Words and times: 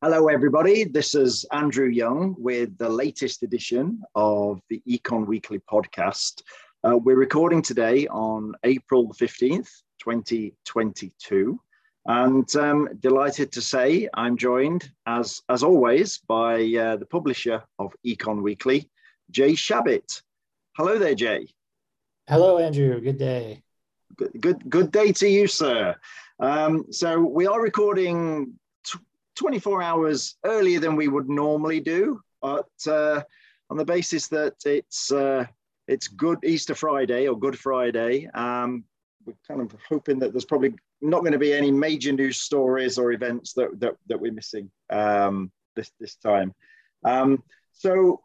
Hello, 0.00 0.28
everybody. 0.28 0.84
This 0.84 1.16
is 1.16 1.44
Andrew 1.50 1.88
Young 1.88 2.36
with 2.38 2.78
the 2.78 2.88
latest 2.88 3.42
edition 3.42 4.00
of 4.14 4.60
the 4.70 4.80
Econ 4.88 5.26
Weekly 5.26 5.58
podcast. 5.58 6.42
Uh, 6.84 6.96
we're 6.96 7.16
recording 7.16 7.62
today 7.62 8.06
on 8.06 8.54
April 8.62 9.08
15th, 9.08 9.68
2022. 9.98 11.60
And 12.06 12.54
um, 12.54 12.88
delighted 13.00 13.50
to 13.50 13.60
say 13.60 14.08
I'm 14.14 14.36
joined, 14.36 14.88
as, 15.06 15.42
as 15.48 15.64
always, 15.64 16.18
by 16.18 16.62
uh, 16.76 16.94
the 16.94 17.06
publisher 17.10 17.64
of 17.80 17.92
Econ 18.06 18.40
Weekly, 18.40 18.88
Jay 19.32 19.54
Shabit. 19.54 20.22
Hello 20.76 20.96
there, 20.96 21.16
Jay. 21.16 21.48
Hello, 22.28 22.58
Andrew. 22.58 23.00
Good 23.00 23.18
day. 23.18 23.64
Good, 24.16 24.30
good, 24.40 24.70
good 24.70 24.92
day 24.92 25.10
to 25.10 25.28
you, 25.28 25.48
sir. 25.48 25.96
Um, 26.38 26.84
so 26.92 27.18
we 27.18 27.48
are 27.48 27.60
recording 27.60 28.60
24 29.38 29.82
hours 29.82 30.36
earlier 30.44 30.80
than 30.80 30.96
we 30.96 31.08
would 31.08 31.28
normally 31.28 31.78
do, 31.80 32.20
but 32.42 32.68
uh, 32.88 33.22
on 33.70 33.76
the 33.76 33.84
basis 33.84 34.26
that 34.28 34.54
it's 34.64 35.12
uh, 35.12 35.44
it's 35.86 36.08
Good 36.08 36.40
Easter 36.44 36.74
Friday 36.74 37.28
or 37.28 37.38
Good 37.38 37.58
Friday, 37.58 38.28
um, 38.34 38.84
we're 39.24 39.34
kind 39.46 39.60
of 39.60 39.74
hoping 39.88 40.18
that 40.18 40.32
there's 40.32 40.44
probably 40.44 40.74
not 41.00 41.20
going 41.20 41.32
to 41.32 41.38
be 41.38 41.54
any 41.54 41.70
major 41.70 42.12
news 42.12 42.40
stories 42.40 42.98
or 42.98 43.12
events 43.12 43.52
that 43.54 43.78
that, 43.80 43.94
that 44.08 44.20
we're 44.20 44.32
missing 44.32 44.70
um, 44.90 45.52
this 45.76 45.92
this 46.00 46.16
time. 46.16 46.52
Um, 47.04 47.42
so, 47.72 48.20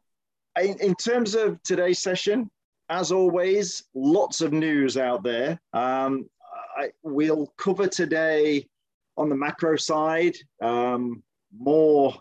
in, 0.60 0.80
in, 0.80 0.96
terms 0.96 1.36
of 1.36 1.62
today's 1.62 2.00
session, 2.00 2.50
as 2.90 3.12
always, 3.12 3.84
lots 3.94 4.42
of 4.42 4.52
news 4.52 4.98
out 4.98 5.22
there. 5.22 5.62
Um, 5.74 6.28
I, 6.76 6.90
we'll 7.04 7.54
cover 7.58 7.88
today 7.88 8.68
on 9.18 9.30
the 9.30 9.36
macro 9.36 9.76
side, 9.76 10.36
um, 10.62 11.24
more 11.56 12.16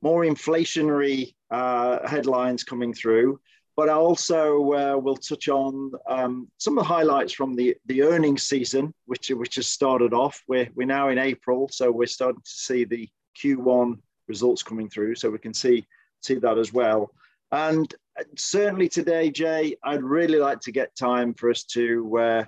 more 0.00 0.22
inflationary 0.22 1.34
uh, 1.50 2.06
headlines 2.06 2.62
coming 2.62 2.94
through, 2.94 3.40
but 3.76 3.88
I 3.88 3.94
also 3.94 4.72
uh, 4.72 4.96
will 4.96 5.16
touch 5.16 5.48
on 5.48 5.92
um, 6.08 6.48
some 6.58 6.78
of 6.78 6.82
the 6.82 6.88
highlights 6.88 7.32
from 7.32 7.54
the 7.54 7.76
the 7.86 8.02
earnings 8.02 8.44
season, 8.44 8.92
which 9.06 9.30
which 9.30 9.56
has 9.56 9.68
started 9.68 10.12
off. 10.12 10.42
We're 10.48 10.68
we're 10.74 10.86
now 10.86 11.08
in 11.10 11.18
April, 11.18 11.68
so 11.70 11.90
we're 11.90 12.06
starting 12.06 12.42
to 12.42 12.50
see 12.50 12.84
the 12.84 13.08
Q1 13.40 13.98
results 14.26 14.62
coming 14.62 14.88
through, 14.88 15.14
so 15.14 15.30
we 15.30 15.38
can 15.38 15.54
see 15.54 15.86
see 16.22 16.34
that 16.34 16.58
as 16.58 16.72
well. 16.72 17.12
And 17.52 17.92
certainly 18.36 18.88
today, 18.88 19.30
Jay, 19.30 19.76
I'd 19.84 20.02
really 20.02 20.38
like 20.38 20.60
to 20.62 20.72
get 20.72 20.96
time 20.96 21.32
for 21.34 21.50
us 21.50 21.64
to 21.64 22.18
uh, 22.18 22.44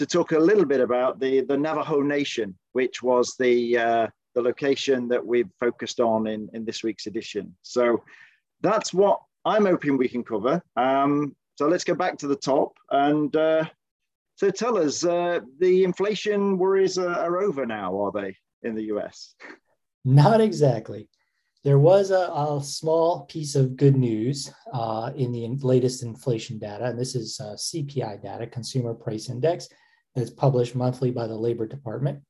to 0.00 0.06
talk 0.06 0.32
a 0.32 0.38
little 0.38 0.64
bit 0.64 0.80
about 0.80 1.20
the 1.20 1.42
the 1.42 1.56
Navajo 1.56 2.00
Nation 2.00 2.56
which 2.72 3.02
was 3.02 3.34
the 3.38 3.76
uh, 3.76 4.06
the 4.34 4.42
location 4.42 5.08
that 5.08 5.24
we've 5.24 5.50
focused 5.58 6.00
on 6.00 6.26
in, 6.26 6.48
in 6.52 6.64
this 6.64 6.82
week's 6.82 7.06
edition. 7.06 7.54
So 7.62 8.04
that's 8.60 8.94
what 8.94 9.20
I'm 9.44 9.66
hoping 9.66 9.96
we 9.96 10.08
can 10.08 10.22
cover. 10.22 10.62
Um, 10.76 11.34
so 11.56 11.66
let's 11.66 11.84
go 11.84 11.94
back 11.94 12.18
to 12.18 12.28
the 12.28 12.36
top. 12.36 12.78
And 12.90 13.34
uh, 13.34 13.64
so 14.36 14.50
tell 14.50 14.78
us, 14.78 15.04
uh, 15.04 15.40
the 15.58 15.82
inflation 15.84 16.58
worries 16.58 16.96
are, 16.96 17.10
are, 17.10 17.38
over 17.42 17.66
now, 17.66 18.00
are 18.00 18.12
they, 18.12 18.36
in 18.62 18.76
the 18.76 18.84
US? 18.94 19.34
Not 20.04 20.40
exactly. 20.40 21.08
There 21.64 21.80
was 21.80 22.12
a, 22.12 22.30
a 22.32 22.60
small 22.62 23.26
piece 23.26 23.56
of 23.56 23.76
good 23.76 23.96
news 23.96 24.50
uh, 24.72 25.10
in 25.16 25.32
the 25.32 25.46
latest 25.60 26.04
inflation 26.04 26.58
data, 26.58 26.84
and 26.84 26.98
this 26.98 27.14
is 27.14 27.38
uh, 27.40 27.54
CPI 27.54 28.22
data, 28.22 28.46
Consumer 28.46 28.94
Price 28.94 29.28
Index, 29.28 29.68
that's 30.14 30.30
published 30.30 30.74
monthly 30.74 31.10
by 31.10 31.26
the 31.26 31.36
Labor 31.36 31.66
Department. 31.66 32.20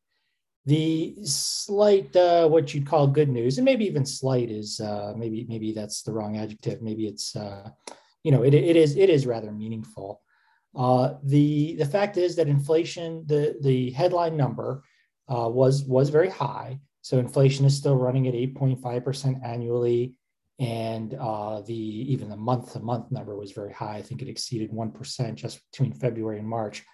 The 0.66 1.16
slight 1.24 2.14
uh, 2.14 2.46
what 2.48 2.74
you'd 2.74 2.86
call 2.86 3.06
good 3.06 3.30
news 3.30 3.58
and 3.58 3.64
maybe 3.64 3.86
even 3.86 4.04
slight 4.04 4.50
is 4.50 4.78
uh, 4.80 5.14
maybe 5.16 5.46
maybe 5.48 5.72
that's 5.72 6.02
the 6.02 6.12
wrong 6.12 6.36
adjective. 6.36 6.82
Maybe 6.82 7.06
it's 7.06 7.34
uh, 7.34 7.70
you 8.22 8.30
know 8.30 8.42
it, 8.42 8.52
it 8.52 8.76
is 8.76 8.96
it 8.96 9.08
is 9.08 9.26
rather 9.26 9.52
meaningful. 9.52 10.20
Uh, 10.76 11.14
the 11.24 11.76
the 11.76 11.86
fact 11.86 12.18
is 12.18 12.36
that 12.36 12.46
inflation 12.46 13.24
the 13.26 13.56
the 13.62 13.90
headline 13.92 14.36
number 14.36 14.84
uh, 15.28 15.48
was 15.48 15.84
was 15.84 16.10
very 16.10 16.28
high. 16.28 16.78
So 17.02 17.18
inflation 17.18 17.64
is 17.64 17.74
still 17.74 17.96
running 17.96 18.28
at 18.28 18.34
8.5% 18.34 19.42
annually. 19.42 20.14
And 20.58 21.14
uh, 21.14 21.62
the 21.62 21.74
even 21.74 22.28
the 22.28 22.36
month 22.36 22.74
to 22.74 22.80
month 22.80 23.10
number 23.10 23.34
was 23.34 23.52
very 23.52 23.72
high. 23.72 23.96
I 23.96 24.02
think 24.02 24.20
it 24.20 24.28
exceeded 24.28 24.70
1% 24.70 25.34
just 25.34 25.60
between 25.70 25.94
february 25.94 26.38
and 26.38 26.46
march 26.46 26.84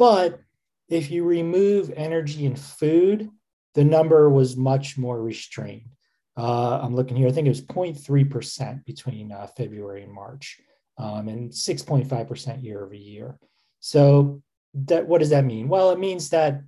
but 0.00 0.40
if 0.88 1.10
you 1.10 1.24
remove 1.24 1.92
energy 1.94 2.46
and 2.46 2.58
food, 2.58 3.28
the 3.74 3.84
number 3.84 4.30
was 4.30 4.56
much 4.56 4.96
more 4.96 5.22
restrained. 5.22 5.90
Uh, 6.38 6.80
I'm 6.82 6.94
looking 6.94 7.18
here, 7.18 7.28
I 7.28 7.32
think 7.32 7.46
it 7.46 7.50
was 7.50 7.60
0.3% 7.60 8.84
between 8.86 9.30
uh, 9.30 9.46
February 9.58 10.02
and 10.02 10.10
March, 10.10 10.58
um, 10.96 11.28
and 11.28 11.50
6.5% 11.50 12.64
year 12.64 12.82
over 12.82 12.94
year. 12.94 13.38
So, 13.80 14.42
that 14.72 15.06
what 15.06 15.18
does 15.18 15.30
that 15.30 15.44
mean? 15.44 15.68
Well, 15.68 15.90
it 15.90 15.98
means 15.98 16.30
that 16.30 16.62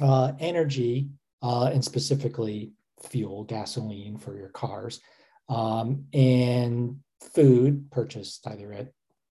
uh, 0.00 0.32
energy, 0.40 1.10
uh, 1.42 1.70
and 1.72 1.84
specifically 1.84 2.72
fuel, 3.08 3.44
gasoline 3.44 4.18
for 4.18 4.36
your 4.36 4.48
cars, 4.48 5.00
um, 5.48 6.06
and 6.12 6.96
food 7.20 7.88
purchased 7.92 8.48
either 8.48 8.72
at 8.72 8.88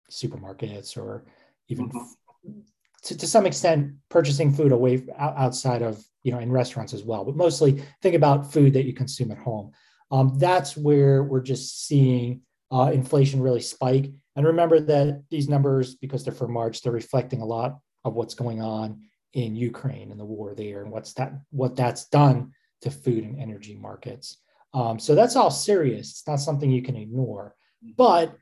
supermarkets 0.09 0.97
or 0.97 1.25
even 1.67 1.89
mm-hmm 1.89 2.59
to, 3.03 3.17
to 3.17 3.27
some 3.27 3.45
extent 3.45 3.93
purchasing 4.09 4.53
food 4.53 4.71
away 4.71 5.03
outside 5.17 5.81
of 5.81 6.03
you 6.23 6.31
know 6.31 6.39
in 6.39 6.51
restaurants 6.51 6.93
as 6.93 7.03
well 7.03 7.23
but 7.23 7.35
mostly 7.35 7.83
think 8.01 8.15
about 8.15 8.51
food 8.51 8.73
that 8.73 8.85
you 8.85 8.93
consume 8.93 9.31
at 9.31 9.37
home. 9.37 9.71
Um, 10.11 10.37
that's 10.37 10.75
where 10.75 11.23
we're 11.23 11.41
just 11.41 11.85
seeing 11.85 12.41
uh, 12.71 12.91
inflation 12.93 13.41
really 13.41 13.61
spike. 13.61 14.11
And 14.35 14.45
remember 14.45 14.79
that 14.79 15.23
these 15.29 15.49
numbers 15.49 15.95
because 15.95 16.23
they're 16.23 16.33
for 16.33 16.47
march 16.47 16.81
they're 16.81 16.91
reflecting 16.91 17.41
a 17.41 17.45
lot 17.45 17.79
of 18.05 18.15
what's 18.15 18.33
going 18.33 18.61
on 18.61 19.01
in 19.33 19.55
ukraine 19.55 20.11
and 20.11 20.19
the 20.19 20.25
war 20.25 20.55
there 20.55 20.81
and 20.81 20.91
what's 20.91 21.13
that 21.13 21.33
what 21.51 21.75
that's 21.75 22.05
done 22.05 22.51
to 22.81 22.89
food 22.89 23.23
and 23.23 23.39
energy 23.39 23.75
markets. 23.75 24.37
Um, 24.73 24.99
so 24.99 25.15
that's 25.15 25.35
all 25.35 25.51
serious. 25.51 26.11
It's 26.11 26.27
not 26.27 26.39
something 26.39 26.71
you 26.71 26.81
can 26.81 26.95
ignore. 26.95 27.55
But 27.97 28.35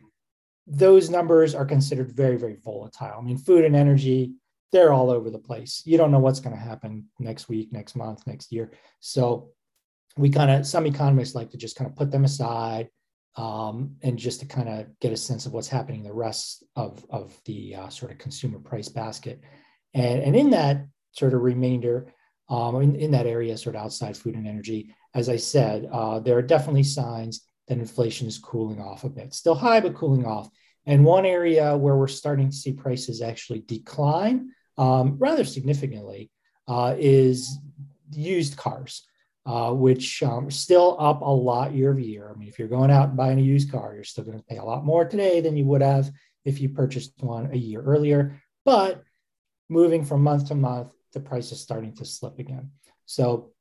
those 0.67 1.09
numbers 1.09 1.55
are 1.55 1.65
considered 1.65 2.11
very 2.11 2.37
very 2.37 2.57
volatile. 2.63 3.15
I 3.19 3.21
mean 3.21 3.37
food 3.37 3.65
and 3.65 3.75
energy 3.75 4.33
they're 4.71 4.93
all 4.93 5.09
over 5.09 5.29
the 5.29 5.39
place. 5.39 5.81
You 5.85 5.97
don't 5.97 6.11
know 6.11 6.19
what's 6.19 6.39
going 6.39 6.55
to 6.55 6.61
happen 6.61 7.05
next 7.19 7.47
week, 7.47 7.71
next 7.71 7.95
month, 7.95 8.25
next 8.27 8.51
year. 8.51 8.71
So 8.99 9.51
we 10.17 10.29
kind 10.29 10.51
of 10.51 10.65
some 10.65 10.85
economists 10.85 11.35
like 11.35 11.51
to 11.51 11.57
just 11.57 11.75
kind 11.75 11.89
of 11.89 11.95
put 11.95 12.11
them 12.11 12.25
aside 12.25 12.89
um, 13.35 13.95
and 14.01 14.17
just 14.17 14.39
to 14.39 14.45
kind 14.45 14.67
of 14.67 14.87
get 14.99 15.13
a 15.13 15.17
sense 15.17 15.45
of 15.45 15.53
what's 15.53 15.67
happening 15.67 16.03
the 16.03 16.13
rest 16.13 16.63
of 16.75 17.05
of 17.09 17.39
the 17.45 17.75
uh, 17.75 17.89
sort 17.89 18.11
of 18.11 18.17
consumer 18.17 18.59
price 18.59 18.89
basket. 18.89 19.41
And 19.93 20.21
and 20.21 20.35
in 20.35 20.49
that 20.51 20.85
sort 21.11 21.33
of 21.33 21.41
remainder, 21.41 22.13
um, 22.49 22.81
in, 22.81 22.95
in 22.95 23.11
that 23.11 23.25
area, 23.25 23.57
sort 23.57 23.75
of 23.75 23.83
outside 23.83 24.17
food 24.17 24.35
and 24.35 24.47
energy, 24.47 24.93
as 25.13 25.29
I 25.29 25.37
said, 25.37 25.87
uh, 25.91 26.19
there 26.19 26.37
are 26.37 26.43
definitely 26.43 26.83
signs 26.83 27.47
that 27.67 27.77
inflation 27.77 28.27
is 28.27 28.37
cooling 28.37 28.81
off 28.81 29.03
a 29.03 29.09
bit. 29.09 29.33
Still 29.33 29.55
high, 29.55 29.79
but 29.79 29.95
cooling 29.95 30.25
off. 30.25 30.49
And 30.85 31.03
one 31.03 31.25
area 31.25 31.75
where 31.75 31.97
we're 31.97 32.07
starting 32.07 32.49
to 32.49 32.55
see 32.55 32.71
prices 32.71 33.21
actually 33.21 33.59
decline 33.59 34.51
um, 34.77 35.17
rather 35.17 35.43
significantly 35.43 36.31
uh, 36.67 36.95
is 36.97 37.57
used 38.11 38.57
cars, 38.57 39.07
uh, 39.45 39.71
which 39.71 40.21
um, 40.23 40.47
are 40.47 40.51
still 40.51 40.95
up 40.99 41.21
a 41.21 41.25
lot 41.25 41.73
year 41.73 41.91
over 41.91 41.99
year. 41.99 42.31
I 42.33 42.37
mean, 42.37 42.47
if 42.47 42.59
you're 42.59 42.67
going 42.67 42.91
out 42.91 43.09
and 43.09 43.17
buying 43.17 43.39
a 43.39 43.43
used 43.43 43.71
car, 43.71 43.93
you're 43.95 44.03
still 44.03 44.23
going 44.23 44.37
to 44.37 44.43
pay 44.45 44.57
a 44.57 44.63
lot 44.63 44.85
more 44.85 45.05
today 45.05 45.41
than 45.41 45.57
you 45.57 45.65
would 45.65 45.81
have 45.81 46.11
if 46.45 46.61
you 46.61 46.69
purchased 46.69 47.13
one 47.19 47.49
a 47.51 47.57
year 47.57 47.81
earlier. 47.81 48.41
But 48.65 49.03
moving 49.69 50.03
from 50.05 50.23
month 50.23 50.47
to 50.47 50.55
month, 50.55 50.89
the 51.13 51.19
price 51.19 51.51
is 51.51 51.59
starting 51.61 51.95
to 51.95 52.05
slip 52.05 52.39
again. 52.39 52.71
So 53.05 53.51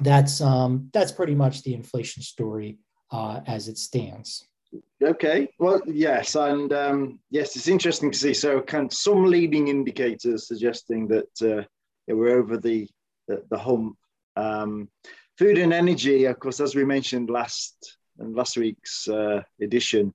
that's 0.00 0.40
um, 0.40 0.90
that's 0.92 1.12
pretty 1.12 1.34
much 1.34 1.62
the 1.62 1.74
inflation 1.74 2.22
story 2.22 2.78
uh, 3.10 3.40
as 3.46 3.68
it 3.68 3.78
stands. 3.78 4.46
Okay. 5.02 5.48
Well, 5.58 5.80
yes, 5.86 6.34
and 6.34 6.72
um, 6.72 7.18
yes, 7.30 7.56
it's 7.56 7.68
interesting 7.68 8.10
to 8.10 8.18
see. 8.18 8.34
So, 8.34 8.58
of 8.58 8.92
some 8.92 9.24
leading 9.24 9.68
indicators 9.68 10.46
suggesting 10.46 11.08
that 11.08 11.42
uh, 11.42 11.64
we're 12.06 12.38
over 12.38 12.56
the 12.56 12.88
the, 13.26 13.42
the 13.50 13.58
hump. 13.58 13.96
Um, 14.36 14.88
food 15.38 15.58
and 15.58 15.72
energy, 15.72 16.26
of 16.26 16.38
course, 16.38 16.60
as 16.60 16.74
we 16.74 16.84
mentioned 16.84 17.30
last 17.30 17.96
and 18.18 18.34
last 18.34 18.56
week's 18.56 19.08
uh, 19.08 19.42
edition, 19.60 20.12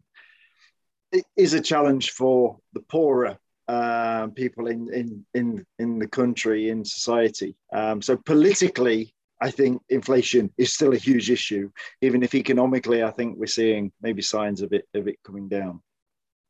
it 1.12 1.26
is 1.36 1.54
a 1.54 1.62
challenge 1.62 2.12
for 2.12 2.60
the 2.74 2.82
poorer 2.82 3.38
uh, 3.68 4.28
people 4.28 4.68
in 4.68 4.94
in 4.94 5.26
in 5.34 5.66
in 5.80 6.00
the 6.00 6.08
country 6.08 6.70
in 6.70 6.86
society. 6.86 7.56
Um, 7.74 8.02
so 8.02 8.16
politically, 8.16 9.15
I 9.42 9.52
think 9.52 9.82
inflation 9.90 10.52
is 10.58 10.74
still 10.74 10.94
a 10.94 10.98
huge 10.98 11.30
issue, 11.30 11.70
even 12.02 12.24
if 12.24 12.34
economically, 12.34 13.04
I 13.04 13.12
think 13.12 13.38
we're 13.38 13.48
seeing 13.48 13.92
maybe 14.02 14.22
signs 14.22 14.62
of 14.62 14.74
it 14.74 14.88
of 14.94 15.08
it 15.08 15.18
coming 15.24 15.50
down. 15.50 15.82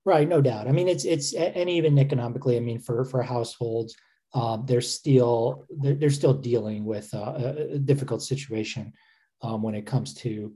Right, 0.06 0.30
no 0.30 0.40
doubt. 0.40 0.68
I 0.68 0.72
mean, 0.72 0.88
it's 0.88 1.04
it's 1.04 1.34
and 1.34 1.70
even 1.70 1.98
economically, 1.98 2.58
I 2.58 2.60
mean, 2.60 2.80
for 2.80 3.04
for 3.06 3.24
households, 3.24 3.96
um, 4.34 4.66
they're 4.68 4.82
still 4.82 5.66
they're, 5.82 5.96
they're, 5.96 6.10
still 6.12 6.34
dealing 6.34 6.86
with 6.86 7.12
uh, 7.14 7.34
a, 7.38 7.74
a 7.74 7.80
difficult 7.80 8.22
situation 8.22 8.94
um, 9.42 9.64
when 9.64 9.74
it 9.74 9.88
comes 9.88 10.14
to, 10.16 10.54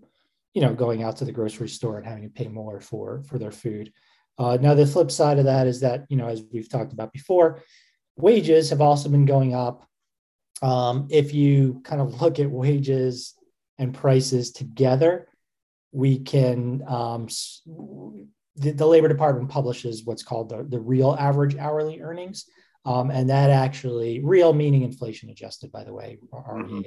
you 0.53 0.61
know, 0.61 0.73
going 0.73 1.01
out 1.01 1.17
to 1.17 1.25
the 1.25 1.31
grocery 1.31 1.69
store 1.69 1.97
and 1.97 2.05
having 2.05 2.23
to 2.23 2.29
pay 2.29 2.47
more 2.47 2.79
for 2.79 3.23
for 3.23 3.39
their 3.39 3.51
food. 3.51 3.91
Uh, 4.37 4.57
now, 4.61 4.75
the 4.75 4.85
flip 4.85 5.09
side 5.09 5.39
of 5.39 5.45
that 5.45 5.65
is 5.65 5.81
that, 5.81 6.05
you 6.09 6.15
know, 6.15 6.27
as 6.27 6.43
we've 6.53 6.69
talked 6.69 6.93
about 6.93 7.11
before, 7.11 7.61
wages 8.17 8.69
have 8.69 8.81
also 8.81 9.09
been 9.09 9.25
going 9.25 9.55
up. 9.55 9.88
Um, 10.61 11.07
if 11.09 11.33
you 11.33 11.81
kind 11.83 12.01
of 12.01 12.21
look 12.21 12.39
at 12.39 12.49
wages 12.49 13.35
and 13.77 13.93
prices 13.93 14.51
together, 14.51 15.27
we 15.91 16.19
can, 16.19 16.83
um, 16.87 17.27
the, 18.55 18.71
the, 18.71 18.85
Labor 18.85 19.07
Department 19.07 19.49
publishes 19.49 20.03
what's 20.03 20.21
called 20.21 20.49
the, 20.49 20.63
the 20.63 20.79
real 20.79 21.15
average 21.19 21.55
hourly 21.55 22.01
earnings. 22.01 22.45
Um, 22.85 23.09
and 23.09 23.29
that 23.29 23.49
actually, 23.49 24.21
real 24.23 24.53
meaning 24.53 24.83
inflation 24.83 25.29
adjusted, 25.29 25.71
by 25.71 25.83
the 25.83 25.93
way, 25.93 26.17
mm-hmm. 26.33 26.81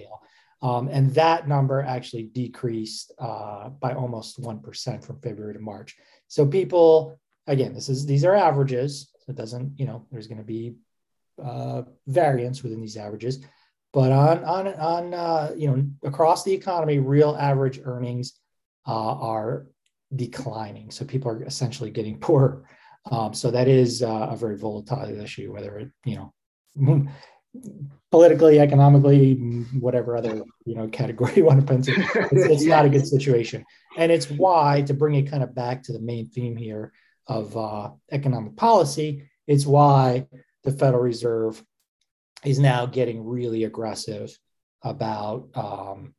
Um, 0.66 0.86
and 0.86 1.12
that 1.14 1.48
number 1.48 1.82
actually 1.82 2.22
decreased 2.22 3.12
uh, 3.18 3.70
by 3.70 3.94
almost 3.94 4.40
1% 4.40 5.04
from 5.04 5.20
February 5.20 5.54
to 5.54 5.60
March. 5.60 5.96
So 6.28 6.46
people 6.46 7.18
again, 7.46 7.74
this 7.74 7.88
is 7.88 8.06
these 8.06 8.24
are 8.24 8.34
averages. 8.34 9.10
So 9.20 9.30
it 9.30 9.36
doesn't, 9.36 9.78
you 9.78 9.86
know, 9.86 10.06
there's 10.10 10.26
going 10.26 10.38
to 10.38 10.44
be 10.44 10.74
uh, 11.42 11.82
variance 12.06 12.62
within 12.62 12.80
these 12.80 12.96
averages. 12.96 13.44
But 13.92 14.10
on 14.10 14.44
on 14.44 14.68
on 14.68 15.14
uh, 15.14 15.52
you 15.56 15.68
know 15.68 15.86
across 16.02 16.44
the 16.44 16.52
economy, 16.52 16.98
real 16.98 17.36
average 17.38 17.80
earnings 17.84 18.34
uh, 18.86 18.92
are 18.92 19.66
declining. 20.14 20.90
So 20.90 21.04
people 21.04 21.30
are 21.30 21.42
essentially 21.42 21.90
getting 21.90 22.18
poorer. 22.20 22.64
Um, 23.10 23.34
so 23.34 23.50
that 23.50 23.68
is 23.68 24.02
uh, 24.02 24.28
a 24.30 24.36
very 24.36 24.56
volatile 24.56 25.20
issue, 25.20 25.52
whether 25.52 25.78
it 25.78 25.90
you 26.04 26.32
know 26.76 27.08
politically, 28.10 28.60
economically, 28.60 29.34
whatever 29.78 30.16
other 30.16 30.42
you 30.64 30.74
know 30.74 30.88
category 30.88 31.32
you 31.36 31.44
want 31.44 31.66
to 31.66 31.74
it. 31.74 31.88
It's, 32.32 32.46
it's 32.46 32.64
not 32.64 32.86
a 32.86 32.90
good 32.90 33.06
situation, 33.06 33.64
and 33.96 34.10
it's 34.10 34.30
why 34.30 34.82
to 34.82 34.94
bring 34.94 35.16
it 35.16 35.30
kind 35.30 35.42
of 35.42 35.54
back 35.54 35.82
to 35.84 35.92
the 35.92 36.00
main 36.00 36.28
theme 36.28 36.56
here 36.56 36.92
of 37.26 37.56
uh, 37.56 37.90
economic 38.10 38.56
policy. 38.56 39.28
It's 39.46 39.66
why 39.66 40.26
the 40.64 40.72
Federal 40.72 41.02
Reserve 41.02 41.62
is 42.44 42.58
now 42.58 42.86
getting 42.86 43.24
really 43.24 43.64
aggressive 43.64 44.36
about 44.82 45.48
um, 45.54 46.14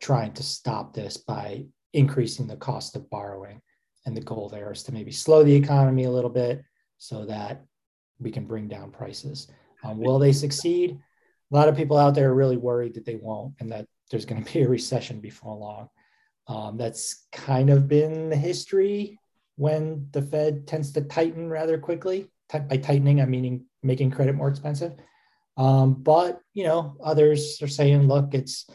trying 0.00 0.32
to 0.32 0.42
stop 0.42 0.92
this 0.92 1.16
by 1.16 1.64
increasing 1.92 2.46
the 2.46 2.56
cost 2.56 2.96
of 2.96 3.08
borrowing. 3.10 3.60
And 4.06 4.16
the 4.16 4.20
goal 4.20 4.48
there 4.48 4.72
is 4.72 4.82
to 4.84 4.92
maybe 4.92 5.12
slow 5.12 5.44
the 5.44 5.54
economy 5.54 6.04
a 6.04 6.10
little 6.10 6.30
bit 6.30 6.64
so 6.98 7.24
that 7.26 7.64
we 8.18 8.30
can 8.30 8.46
bring 8.46 8.68
down 8.68 8.90
prices. 8.90 9.48
Um, 9.84 9.98
will 9.98 10.18
they 10.18 10.32
succeed? 10.32 10.98
A 11.50 11.56
lot 11.56 11.68
of 11.68 11.76
people 11.76 11.96
out 11.96 12.14
there 12.14 12.30
are 12.30 12.34
really 12.34 12.56
worried 12.56 12.94
that 12.94 13.04
they 13.04 13.16
won't 13.16 13.54
and 13.60 13.70
that 13.70 13.86
there's 14.10 14.24
going 14.24 14.42
to 14.44 14.52
be 14.52 14.62
a 14.62 14.68
recession 14.68 15.20
before 15.20 15.56
long. 15.56 15.88
Um, 16.46 16.78
that's 16.78 17.26
kind 17.30 17.68
of 17.68 17.88
been 17.88 18.30
the 18.30 18.36
history 18.36 19.18
when 19.56 20.08
the 20.12 20.22
Fed 20.22 20.66
tends 20.66 20.92
to 20.92 21.02
tighten 21.02 21.48
rather 21.48 21.78
quickly. 21.78 22.30
By 22.50 22.78
tightening, 22.78 23.20
I'm 23.20 23.30
meaning 23.30 23.66
making 23.82 24.10
credit 24.10 24.34
more 24.34 24.48
expensive. 24.48 24.94
Um, 25.58 25.94
but 25.94 26.40
you 26.54 26.64
know, 26.64 26.96
others 27.02 27.60
are 27.60 27.68
saying, 27.68 28.06
look, 28.06 28.32
it's 28.32 28.66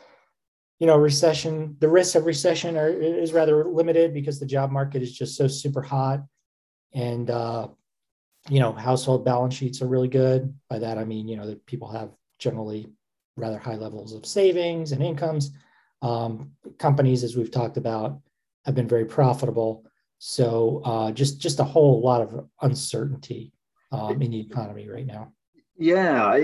you 0.80 0.88
know, 0.88 0.98
recession. 0.98 1.78
The 1.80 1.88
risks 1.88 2.16
of 2.16 2.26
recession 2.26 2.76
are 2.76 2.90
is 2.90 3.32
rather 3.32 3.64
limited 3.64 4.14
because 4.14 4.38
the 4.38 4.46
job 4.46 4.70
market 4.70 5.02
is 5.02 5.18
just 5.18 5.38
so 5.38 5.48
super 5.48 5.82
hot, 5.82 6.26
and 6.94 7.30
uh, 7.30 7.70
you 8.50 8.60
know, 8.60 8.74
household 8.74 9.24
balance 9.24 9.54
sheets 9.54 9.82
are 9.82 9.88
really 9.88 10.10
good. 10.10 10.54
By 10.70 10.80
that, 10.80 10.98
I 10.98 11.06
mean 11.06 11.30
you 11.30 11.38
know 11.38 11.48
that 11.48 11.66
people 11.66 11.90
have 11.90 12.10
generally 12.38 12.92
rather 13.38 13.58
high 13.58 13.78
levels 13.78 14.14
of 14.14 14.26
savings 14.26 14.92
and 14.92 15.02
incomes. 15.02 15.52
Um, 16.02 16.52
companies, 16.80 17.24
as 17.24 17.38
we've 17.38 17.50
talked 17.50 17.78
about, 17.78 18.20
have 18.66 18.76
been 18.76 18.90
very 18.90 19.06
profitable. 19.06 19.86
So 20.18 20.82
uh, 20.84 21.12
just 21.12 21.40
just 21.40 21.62
a 21.62 21.64
whole 21.64 22.02
lot 22.02 22.22
of 22.22 22.50
uncertainty 22.62 23.54
um, 23.94 24.22
in 24.22 24.32
the 24.32 24.42
economy 24.42 24.90
right 24.90 25.06
now. 25.06 25.32
Yeah, 25.78 26.40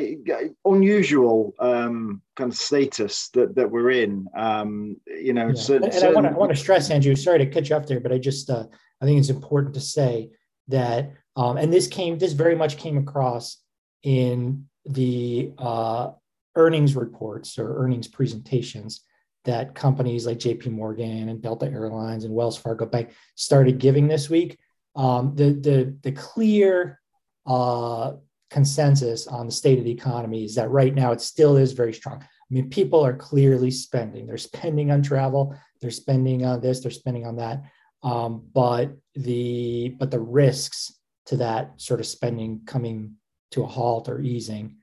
unusual 0.66 1.54
um, 1.60 2.22
kind 2.36 2.52
of 2.52 2.58
status 2.58 3.30
that, 3.30 3.56
that 3.56 3.70
we're 3.70 3.92
in. 3.92 4.28
Um, 4.36 4.98
you 5.06 5.34
know, 5.34 5.50
yeah. 5.50 5.54
so, 5.54 5.76
and, 5.76 5.86
and 5.86 6.04
I 6.04 6.12
want 6.12 6.26
to 6.26 6.34
I 6.34 6.36
want 6.36 6.52
to 6.52 6.58
stress, 6.58 6.90
Andrew. 6.90 7.16
Sorry 7.16 7.38
to 7.38 7.46
cut 7.46 7.70
you 7.70 7.76
off 7.76 7.86
there, 7.86 8.00
but 8.00 8.12
I 8.12 8.18
just 8.18 8.50
uh, 8.50 8.66
I 9.02 9.06
think 9.06 9.20
it's 9.20 9.30
important 9.30 9.76
to 9.76 9.82
say 9.82 10.32
that, 10.68 11.14
um, 11.36 11.58
and 11.58 11.72
this 11.72 11.88
came 11.88 12.18
this 12.18 12.34
very 12.34 12.56
much 12.56 12.78
came 12.78 12.98
across 12.98 13.58
in 14.02 14.66
the 14.86 15.52
uh, 15.60 16.10
earnings 16.56 16.96
reports 16.96 17.60
or 17.60 17.84
earnings 17.84 18.08
presentations 18.08 19.02
that 19.46 19.76
companies 19.76 20.26
like 20.26 20.40
JP 20.40 20.72
Morgan 20.72 21.30
and 21.30 21.42
Delta 21.42 21.66
Airlines 21.66 22.26
and 22.26 22.34
Wells 22.34 22.58
Fargo 22.58 22.86
Bank 22.86 23.12
started 23.36 23.80
giving 23.80 24.08
this 24.08 24.30
week. 24.30 24.58
Um, 24.96 25.34
the, 25.36 25.54
the, 25.54 25.98
the 26.02 26.12
clear 26.12 27.00
uh, 27.46 28.14
consensus 28.50 29.28
on 29.28 29.46
the 29.46 29.52
state 29.52 29.80
of 29.80 29.86
the 29.86 29.92
economy 29.92 30.44
is 30.44 30.56
that 30.56 30.70
right 30.70 30.94
now 30.94 31.12
it 31.12 31.22
still 31.22 31.58
is 31.58 31.74
very 31.74 31.94
strong. 31.94 32.22
I 32.22 32.54
mean, 32.54 32.70
people 32.70 33.06
are 33.06 33.14
clearly 33.14 33.72
spending. 33.72 34.26
They're 34.26 34.38
spending 34.38 34.92
on 34.92 35.04
travel. 35.04 35.56
They're 35.82 35.92
spending 35.92 36.46
on 36.46 36.62
this. 36.62 36.80
They're 36.80 36.92
spending 36.92 37.26
on 37.26 37.36
that. 37.38 37.64
Um, 38.02 38.48
but 38.54 38.98
the 39.16 39.96
but 40.00 40.10
the 40.10 40.20
risks 40.20 40.94
to 41.28 41.38
that 41.38 41.80
sort 41.80 42.00
of 42.00 42.08
spending 42.08 42.62
coming 42.66 43.16
to 43.52 43.64
a 43.64 43.68
halt 43.68 44.10
or 44.10 44.22
easing, 44.22 44.78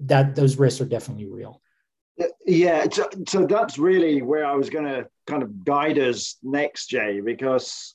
that 0.00 0.34
those 0.36 0.56
risks 0.56 0.80
are 0.80 0.86
definitely 0.86 1.26
real. 1.26 1.60
Yeah, 2.46 2.86
so, 2.92 3.08
so 3.26 3.46
that's 3.46 3.78
really 3.78 4.22
where 4.22 4.44
I 4.44 4.54
was 4.54 4.70
going 4.70 4.84
to 4.84 5.08
kind 5.26 5.42
of 5.42 5.64
guide 5.64 5.98
us 5.98 6.36
next, 6.42 6.86
Jay, 6.86 7.20
because 7.20 7.94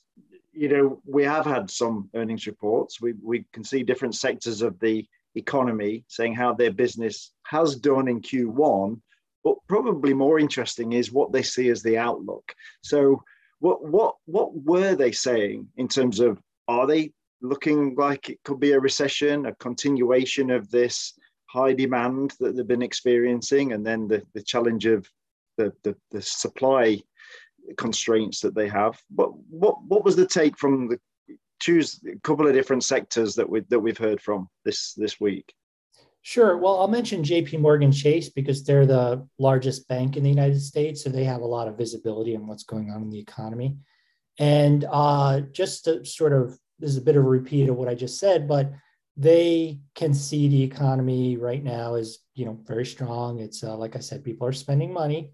you 0.52 0.68
know 0.68 1.00
we 1.06 1.24
have 1.24 1.44
had 1.44 1.70
some 1.70 2.10
earnings 2.14 2.46
reports. 2.46 3.00
We 3.00 3.14
we 3.22 3.44
can 3.52 3.64
see 3.64 3.82
different 3.82 4.14
sectors 4.14 4.62
of 4.62 4.78
the 4.80 5.06
economy 5.34 6.04
saying 6.08 6.34
how 6.34 6.54
their 6.54 6.72
business 6.72 7.32
has 7.44 7.76
done 7.76 8.08
in 8.08 8.20
Q1, 8.20 9.00
but 9.44 9.56
probably 9.68 10.12
more 10.12 10.38
interesting 10.38 10.92
is 10.92 11.12
what 11.12 11.32
they 11.32 11.42
see 11.42 11.68
as 11.68 11.82
the 11.82 11.98
outlook. 11.98 12.54
So, 12.82 13.22
what 13.60 13.84
what 13.84 14.16
what 14.26 14.54
were 14.54 14.94
they 14.94 15.12
saying 15.12 15.68
in 15.76 15.88
terms 15.88 16.20
of 16.20 16.40
are 16.68 16.86
they 16.86 17.12
looking 17.42 17.94
like 17.96 18.28
it 18.28 18.40
could 18.44 18.60
be 18.60 18.72
a 18.72 18.80
recession, 18.80 19.46
a 19.46 19.54
continuation 19.56 20.50
of 20.50 20.70
this? 20.70 21.14
high 21.50 21.72
demand 21.72 22.32
that 22.38 22.54
they've 22.54 22.66
been 22.66 22.82
experiencing, 22.82 23.72
and 23.72 23.84
then 23.84 24.06
the, 24.06 24.22
the 24.34 24.42
challenge 24.42 24.86
of 24.86 25.08
the, 25.56 25.72
the, 25.82 25.96
the 26.12 26.22
supply 26.22 27.00
constraints 27.76 28.40
that 28.40 28.54
they 28.54 28.68
have. 28.68 29.00
But 29.10 29.30
what 29.48 29.82
what 29.84 30.04
was 30.04 30.16
the 30.16 30.26
take 30.26 30.58
from 30.58 30.88
the 30.88 30.98
choose 31.60 32.00
a 32.10 32.18
couple 32.20 32.46
of 32.46 32.54
different 32.54 32.84
sectors 32.84 33.34
that 33.34 33.48
we 33.48 33.60
that 33.68 33.80
we've 33.80 33.98
heard 33.98 34.20
from 34.20 34.48
this 34.64 34.94
this 34.94 35.20
week? 35.20 35.52
Sure. 36.22 36.58
Well, 36.58 36.78
I'll 36.78 36.88
mention 36.88 37.22
JP 37.22 37.60
Morgan 37.60 37.92
Chase 37.92 38.28
because 38.28 38.62
they're 38.62 38.86
the 38.86 39.26
largest 39.38 39.88
bank 39.88 40.16
in 40.16 40.22
the 40.22 40.28
United 40.28 40.60
States. 40.60 41.02
So 41.02 41.08
they 41.08 41.24
have 41.24 41.40
a 41.40 41.46
lot 41.46 41.66
of 41.66 41.78
visibility 41.78 42.36
on 42.36 42.46
what's 42.46 42.64
going 42.64 42.90
on 42.90 43.02
in 43.02 43.10
the 43.10 43.18
economy. 43.18 43.76
And 44.38 44.84
uh, 44.90 45.40
just 45.52 45.84
to 45.84 46.04
sort 46.04 46.34
of, 46.34 46.58
this 46.78 46.90
is 46.90 46.98
a 46.98 47.02
bit 47.02 47.16
of 47.16 47.24
a 47.24 47.28
repeat 47.28 47.70
of 47.70 47.76
what 47.76 47.88
I 47.88 47.94
just 47.94 48.18
said, 48.18 48.46
but 48.46 48.70
they 49.16 49.80
can 49.94 50.14
see 50.14 50.48
the 50.48 50.62
economy 50.62 51.36
right 51.36 51.62
now 51.62 51.94
is 51.94 52.20
you 52.34 52.46
know 52.46 52.58
very 52.64 52.86
strong. 52.86 53.40
It's 53.40 53.62
uh, 53.62 53.76
like 53.76 53.96
I 53.96 53.98
said, 54.00 54.24
people 54.24 54.46
are 54.46 54.52
spending 54.52 54.92
money. 54.92 55.32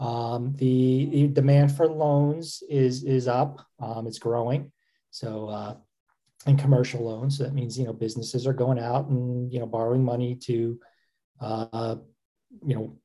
Um, 0.00 0.54
the, 0.56 1.04
the, 1.12 1.26
demand 1.28 1.76
for 1.76 1.86
loans 1.86 2.62
is 2.70 3.04
is 3.04 3.28
up. 3.28 3.60
Um, 3.78 4.06
it's 4.06 4.18
growing. 4.18 4.72
So 5.10 5.48
uh, 5.48 5.74
and 6.46 6.58
commercial 6.58 7.04
loans. 7.04 7.36
So 7.36 7.44
that 7.44 7.54
means 7.54 7.78
you 7.78 7.84
know 7.84 7.92
businesses 7.92 8.46
are 8.46 8.54
going 8.54 8.78
out 8.78 9.08
and 9.08 9.52
you 9.52 9.60
know 9.60 9.66
borrowing 9.66 10.02
money 10.02 10.36
to 10.36 10.80
uh, 11.40 11.96
you 12.66 12.74
know 12.74 12.96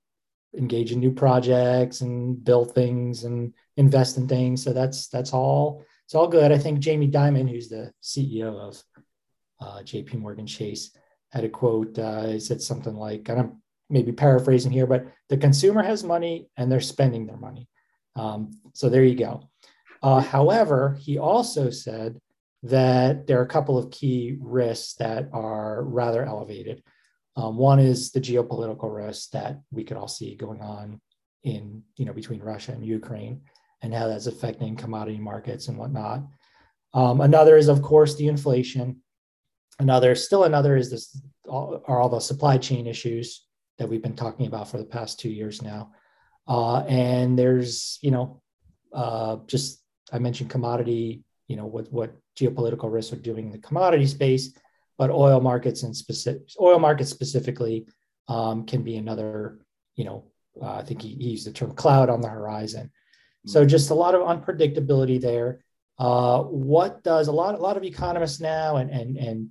engage 0.57 0.93
in 0.93 1.01
new 1.01 1.11
projects 1.11 1.99
and 1.99 2.41
build 2.43 2.73
things 2.73 3.25
and 3.25 3.53
invest 3.75 4.17
in 4.17 4.27
things. 4.27 4.63
So 4.63 4.71
that's 4.71 5.07
that's 5.09 5.33
all 5.33 5.83
it's 6.05 6.15
all 6.15 6.27
good. 6.27 6.51
I 6.51 6.57
think 6.57 6.79
Jamie 6.79 7.09
Dimon, 7.09 7.49
who's 7.49 7.67
the 7.67 7.91
CEO 8.01 8.57
of 8.57 8.81
uh, 9.59 9.79
JP 9.79 10.15
Morgan 10.15 10.47
Chase 10.47 10.91
had 11.31 11.43
a 11.43 11.49
quote. 11.49 11.97
Uh, 11.97 12.27
he 12.27 12.39
said 12.39 12.61
something 12.61 12.95
like, 12.95 13.27
and 13.27 13.39
I'm 13.39 13.61
maybe 13.89 14.11
paraphrasing 14.11 14.71
here, 14.71 14.87
but 14.87 15.05
the 15.29 15.37
consumer 15.37 15.83
has 15.83 16.03
money 16.03 16.49
and 16.57 16.71
they're 16.71 16.81
spending 16.81 17.25
their 17.25 17.37
money. 17.37 17.67
Um, 18.15 18.51
so 18.73 18.89
there 18.89 19.03
you 19.03 19.15
go. 19.15 19.49
Uh, 20.01 20.21
however, 20.21 20.97
he 20.99 21.17
also 21.17 21.69
said 21.69 22.19
that 22.63 23.27
there 23.27 23.39
are 23.39 23.43
a 23.43 23.47
couple 23.47 23.77
of 23.77 23.91
key 23.91 24.37
risks 24.39 24.93
that 24.95 25.29
are 25.33 25.83
rather 25.83 26.25
elevated. 26.25 26.83
Um, 27.35 27.57
one 27.57 27.79
is 27.79 28.11
the 28.11 28.21
geopolitical 28.21 28.95
risks 28.95 29.27
that 29.27 29.59
we 29.71 29.83
could 29.83 29.97
all 29.97 30.07
see 30.07 30.35
going 30.35 30.61
on 30.61 31.01
in, 31.43 31.83
you 31.97 32.05
know, 32.05 32.13
between 32.13 32.41
Russia 32.41 32.71
and 32.71 32.85
Ukraine 32.85 33.41
and 33.81 33.93
how 33.93 34.07
that's 34.07 34.27
affecting 34.27 34.75
commodity 34.75 35.19
markets 35.19 35.67
and 35.67 35.77
whatnot. 35.77 36.23
Um, 36.93 37.21
another 37.21 37.57
is, 37.57 37.67
of 37.67 37.81
course, 37.81 38.15
the 38.15 38.29
inflation. 38.29 39.01
Another, 39.79 40.15
still 40.15 40.45
another 40.45 40.77
is 40.77 40.89
this 40.89 41.21
are 41.47 41.99
all 41.99 42.09
the 42.09 42.19
supply 42.19 42.57
chain 42.57 42.87
issues 42.87 43.44
that 43.77 43.89
we've 43.89 44.01
been 44.01 44.15
talking 44.15 44.47
about 44.47 44.69
for 44.69 44.77
the 44.77 44.85
past 44.85 45.19
two 45.19 45.29
years 45.29 45.61
now. 45.61 45.91
Uh, 46.47 46.79
and 46.81 47.37
there's, 47.37 47.99
you 48.01 48.11
know, 48.11 48.41
uh, 48.93 49.37
just 49.47 49.81
I 50.11 50.19
mentioned 50.19 50.49
commodity, 50.49 51.23
you 51.47 51.55
know, 51.55 51.65
what 51.65 51.91
what 51.91 52.15
geopolitical 52.37 52.91
risks 52.91 53.13
are 53.13 53.17
doing 53.17 53.45
in 53.45 53.51
the 53.51 53.57
commodity 53.57 54.05
space, 54.05 54.53
but 54.97 55.09
oil 55.09 55.39
markets 55.41 55.83
and 55.83 55.95
specific 55.95 56.43
oil 56.59 56.79
markets 56.79 57.09
specifically 57.09 57.87
um, 58.27 58.65
can 58.65 58.83
be 58.83 58.97
another, 58.97 59.59
you 59.95 60.05
know, 60.05 60.25
uh, 60.61 60.75
I 60.75 60.83
think 60.83 61.01
he, 61.01 61.09
he, 61.09 61.31
used 61.31 61.47
the 61.47 61.51
term 61.51 61.73
cloud 61.73 62.09
on 62.09 62.21
the 62.21 62.29
horizon. 62.29 62.91
So 63.45 63.61
mm-hmm. 63.61 63.69
just 63.69 63.89
a 63.89 63.95
lot 63.95 64.15
of 64.15 64.21
unpredictability 64.21 65.19
there. 65.19 65.59
Uh, 65.97 66.41
what 66.43 67.03
does 67.03 67.27
a 67.27 67.31
lot 67.31 67.55
a 67.55 67.57
lot 67.57 67.77
of 67.77 67.83
economists 67.83 68.39
now 68.39 68.77
and 68.77 68.89
and 68.89 69.17
and 69.17 69.49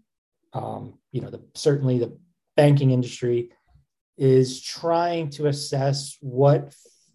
um, 0.52 0.98
you 1.10 1.20
know 1.20 1.30
the 1.30 1.42
certainly 1.54 1.98
the 1.98 2.16
banking 2.56 2.90
industry 2.90 3.50
is 4.16 4.62
trying 4.62 5.30
to 5.30 5.46
assess 5.46 6.16
what 6.20 6.74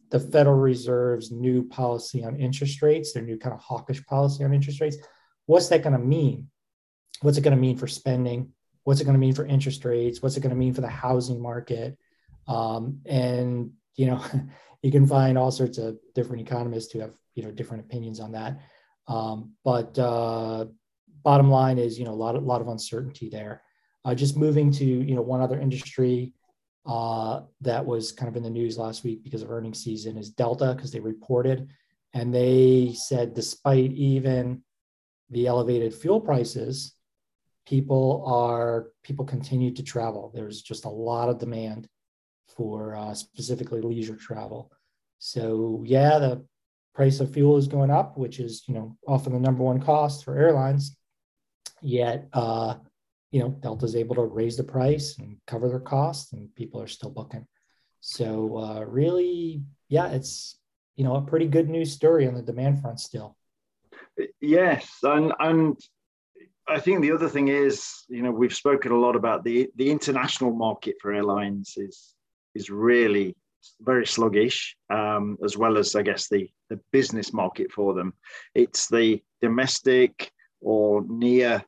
the 0.10 0.20
Federal 0.20 0.58
Reserve's 0.58 1.32
new 1.32 1.64
policy 1.64 2.24
on 2.24 2.36
interest 2.36 2.82
rates, 2.82 3.14
their 3.14 3.24
new 3.24 3.38
kind 3.38 3.54
of 3.54 3.62
hawkish 3.62 4.04
policy 4.06 4.44
on 4.44 4.54
interest 4.54 4.82
rates, 4.82 4.98
what's 5.46 5.68
that 5.70 5.84
going 5.84 5.94
to 5.94 6.00
mean? 6.00 6.48
What's 7.22 7.38
it 7.38 7.42
going 7.42 7.56
to 7.56 7.62
mean 7.62 7.78
for 7.78 7.88
spending? 7.88 8.52
What's 8.84 9.02
it 9.02 9.06
going 9.06 9.14
to 9.14 9.20
mean 9.20 9.34
for 9.34 9.46
interest 9.46 9.86
rates? 9.86 10.22
What's 10.22 10.38
it 10.38 10.42
going 10.42 10.52
to 10.52 10.56
mean 10.56 10.74
for 10.74 10.82
the 10.82 10.88
housing 10.88 11.42
market? 11.42 11.98
Um, 12.48 13.02
and 13.06 13.72
you 13.96 14.08
know, 14.08 14.24
you 14.82 14.92
can 14.92 15.06
find 15.06 15.38
all 15.38 15.52
sorts 15.52 15.78
of 15.78 15.98
different 16.16 16.48
economists 16.48 16.92
who 16.92 17.00
have 17.00 17.14
you 17.36 17.44
know 17.44 17.52
different 17.52 17.84
opinions 17.84 18.20
on 18.20 18.32
that. 18.32 18.60
Um, 19.08 19.54
but 19.64 19.98
uh, 19.98 20.66
bottom 21.24 21.50
line 21.50 21.78
is, 21.78 22.00
you 22.00 22.06
know, 22.06 22.12
a 22.12 22.14
lot 22.14 22.36
of 22.36 22.44
lot 22.44 22.62
of 22.62 22.68
uncertainty 22.68 23.30
there. 23.30 23.62
Uh, 24.06 24.16
just 24.16 24.38
moving 24.38 24.72
to 24.72 24.86
you 24.86 25.16
know 25.16 25.22
one 25.22 25.42
other 25.42 25.60
industry 25.60 26.34
uh, 26.86 27.42
that 27.62 27.86
was 27.86 28.12
kind 28.12 28.30
of 28.30 28.36
in 28.36 28.44
the 28.44 28.50
news 28.50 28.78
last 28.78 29.04
week 29.04 29.24
because 29.24 29.42
of 29.42 29.52
earnings 29.52 29.84
season 29.84 30.18
is 30.18 30.30
Delta 30.30 30.74
because 30.76 30.92
they 30.92 31.00
reported 31.00 31.70
and 32.14 32.34
they 32.34 32.94
said 32.94 33.34
despite 33.34 33.92
even 33.92 34.64
the 35.30 35.48
elevated 35.48 35.94
fuel 35.94 36.20
prices, 36.20 36.94
people 37.68 38.24
are 38.26 38.88
people 39.04 39.26
continue 39.26 39.72
to 39.72 39.84
travel. 39.84 40.32
There's 40.34 40.62
just 40.62 40.86
a 40.86 40.90
lot 40.90 41.30
of 41.30 41.38
demand 41.38 41.88
for 42.56 42.96
uh, 42.96 43.14
specifically 43.14 43.82
leisure 43.82 44.16
travel. 44.16 44.72
So 45.20 45.84
yeah, 45.86 46.18
the 46.18 46.46
price 46.96 47.20
of 47.20 47.32
fuel 47.32 47.58
is 47.58 47.68
going 47.68 47.92
up, 47.92 48.18
which 48.18 48.40
is 48.40 48.64
you 48.68 48.74
know 48.74 48.98
often 49.08 49.34
the 49.34 49.40
number 49.40 49.64
one 49.64 49.82
cost 49.82 50.26
for 50.26 50.38
airlines. 50.38 50.96
Yet 51.82 52.28
uh, 52.34 52.76
you 53.32 53.40
know, 53.40 53.50
Delta's 53.50 53.96
able 53.96 54.16
to 54.16 54.24
raise 54.24 54.58
the 54.58 54.64
price 54.64 55.18
and 55.20 55.38
cover 55.46 55.70
their 55.70 55.80
costs, 55.80 56.34
and 56.34 56.54
people 56.56 56.82
are 56.82 56.88
still 56.88 57.12
booking. 57.12 57.46
So 58.02 58.58
uh, 58.58 58.84
really, 58.86 59.62
yeah, 59.88 60.10
it's 60.10 60.58
you 60.96 61.04
know 61.04 61.16
a 61.16 61.22
pretty 61.22 61.48
good 61.48 61.70
news 61.70 61.92
story 61.92 62.28
on 62.28 62.34
the 62.34 62.42
demand 62.42 62.82
front 62.82 63.00
still. 63.00 63.36
Yes, 64.42 64.90
and 65.04 65.34
and 65.40 65.78
I 66.68 66.80
think 66.80 67.02
the 67.02 67.12
other 67.12 67.30
thing 67.30 67.48
is, 67.48 68.06
you 68.10 68.22
know, 68.22 68.32
we've 68.32 68.54
spoken 68.54 68.92
a 68.92 69.00
lot 69.00 69.16
about 69.16 69.44
the 69.44 69.70
the 69.76 69.90
international 69.90 70.54
market 70.54 70.96
for 71.02 71.14
airlines 71.14 71.74
is 71.78 72.16
is 72.56 72.70
really 72.70 73.36
very 73.82 74.08
sluggish, 74.08 74.76
um, 74.90 75.38
as 75.44 75.58
well 75.58 75.78
as 75.78 75.96
I 75.96 76.02
guess 76.02 76.30
the 76.30 76.50
the 76.70 76.80
business 76.92 77.34
market 77.34 77.72
for 77.72 77.94
them. 77.94 78.14
It's 78.56 78.88
the 78.88 79.22
domestic 79.42 80.32
or 80.62 81.04
near 81.08 81.64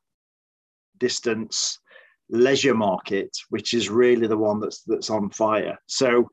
distance 1.01 1.79
leisure 2.29 2.73
market, 2.73 3.35
which 3.49 3.73
is 3.73 3.89
really 3.89 4.27
the 4.27 4.37
one 4.37 4.59
that's 4.61 4.83
that's 4.83 5.09
on 5.09 5.29
fire. 5.29 5.77
So 5.87 6.29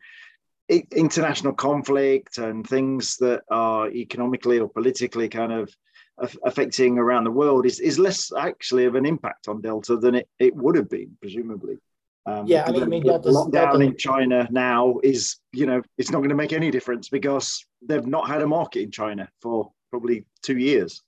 international 0.95 1.55
conflict 1.55 2.39
and 2.39 2.67
things 2.67 3.17
that 3.17 3.41
are 3.51 3.89
economically 3.91 4.59
or 4.59 4.69
politically 4.69 5.29
kind 5.29 5.53
of 5.53 5.75
affecting 6.45 6.99
around 6.99 7.25
the 7.25 7.31
world 7.31 7.65
is, 7.65 7.81
is 7.81 7.99
less 7.99 8.31
actually 8.39 8.85
of 8.85 8.95
an 8.95 9.07
impact 9.07 9.49
on 9.49 9.63
Delta 9.63 9.97
than 9.97 10.15
it, 10.15 10.29
it 10.39 10.55
would 10.55 10.77
have 10.77 10.91
been, 10.91 11.17
presumably. 11.21 11.79
Um, 12.27 12.47
yeah, 12.47 12.65
I 12.67 12.73
mean, 12.73 12.83
I 12.83 12.87
mean 12.87 13.03
Delta's, 13.03 13.35
lockdown 13.35 13.53
Delta... 13.53 13.81
in 13.81 13.97
China 13.97 14.49
now 14.51 14.99
is, 15.03 15.37
you 15.53 15.65
know, 15.65 15.81
it's 15.97 16.11
not 16.11 16.19
going 16.19 16.29
to 16.29 16.35
make 16.35 16.53
any 16.53 16.71
difference 16.71 17.09
because 17.09 17.65
they've 17.89 18.07
not 18.07 18.29
had 18.29 18.43
a 18.43 18.47
market 18.47 18.83
in 18.83 18.91
China 18.91 19.29
for 19.41 19.71
probably 19.91 20.27
two 20.43 20.59
years. 20.59 21.03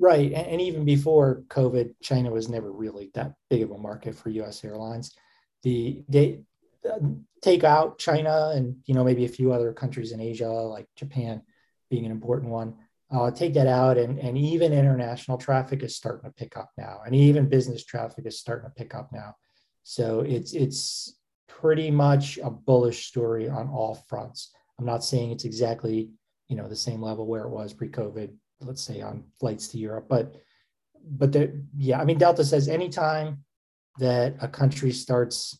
Right. 0.00 0.32
And, 0.32 0.46
and, 0.46 0.60
even 0.60 0.84
before 0.84 1.42
COVID, 1.48 1.94
China 2.02 2.30
was 2.30 2.48
never 2.48 2.70
really 2.70 3.10
that 3.14 3.34
big 3.50 3.62
of 3.62 3.72
a 3.72 3.78
market 3.78 4.14
for 4.14 4.30
US 4.30 4.64
airlines. 4.64 5.16
The 5.64 6.04
they 6.08 6.42
uh, 6.88 6.98
take 7.42 7.64
out 7.64 7.98
China 7.98 8.52
and 8.54 8.76
you 8.86 8.94
know 8.94 9.02
maybe 9.02 9.24
a 9.24 9.28
few 9.28 9.52
other 9.52 9.72
countries 9.72 10.12
in 10.12 10.20
Asia 10.20 10.48
like 10.48 10.86
Japan 10.96 11.42
being 11.90 12.04
an 12.06 12.12
important 12.12 12.52
one. 12.52 12.74
Uh, 13.10 13.30
take 13.30 13.54
that 13.54 13.66
out 13.66 13.96
and, 13.96 14.18
and 14.18 14.36
even 14.36 14.70
international 14.70 15.38
traffic 15.38 15.82
is 15.82 15.96
starting 15.96 16.28
to 16.28 16.34
pick 16.34 16.58
up 16.58 16.70
now 16.76 17.00
and 17.06 17.14
even 17.14 17.48
business 17.48 17.82
traffic 17.82 18.26
is 18.26 18.38
starting 18.38 18.68
to 18.68 18.74
pick 18.74 18.94
up 18.94 19.08
now 19.14 19.34
so 19.82 20.20
it's 20.20 20.52
it's 20.52 21.18
pretty 21.48 21.90
much 21.90 22.38
a 22.44 22.50
bullish 22.50 23.06
story 23.06 23.48
on 23.48 23.66
all 23.70 23.94
fronts 24.08 24.50
i'm 24.78 24.84
not 24.84 25.02
saying 25.02 25.30
it's 25.30 25.46
exactly 25.46 26.10
you 26.48 26.56
know 26.56 26.68
the 26.68 26.76
same 26.76 27.00
level 27.00 27.26
where 27.26 27.44
it 27.44 27.50
was 27.50 27.72
pre-covid 27.72 28.30
let's 28.60 28.82
say 28.82 29.00
on 29.00 29.24
flights 29.38 29.68
to 29.68 29.78
Europe. 29.78 30.06
But 30.08 30.34
but 31.10 31.32
the, 31.32 31.64
yeah, 31.76 32.00
I 32.00 32.04
mean 32.04 32.18
Delta 32.18 32.44
says 32.44 32.68
anytime 32.68 33.44
that 33.98 34.36
a 34.40 34.48
country 34.48 34.92
starts 34.92 35.58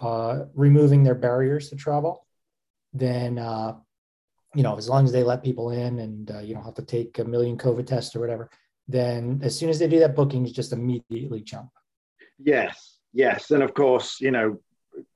uh, 0.00 0.44
removing 0.54 1.02
their 1.02 1.14
barriers 1.14 1.70
to 1.70 1.76
travel, 1.76 2.26
then 2.92 3.38
uh, 3.38 3.74
you 4.54 4.62
know 4.62 4.76
as 4.76 4.88
long 4.88 5.04
as 5.04 5.12
they 5.12 5.22
let 5.22 5.44
people 5.44 5.70
in 5.70 5.98
and 6.00 6.30
uh, 6.30 6.40
you 6.40 6.54
don't 6.54 6.64
have 6.64 6.74
to 6.74 6.84
take 6.84 7.18
a 7.18 7.24
million 7.24 7.56
COVID 7.56 7.86
tests 7.86 8.14
or 8.14 8.20
whatever, 8.20 8.50
then 8.86 9.40
as 9.42 9.56
soon 9.58 9.70
as 9.70 9.78
they 9.78 9.88
do 9.88 10.00
that, 10.00 10.16
bookings 10.16 10.52
just 10.52 10.72
immediately 10.72 11.40
jump. 11.40 11.70
Yes, 12.38 12.98
yes, 13.12 13.50
and 13.50 13.62
of 13.62 13.74
course 13.74 14.20
you 14.20 14.30
know 14.30 14.58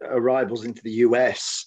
arrivals 0.03 0.65
into 0.65 0.83
the 0.83 0.93
US 1.07 1.67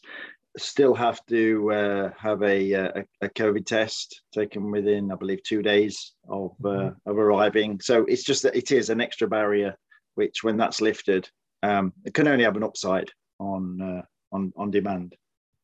still 0.58 0.94
have 0.94 1.26
to 1.28 1.72
uh, 1.72 2.10
have 2.18 2.42
a, 2.44 2.74
uh, 2.74 2.92
a, 3.22 3.26
a 3.26 3.30
COVID 3.30 3.66
test 3.66 4.22
taken 4.34 4.72
within, 4.72 5.12
I 5.12 5.16
believe, 5.16 5.44
two 5.44 5.62
days 5.62 6.14
of 6.28 6.52
uh, 6.64 6.68
mm-hmm. 6.68 7.10
of 7.10 7.18
arriving. 7.18 7.80
So 7.82 8.06
it's 8.06 8.24
just 8.24 8.44
that 8.44 8.56
it 8.56 8.72
is 8.72 8.90
an 8.90 9.02
extra 9.02 9.28
barrier, 9.28 9.76
which 10.16 10.44
when 10.44 10.58
that's 10.58 10.82
lifted, 10.82 11.30
um, 11.64 11.94
it 12.06 12.14
can 12.14 12.28
only 12.28 12.44
have 12.44 12.56
an 12.56 12.64
upside 12.64 13.12
on 13.40 13.82
uh, 13.82 14.02
on 14.32 14.54
on 14.56 14.72
demand 14.72 15.16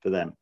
for 0.02 0.10
them. 0.10 0.34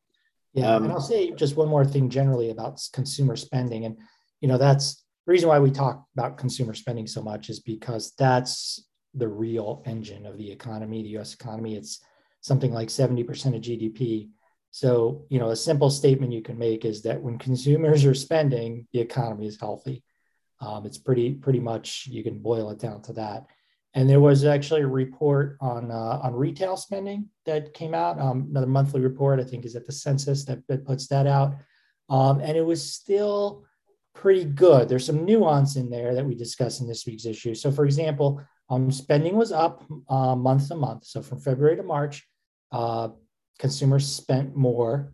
Yeah, 0.53 0.75
um, 0.75 0.86
and 0.86 0.94
I'll 0.94 1.01
say 1.01 1.32
just 1.32 1.56
one 1.56 1.70
more 1.70 1.86
thing 1.86 2.10
generally 2.10 2.50
about 2.50 2.82
consumer 2.94 3.36
spending, 3.36 3.86
and 3.86 3.98
you 4.41 4.48
know 4.48 4.58
that's 4.58 5.03
the 5.25 5.32
reason 5.32 5.50
why 5.50 5.60
we 5.60 5.72
talk 5.72 6.06
about 6.18 6.38
consumer 6.38 6.74
spending 6.74 7.08
so 7.08 7.22
much 7.22 7.50
is 7.50 7.60
because 7.60 8.13
that's 8.18 8.84
the 9.13 9.27
real 9.27 9.84
engine 9.86 10.25
of 10.25 10.38
the 10.38 10.51
economy, 10.51 11.03
the 11.03 11.10
U.S. 11.10 11.34
economy. 11.34 11.75
It's 11.75 12.01
something 12.41 12.72
like 12.72 12.88
70% 12.88 13.27
of 13.56 13.62
GDP 13.62 14.29
so, 14.72 15.26
you 15.30 15.40
know, 15.40 15.50
a 15.50 15.56
simple 15.56 15.90
statement 15.90 16.32
you 16.32 16.42
can 16.42 16.58
make 16.58 16.86
is 16.86 17.02
that 17.04 17.22
when 17.22 17.38
consumers 17.38 18.06
are 18.06 18.14
spending, 18.14 18.88
the 18.94 19.00
economy 19.00 19.48
is 19.48 19.60
healthy. 19.60 20.04
Um, 20.62 20.86
it's 20.86 20.98
pretty 20.98 21.34
pretty 21.34 21.60
much 21.60 22.08
you 22.08 22.24
can 22.24 22.40
boil 22.40 22.70
it 22.70 22.80
down 22.80 23.02
to 23.04 23.14
that. 23.14 23.48
And 23.96 24.08
there 24.08 24.20
was 24.20 24.46
actually 24.46 24.82
a 24.82 24.88
report 24.88 25.58
on 25.62 25.90
uh, 25.90 26.20
on 26.22 26.36
retail 26.36 26.78
spending 26.78 27.30
that 27.46 27.74
came 27.74 27.94
out. 27.96 28.20
Um, 28.20 28.48
another 28.52 28.68
monthly 28.68 29.02
report, 29.02 29.40
I 29.40 29.44
think, 29.44 29.66
is 29.66 29.76
at 29.76 29.88
the 29.88 29.92
census 29.92 30.46
that, 30.46 30.60
that 30.68 30.86
puts 30.86 31.08
that 31.08 31.26
out, 31.26 31.56
um, 32.10 32.40
and 32.40 32.56
it 32.56 32.66
was 32.66 32.94
still 32.94 33.66
pretty 34.14 34.44
good. 34.44 34.90
There's 34.90 35.06
some 35.06 35.26
nuance 35.26 35.76
in 35.76 35.90
there 35.90 36.14
that 36.14 36.26
we 36.26 36.36
discuss 36.36 36.82
in 36.82 36.88
this 36.88 37.06
week's 37.08 37.26
issue. 37.26 37.56
So, 37.56 37.72
for 37.72 37.86
example, 37.86 38.44
um, 38.70 38.92
spending 38.92 39.36
was 39.36 39.52
up 39.52 39.84
uh, 40.10 40.36
month 40.36 40.68
to 40.68 40.76
month. 40.76 41.06
So 41.06 41.22
from 41.22 41.40
February 41.40 41.78
to 41.78 41.84
March, 41.84 42.28
uh, 42.72 43.10
consumers 43.60 44.08
spent 44.08 44.56
more, 44.56 45.13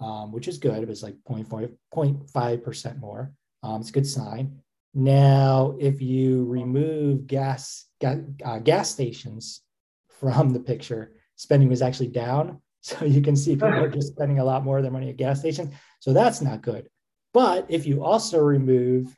um, 0.00 0.32
which 0.32 0.48
is 0.48 0.58
good. 0.58 0.82
It 0.82 0.88
was 0.88 1.02
like 1.02 1.16
0.5% 1.28 3.00
more. 3.00 3.32
Um, 3.62 3.80
it's 3.80 3.90
a 3.90 3.92
good 3.92 4.06
sign. 4.06 4.60
Now, 4.92 5.76
if 5.80 6.02
you 6.02 6.44
remove 6.44 7.26
gas, 7.26 7.86
gas, 8.00 8.18
uh, 8.44 8.58
gas 8.58 8.90
stations 8.90 9.62
from 10.08 10.50
the 10.50 10.60
picture, 10.60 11.12
spending 11.36 11.68
was 11.68 11.82
actually 11.82 12.08
down. 12.08 12.60
So 12.84 13.06
you 13.06 13.22
can 13.22 13.34
see 13.34 13.52
people 13.52 13.82
are 13.82 13.88
just 13.88 14.08
spending 14.08 14.40
a 14.40 14.44
lot 14.44 14.62
more 14.62 14.76
of 14.76 14.82
their 14.82 14.92
money 14.92 15.08
at 15.08 15.16
gas 15.16 15.38
stations. 15.38 15.72
So 16.00 16.12
that's 16.12 16.42
not 16.42 16.60
good. 16.60 16.90
But 17.32 17.64
if 17.70 17.86
you 17.86 18.04
also 18.04 18.40
remove 18.40 19.16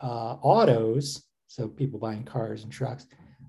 uh, 0.00 0.36
autos, 0.40 1.20
so 1.48 1.66
people 1.66 1.98
buying 1.98 2.22
cars 2.22 2.62
and 2.62 2.70
trucks, 2.70 3.06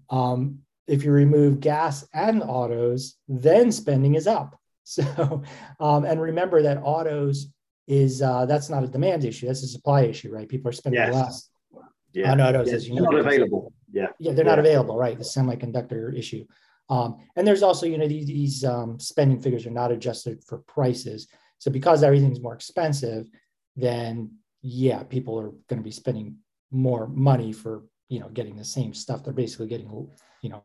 um, 0.09 0.61
if 0.87 1.03
you 1.03 1.11
remove 1.11 1.59
gas 1.59 2.07
and 2.11 2.41
autos, 2.41 3.17
then 3.27 3.71
spending 3.71 4.15
is 4.15 4.25
up. 4.25 4.59
So, 4.83 5.43
um, 5.79 6.05
and 6.05 6.21
remember 6.21 6.61
that 6.61 6.77
autos 6.77 7.47
is 7.87 8.21
uh, 8.21 8.45
that's 8.45 8.69
not 8.69 8.83
a 8.83 8.87
demand 8.87 9.25
issue. 9.25 9.47
That's 9.47 9.63
a 9.63 9.67
supply 9.67 10.03
issue, 10.03 10.31
right? 10.31 10.47
People 10.47 10.69
are 10.69 10.73
spending 10.73 11.01
yes. 11.01 11.13
less 11.13 11.49
yeah. 12.13 12.31
on 12.31 12.41
autos, 12.41 12.69
as 12.69 12.87
you 12.87 12.95
know. 12.95 13.03
Not 13.03 13.15
available. 13.15 13.73
Yeah. 13.91 14.07
Yeah, 14.19 14.33
they're 14.33 14.45
yeah. 14.45 14.51
not 14.51 14.59
available, 14.59 14.97
right? 14.97 15.17
The 15.17 15.23
semiconductor 15.23 16.17
issue. 16.17 16.45
Um, 16.89 17.17
and 17.35 17.47
there's 17.47 17.63
also, 17.63 17.85
you 17.85 17.97
know, 17.97 18.07
these, 18.07 18.27
these 18.27 18.63
um, 18.65 18.99
spending 18.99 19.41
figures 19.41 19.65
are 19.65 19.71
not 19.71 19.91
adjusted 19.91 20.43
for 20.45 20.59
prices. 20.59 21.27
So 21.57 21.71
because 21.71 22.03
everything's 22.03 22.41
more 22.41 22.53
expensive, 22.53 23.27
then 23.75 24.35
yeah, 24.61 25.03
people 25.03 25.39
are 25.39 25.51
going 25.67 25.79
to 25.79 25.83
be 25.83 25.91
spending 25.91 26.37
more 26.71 27.07
money 27.07 27.51
for 27.51 27.83
you 28.09 28.19
know 28.19 28.29
getting 28.29 28.55
the 28.55 28.65
same 28.65 28.93
stuff. 28.93 29.23
They're 29.23 29.33
basically 29.33 29.67
getting 29.67 30.09
you 30.41 30.49
know 30.49 30.63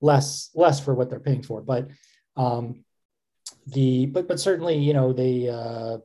less 0.00 0.50
less 0.54 0.80
for 0.80 0.94
what 0.94 1.10
they're 1.10 1.20
paying 1.20 1.42
for. 1.42 1.60
But 1.62 1.88
um, 2.36 2.84
the 3.66 4.06
but 4.06 4.28
but 4.28 4.40
certainly 4.40 4.76
you 4.76 4.94
know 4.94 5.12
they 5.12 5.48
uh, 5.48 5.98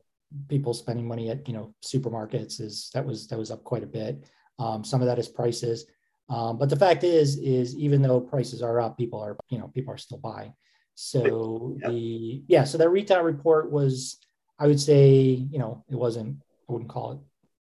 people 0.48 0.74
spending 0.74 1.06
money 1.06 1.30
at 1.30 1.46
you 1.46 1.54
know 1.54 1.74
supermarkets 1.84 2.60
is 2.60 2.90
that 2.94 3.04
was 3.04 3.28
that 3.28 3.38
was 3.38 3.50
up 3.50 3.64
quite 3.64 3.82
a 3.82 3.86
bit. 3.86 4.24
Um, 4.58 4.84
some 4.84 5.00
of 5.00 5.06
that 5.06 5.18
is 5.18 5.28
prices, 5.28 5.86
um, 6.28 6.58
but 6.58 6.68
the 6.68 6.76
fact 6.76 7.04
is 7.04 7.38
is 7.38 7.76
even 7.76 8.02
though 8.02 8.20
prices 8.20 8.62
are 8.62 8.80
up, 8.80 8.98
people 8.98 9.20
are 9.20 9.36
you 9.48 9.58
know 9.58 9.68
people 9.68 9.94
are 9.94 9.98
still 9.98 10.18
buying. 10.18 10.54
So 10.94 11.76
yeah. 11.80 11.88
the 11.88 12.42
yeah, 12.48 12.64
so 12.64 12.78
that 12.78 12.90
retail 12.90 13.22
report 13.22 13.70
was 13.70 14.18
I 14.58 14.66
would 14.66 14.80
say 14.80 15.12
you 15.14 15.58
know 15.58 15.84
it 15.88 15.96
wasn't 15.96 16.38
I 16.68 16.72
wouldn't 16.72 16.90
call 16.90 17.12
it 17.12 17.18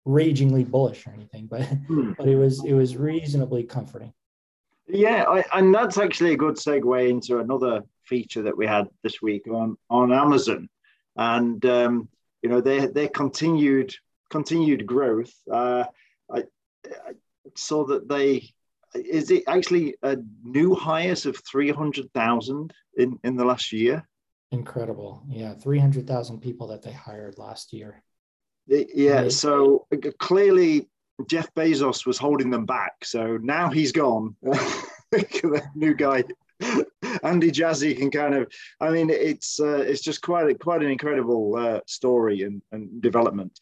ragingly 0.05 0.65
bullish 0.65 1.07
or 1.07 1.13
anything, 1.13 1.47
but 1.47 1.63
hmm. 1.65 2.13
but 2.17 2.29
it 2.29 2.37
was 2.37 2.65
it 2.65 2.73
was 2.73 2.97
reasonably 2.97 3.65
comforting. 3.65 4.13
Yeah, 4.89 5.25
I, 5.29 5.45
and 5.55 5.75
that's 5.75 5.97
actually 5.97 6.33
a 6.33 6.37
good 6.37 6.57
segue 6.57 7.09
into 7.09 7.39
another 7.39 7.83
feature 8.04 8.42
that 8.42 8.56
we 8.56 8.66
had 8.66 8.88
this 9.02 9.21
week 9.23 9.47
on 9.49 9.76
on 9.90 10.12
Amazon, 10.12 10.68
and 11.16 11.64
um, 11.66 12.09
you 12.42 12.49
know 12.49 12.61
their 12.61 12.88
their 12.88 13.09
continued 13.09 13.94
continued 14.30 14.87
growth. 14.87 15.32
Uh, 15.50 15.85
I, 16.32 16.44
I 16.87 17.12
saw 17.54 17.85
that 17.87 18.09
they 18.09 18.50
is 18.94 19.30
it 19.30 19.44
actually 19.47 19.94
a 20.02 20.18
new 20.42 20.75
highest 20.75 21.26
of 21.26 21.40
three 21.50 21.71
hundred 21.71 22.12
thousand 22.12 22.73
in 22.97 23.18
in 23.25 23.37
the 23.37 23.44
last 23.44 23.73
year. 23.73 24.06
Incredible, 24.50 25.23
yeah, 25.28 25.54
three 25.54 25.78
hundred 25.78 26.06
thousand 26.06 26.40
people 26.40 26.68
that 26.68 26.82
they 26.82 26.92
hired 26.92 27.38
last 27.38 27.73
year. 27.73 28.02
Yeah, 28.66 29.28
so 29.28 29.87
clearly 30.18 30.88
Jeff 31.28 31.52
Bezos 31.54 32.06
was 32.06 32.18
holding 32.18 32.50
them 32.50 32.64
back. 32.64 33.04
So 33.04 33.38
now 33.38 33.71
he's 33.71 33.92
gone. 33.92 34.37
new 35.75 35.94
guy, 35.94 36.25
Andy 37.23 37.50
Jassy 37.50 37.95
can 37.95 38.11
kind 38.11 38.35
of. 38.35 38.50
I 38.81 38.90
mean, 38.90 39.11
it's 39.11 39.61
uh, 39.61 39.78
it's 39.78 40.02
just 40.02 40.23
quite 40.23 40.50
a, 40.50 40.54
quite 40.54 40.83
an 40.83 40.90
incredible 40.90 41.57
uh, 41.57 41.81
story 41.87 42.42
and, 42.42 42.62
and 42.73 43.00
development. 43.02 43.59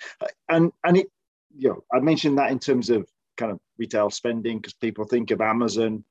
And 0.48 0.72
and 0.84 0.96
it, 0.96 1.08
you 1.56 1.70
know, 1.70 1.84
I 1.92 2.00
mentioned 2.00 2.38
that 2.38 2.50
in 2.50 2.58
terms 2.58 2.90
of 2.90 3.08
kind 3.36 3.52
of 3.52 3.58
retail 3.78 4.10
spending 4.10 4.58
because 4.58 4.74
people 4.74 5.04
think 5.04 5.30
of 5.30 5.40
Amazon 5.40 6.04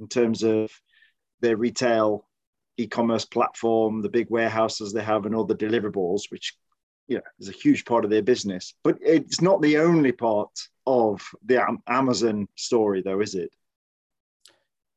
in 0.00 0.08
terms 0.08 0.42
of 0.42 0.70
their 1.40 1.56
retail 1.56 2.26
e-commerce 2.78 3.24
platform, 3.24 4.00
the 4.00 4.08
big 4.08 4.30
warehouses 4.30 4.92
they 4.92 5.02
have, 5.02 5.26
and 5.26 5.34
all 5.34 5.44
the 5.44 5.54
deliverables, 5.54 6.30
which 6.30 6.56
you 7.08 7.16
know 7.16 7.22
is 7.38 7.48
a 7.48 7.52
huge 7.52 7.84
part 7.84 8.04
of 8.04 8.10
their 8.10 8.22
business. 8.22 8.74
But 8.82 8.98
it's 9.00 9.40
not 9.40 9.60
the 9.62 9.78
only 9.78 10.12
part 10.12 10.50
of 10.86 11.22
the 11.44 11.64
Amazon 11.86 12.48
story, 12.56 13.02
though, 13.02 13.20
is 13.20 13.34
it? 13.34 13.50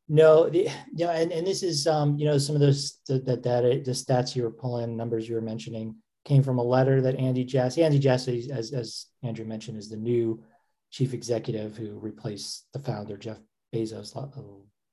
No, 0.08 0.50
the, 0.50 0.70
you 0.94 1.06
know, 1.06 1.12
and, 1.12 1.32
and 1.32 1.48
this 1.48 1.64
is 1.64 1.88
um, 1.88 2.18
you 2.18 2.26
know 2.26 2.38
some 2.38 2.56
of 2.56 2.62
those 2.62 3.00
the 3.08 3.20
data, 3.20 3.82
the 3.84 3.92
stats 3.92 4.36
you 4.36 4.44
were 4.44 4.52
pulling, 4.52 4.96
numbers 4.96 5.28
you 5.28 5.36
were 5.36 5.42
mentioning 5.42 5.96
came 6.26 6.44
from 6.44 6.60
a 6.60 6.64
letter 6.64 7.02
that 7.02 7.16
Andy 7.16 7.44
Jassy, 7.44 7.84
Andy 7.84 8.00
Jassy, 8.00 8.52
as 8.52 8.72
as 8.72 9.08
Andrew 9.24 9.46
mentioned, 9.46 9.78
is 9.78 9.90
the 9.90 9.98
new 9.98 10.44
chief 10.92 11.14
executive 11.14 11.76
who 11.76 11.98
replaced 11.98 12.68
the 12.74 12.80
founder 12.80 13.18
Jeff 13.18 13.38
Bezos 13.74 14.16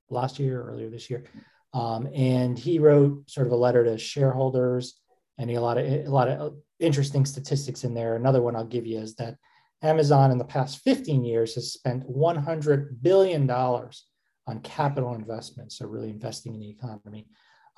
last 0.09 0.39
year, 0.39 0.63
earlier 0.63 0.89
this 0.89 1.09
year, 1.09 1.25
um, 1.73 2.07
and 2.13 2.57
he 2.57 2.79
wrote 2.79 3.29
sort 3.29 3.45
of 3.45 3.53
a 3.53 3.57
letter 3.57 3.83
to 3.83 3.97
shareholders 3.99 4.99
and 5.37 5.51
a 5.51 5.59
lot 5.59 5.77
of 5.77 5.85
a 5.85 6.09
lot 6.09 6.27
of 6.27 6.55
interesting 6.79 7.25
statistics 7.25 7.83
in 7.83 7.93
there. 7.93 8.15
Another 8.15 8.41
one 8.41 8.55
I'll 8.55 8.65
give 8.65 8.87
you 8.87 8.97
is 8.97 9.15
that 9.15 9.37
Amazon 9.83 10.31
in 10.31 10.39
the 10.39 10.43
past 10.43 10.79
15 10.79 11.23
years 11.23 11.53
has 11.53 11.71
spent 11.71 12.09
100 12.09 13.03
billion 13.03 13.45
dollars 13.45 14.07
on 14.47 14.59
capital 14.59 15.15
investments, 15.15 15.77
so 15.77 15.87
really 15.87 16.09
investing 16.09 16.53
in 16.53 16.59
the 16.59 16.69
economy. 16.69 17.27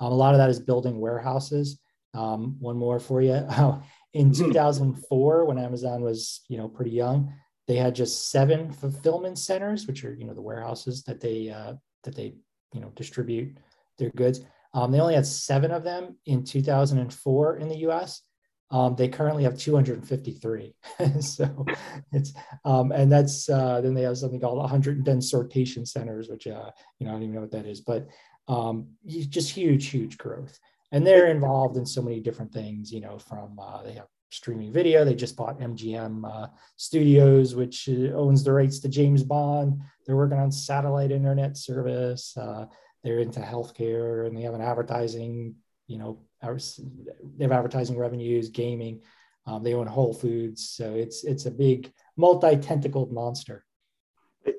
Um, 0.00 0.12
a 0.12 0.16
lot 0.16 0.34
of 0.34 0.38
that 0.38 0.50
is 0.50 0.60
building 0.60 1.00
warehouses. 1.00 1.78
Um, 2.14 2.56
one 2.60 2.76
more 2.76 2.98
for 2.98 3.20
you. 3.20 3.34
in 4.14 4.30
mm-hmm. 4.30 4.44
2004, 4.46 5.44
when 5.44 5.58
Amazon 5.58 6.02
was 6.02 6.42
you 6.48 6.58
know 6.58 6.68
pretty 6.68 6.90
young, 6.90 7.32
they 7.66 7.76
had 7.76 7.94
just 7.94 8.30
seven 8.30 8.72
fulfillment 8.72 9.38
centers, 9.38 9.86
which 9.86 10.04
are 10.04 10.14
you 10.14 10.26
know 10.26 10.34
the 10.34 10.42
warehouses 10.42 11.02
that 11.04 11.20
they 11.20 11.50
uh, 11.50 11.74
that 12.04 12.14
they 12.14 12.34
you 12.72 12.80
know 12.80 12.90
distribute 12.94 13.56
their 13.98 14.10
goods. 14.10 14.40
Um, 14.74 14.92
they 14.92 15.00
only 15.00 15.14
had 15.14 15.26
seven 15.26 15.70
of 15.70 15.84
them 15.84 16.18
in 16.26 16.44
2004 16.44 17.56
in 17.56 17.68
the 17.68 17.78
U.S. 17.78 18.22
Um, 18.70 18.96
they 18.96 19.08
currently 19.08 19.44
have 19.44 19.58
253. 19.58 20.74
so 21.20 21.66
it's, 22.12 22.32
um, 22.64 22.90
and 22.90 23.10
that's, 23.10 23.48
uh, 23.48 23.80
then 23.80 23.94
they 23.94 24.02
have 24.02 24.18
something 24.18 24.40
called 24.40 24.58
110 24.58 25.18
sortation 25.18 25.86
centers, 25.86 26.28
which, 26.28 26.46
uh, 26.46 26.70
you 26.98 27.06
know, 27.06 27.12
I 27.12 27.14
don't 27.14 27.22
even 27.22 27.34
know 27.34 27.42
what 27.42 27.52
that 27.52 27.66
is, 27.66 27.80
but 27.80 28.08
um, 28.48 28.88
just 29.06 29.50
huge, 29.50 29.86
huge 29.86 30.18
growth. 30.18 30.58
And 30.92 31.06
they're 31.06 31.28
involved 31.28 31.76
in 31.76 31.86
so 31.86 32.02
many 32.02 32.20
different 32.20 32.52
things, 32.52 32.92
you 32.92 33.00
know, 33.00 33.18
from, 33.18 33.58
uh, 33.58 33.82
they 33.82 33.92
have 33.94 34.06
streaming 34.30 34.72
video. 34.72 35.04
They 35.04 35.14
just 35.14 35.36
bought 35.36 35.60
MGM 35.60 36.24
uh, 36.24 36.48
Studios, 36.76 37.54
which 37.54 37.88
uh, 37.88 38.12
owns 38.14 38.44
the 38.44 38.52
rights 38.52 38.78
to 38.80 38.88
James 38.88 39.22
Bond. 39.22 39.80
They're 40.04 40.16
working 40.16 40.38
on 40.38 40.50
satellite 40.52 41.12
internet 41.12 41.56
service. 41.56 42.36
Uh, 42.36 42.66
they're 43.02 43.20
into 43.20 43.40
healthcare 43.40 44.26
and 44.26 44.36
they 44.36 44.42
have 44.42 44.54
an 44.54 44.62
advertising 44.62 45.54
you 45.86 45.98
know 45.98 46.18
they 46.42 47.44
have 47.44 47.52
advertising 47.52 47.96
revenues 47.96 48.50
gaming 48.50 49.00
um, 49.46 49.62
they 49.62 49.74
own 49.74 49.86
whole 49.86 50.12
foods 50.12 50.68
so 50.70 50.94
it's 50.94 51.24
it's 51.24 51.46
a 51.46 51.50
big 51.50 51.92
multi-tentacled 52.16 53.12
monster 53.12 53.64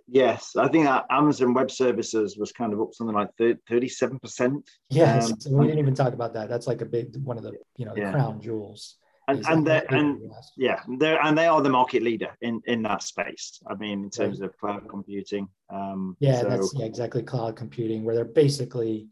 yes 0.08 0.56
i 0.58 0.68
think 0.68 0.86
that 0.86 1.06
amazon 1.10 1.54
web 1.54 1.72
services 1.72 2.38
was 2.38 2.52
kind 2.52 2.74
of 2.74 2.82
up 2.82 2.94
something 2.94 3.16
like 3.16 3.30
37% 3.40 4.62
yes 4.90 5.32
um, 5.32 5.40
so 5.40 5.52
we 5.52 5.68
didn't 5.68 5.80
even 5.80 5.96
talk 5.96 6.14
about 6.14 6.34
that 6.34 6.50
that's 6.50 6.68
like 6.68 6.82
a 6.82 6.86
big 6.86 7.16
one 7.24 7.38
of 7.38 7.44
the 7.44 7.54
you 7.78 7.86
know 7.86 7.94
the 7.94 8.02
yeah. 8.02 8.12
crown 8.12 8.42
jewels 8.42 8.98
and, 9.28 9.46
and 9.48 9.68
they 9.68 9.84
and 9.90 10.22
yeah 10.56 10.82
they're 11.00 11.22
and 11.22 11.38
they 11.38 11.48
are 11.48 11.62
the 11.62 11.70
market 11.70 12.02
leader 12.02 12.36
in 12.42 12.62
in 12.66 12.82
that 12.82 13.04
space 13.04 13.62
i 13.70 13.76
mean 13.76 14.04
in 14.04 14.10
terms 14.10 14.40
right. 14.40 14.50
of 14.50 14.58
cloud 14.58 14.88
computing 14.90 15.48
um 15.70 16.16
yeah 16.20 16.42
so, 16.42 16.50
that's 16.50 16.74
yeah, 16.76 16.86
exactly 16.86 17.22
cloud 17.22 17.56
computing 17.56 18.04
where 18.04 18.16
they're 18.16 18.26
basically 18.26 19.08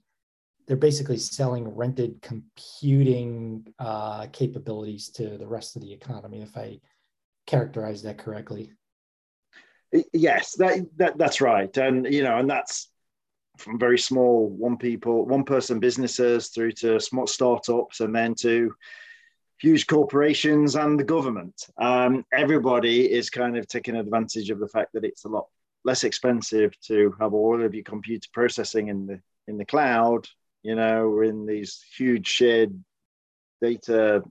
they're 0.67 0.77
basically 0.77 1.17
selling 1.17 1.67
rented 1.67 2.21
computing 2.21 3.67
uh, 3.79 4.25
capabilities 4.31 5.09
to 5.09 5.37
the 5.37 5.47
rest 5.47 5.75
of 5.75 5.81
the 5.81 5.93
economy 5.93 6.41
if 6.41 6.55
i 6.57 6.79
characterize 7.45 8.01
that 8.01 8.17
correctly 8.17 8.71
yes 10.13 10.55
that, 10.55 10.85
that 10.97 11.17
that's 11.17 11.41
right 11.41 11.77
and 11.77 12.11
you 12.11 12.23
know 12.23 12.37
and 12.37 12.49
that's 12.49 12.89
from 13.57 13.79
very 13.79 13.97
small 13.97 14.49
one 14.49 14.77
people 14.77 15.25
one 15.25 15.43
person 15.43 15.79
businesses 15.79 16.49
through 16.49 16.71
to 16.71 16.99
small 16.99 17.27
startups 17.27 17.99
and 18.01 18.13
then 18.13 18.33
to 18.33 18.73
huge 19.59 19.87
corporations 19.87 20.75
and 20.75 20.99
the 20.99 21.03
government. 21.03 21.67
Um, 21.77 22.25
everybody 22.33 23.11
is 23.11 23.29
kind 23.29 23.57
of 23.57 23.67
taking 23.67 23.95
advantage 23.95 24.49
of 24.49 24.59
the 24.59 24.67
fact 24.67 24.93
that 24.93 25.05
it's 25.05 25.25
a 25.25 25.29
lot 25.29 25.47
less 25.83 26.03
expensive 26.03 26.79
to 26.81 27.15
have 27.19 27.33
all 27.33 27.63
of 27.63 27.73
your 27.73 27.83
computer 27.83 28.27
processing 28.33 28.87
in 28.89 29.05
the 29.05 29.21
in 29.47 29.57
the 29.57 29.65
cloud, 29.65 30.27
you 30.65 30.73
know, 30.73 31.09
we're 31.09 31.25
in 31.25 31.45
these 31.45 31.79
huge 31.95 32.27
shared 32.27 32.73
data 33.61 34.23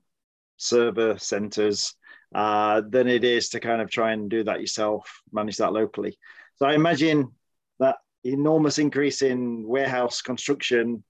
server 0.57 1.17
centers, 1.17 1.95
uh, 2.35 2.83
than 2.89 3.07
it 3.07 3.23
is 3.23 3.51
to 3.51 3.61
kind 3.61 3.81
of 3.81 3.89
try 3.89 4.11
and 4.11 4.29
do 4.29 4.43
that 4.43 4.61
yourself, 4.61 5.23
manage 5.33 5.59
that 5.59 5.73
locally. 5.73 6.19
So 6.57 6.67
I 6.67 6.75
imagine 6.75 7.31
that 7.79 7.99
enormous 8.25 8.81
increase 8.81 9.23
in 9.23 9.65
warehouse 9.65 10.23
construction 10.23 11.05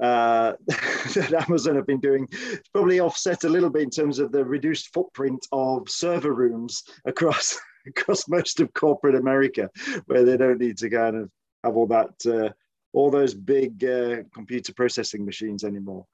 uh, 0.00 0.52
that 0.68 1.46
Amazon 1.48 1.74
have 1.74 1.88
been 1.88 1.98
doing 1.98 2.28
probably 2.72 3.00
offset 3.00 3.42
a 3.42 3.48
little 3.48 3.70
bit 3.70 3.82
in 3.82 3.90
terms 3.90 4.20
of 4.20 4.30
the 4.30 4.44
reduced 4.44 4.94
footprint 4.94 5.44
of 5.50 5.90
server 5.90 6.32
rooms 6.32 6.84
across 7.06 7.58
across 7.88 8.28
most 8.28 8.60
of 8.60 8.72
corporate 8.72 9.16
America, 9.16 9.68
where 10.06 10.24
they 10.24 10.36
don't 10.36 10.60
need 10.60 10.78
to 10.78 10.88
kind 10.88 11.16
of 11.16 11.30
have 11.64 11.76
all 11.76 11.88
that 11.88 12.10
uh, 12.24 12.50
all 12.92 13.10
those 13.10 13.34
big 13.34 13.84
uh, 13.84 14.16
computer 14.34 14.72
processing 14.72 15.24
machines 15.24 15.64
anymore. 15.64 16.06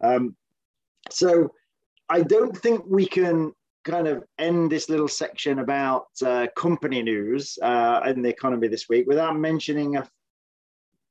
Um, 0.00 0.36
so 1.10 1.52
I 2.08 2.22
don't 2.22 2.56
think 2.56 2.84
we 2.86 3.06
can 3.06 3.52
kind 3.84 4.08
of 4.08 4.24
end 4.38 4.72
this 4.72 4.88
little 4.88 5.08
section 5.08 5.58
about 5.58 6.06
uh, 6.24 6.46
company 6.56 7.02
news 7.02 7.58
uh, 7.62 8.00
in 8.06 8.22
the 8.22 8.28
economy 8.28 8.68
this 8.68 8.88
week 8.88 9.06
without 9.06 9.38
mentioning 9.38 9.96
a 9.96 10.08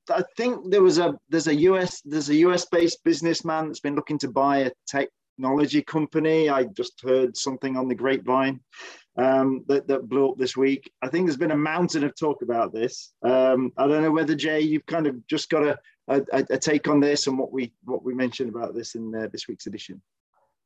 I 0.10 0.23
think 0.36 0.69
there 0.69 0.82
was 0.82 0.97
a 0.97 1.17
there's 1.30 1.47
a 1.47 1.56
US 1.56 2.02
there's 2.02 2.30
a 2.30 2.36
US 2.36 2.65
based 2.65 3.04
businessman 3.04 3.67
that's 3.67 3.80
been 3.80 3.95
looking 3.95 4.17
to 4.19 4.28
buy 4.28 4.58
a 4.60 4.71
technology 4.86 5.82
company. 5.82 6.49
I 6.49 6.65
just 6.65 6.99
heard 7.02 7.38
something 7.38 7.78
on 7.78 7.88
the 7.88 7.95
grapevine 7.95 8.60
um, 9.17 9.63
that 9.67 9.88
that 9.88 10.10
blew 10.10 10.30
up 10.30 10.38
this 10.38 10.58
week. 10.58 10.91
I 11.02 11.08
think 11.08 11.26
there's 11.26 11.38
been 11.38 11.52
a 11.52 11.58
mountain 11.58 12.04
of 12.04 12.15
talk 12.15 12.41
about 12.41 12.73
this. 12.73 13.13
Um, 13.23 13.71
I 13.78 13.88
don't 13.88 14.02
know 14.02 14.12
whether 14.12 14.36
Jay 14.36 14.62
you've 14.62 14.86
kind 14.86 15.08
of 15.08 15.26
just 15.28 15.49
got 15.49 15.63
a, 15.63 15.78
a, 16.08 16.45
a 16.49 16.58
take 16.58 16.88
on 16.88 16.99
this 16.99 17.28
and 17.28 17.38
what 17.38 17.52
we 17.52 17.73
what 17.84 18.04
we 18.04 18.13
mentioned 18.13 18.49
about 18.49 18.73
this 18.73 18.95
in 18.95 19.13
uh, 19.15 19.28
this 19.32 19.47
week's 19.47 19.67
edition. 19.67 20.02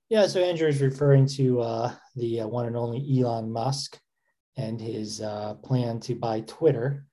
Yeah, 0.10 0.28
so 0.28 0.42
Andrew 0.42 0.70
is 0.70 0.82
referring 0.82 1.26
to 1.28 1.60
uh, 1.62 1.92
the 2.16 2.42
uh, 2.42 2.48
one 2.48 2.66
and 2.66 2.78
only 2.78 3.06
Elon 3.20 3.52
Musk 3.52 4.00
and 4.56 4.80
his 4.80 5.22
uh, 5.22 5.56
plan 5.56 6.00
to 6.02 6.16
buy 6.16 6.42
Twitter, 6.42 7.06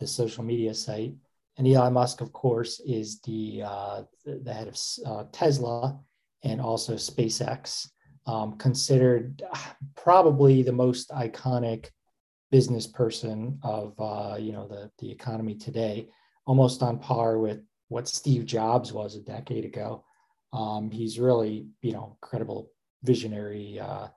the 0.00 0.06
social 0.06 0.42
media 0.42 0.74
site. 0.74 1.14
And 1.56 1.68
Elon 1.68 1.92
Musk, 1.92 2.20
of 2.20 2.32
course, 2.32 2.80
is 2.80 3.20
the 3.20 3.62
uh, 3.64 4.02
the 4.24 4.52
head 4.52 4.66
of 4.66 5.30
Tesla 5.30 6.00
and 6.42 6.60
also 6.60 6.94
SpaceX, 6.94 7.88
um, 8.26 8.56
considered 8.58 9.42
probably 9.96 10.62
the 10.62 10.72
most 10.72 11.10
iconic 11.10 11.88
business 12.50 12.86
person 12.86 13.58
of 13.62 13.94
uh, 13.98 14.36
you 14.38 14.52
know 14.52 14.66
the 14.66 14.90
the 14.98 15.10
economy 15.10 15.54
today, 15.54 16.08
almost 16.46 16.82
on 16.82 16.98
par 16.98 17.38
with 17.38 17.60
what 17.88 18.08
Steve 18.08 18.46
Jobs 18.46 18.92
was 18.92 19.16
a 19.16 19.20
decade 19.20 19.64
ago. 19.64 20.04
Um, 20.52 20.90
he's 20.90 21.18
really, 21.18 21.66
you 21.82 21.92
know, 21.92 22.16
incredible 22.22 22.70
visionary. 23.02 23.78
Uh, 23.78 24.08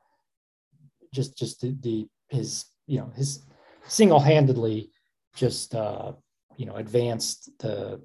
just, 1.13 1.37
just 1.37 1.61
the, 1.61 1.75
the 1.81 2.07
his, 2.29 2.65
you 2.87 2.99
know, 2.99 3.11
his 3.15 3.43
single-handedly 3.87 4.89
just, 5.35 5.75
uh, 5.75 6.13
you 6.57 6.65
know, 6.65 6.75
advanced 6.75 7.49
the 7.59 8.01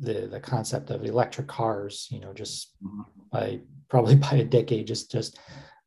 the 0.00 0.26
the 0.26 0.40
concept 0.40 0.90
of 0.90 1.04
electric 1.04 1.46
cars. 1.46 2.08
You 2.10 2.20
know, 2.20 2.32
just 2.32 2.74
by 3.30 3.60
probably 3.88 4.16
by 4.26 4.36
a 4.36 4.44
decade, 4.44 4.86
just 4.86 5.10
just 5.10 5.38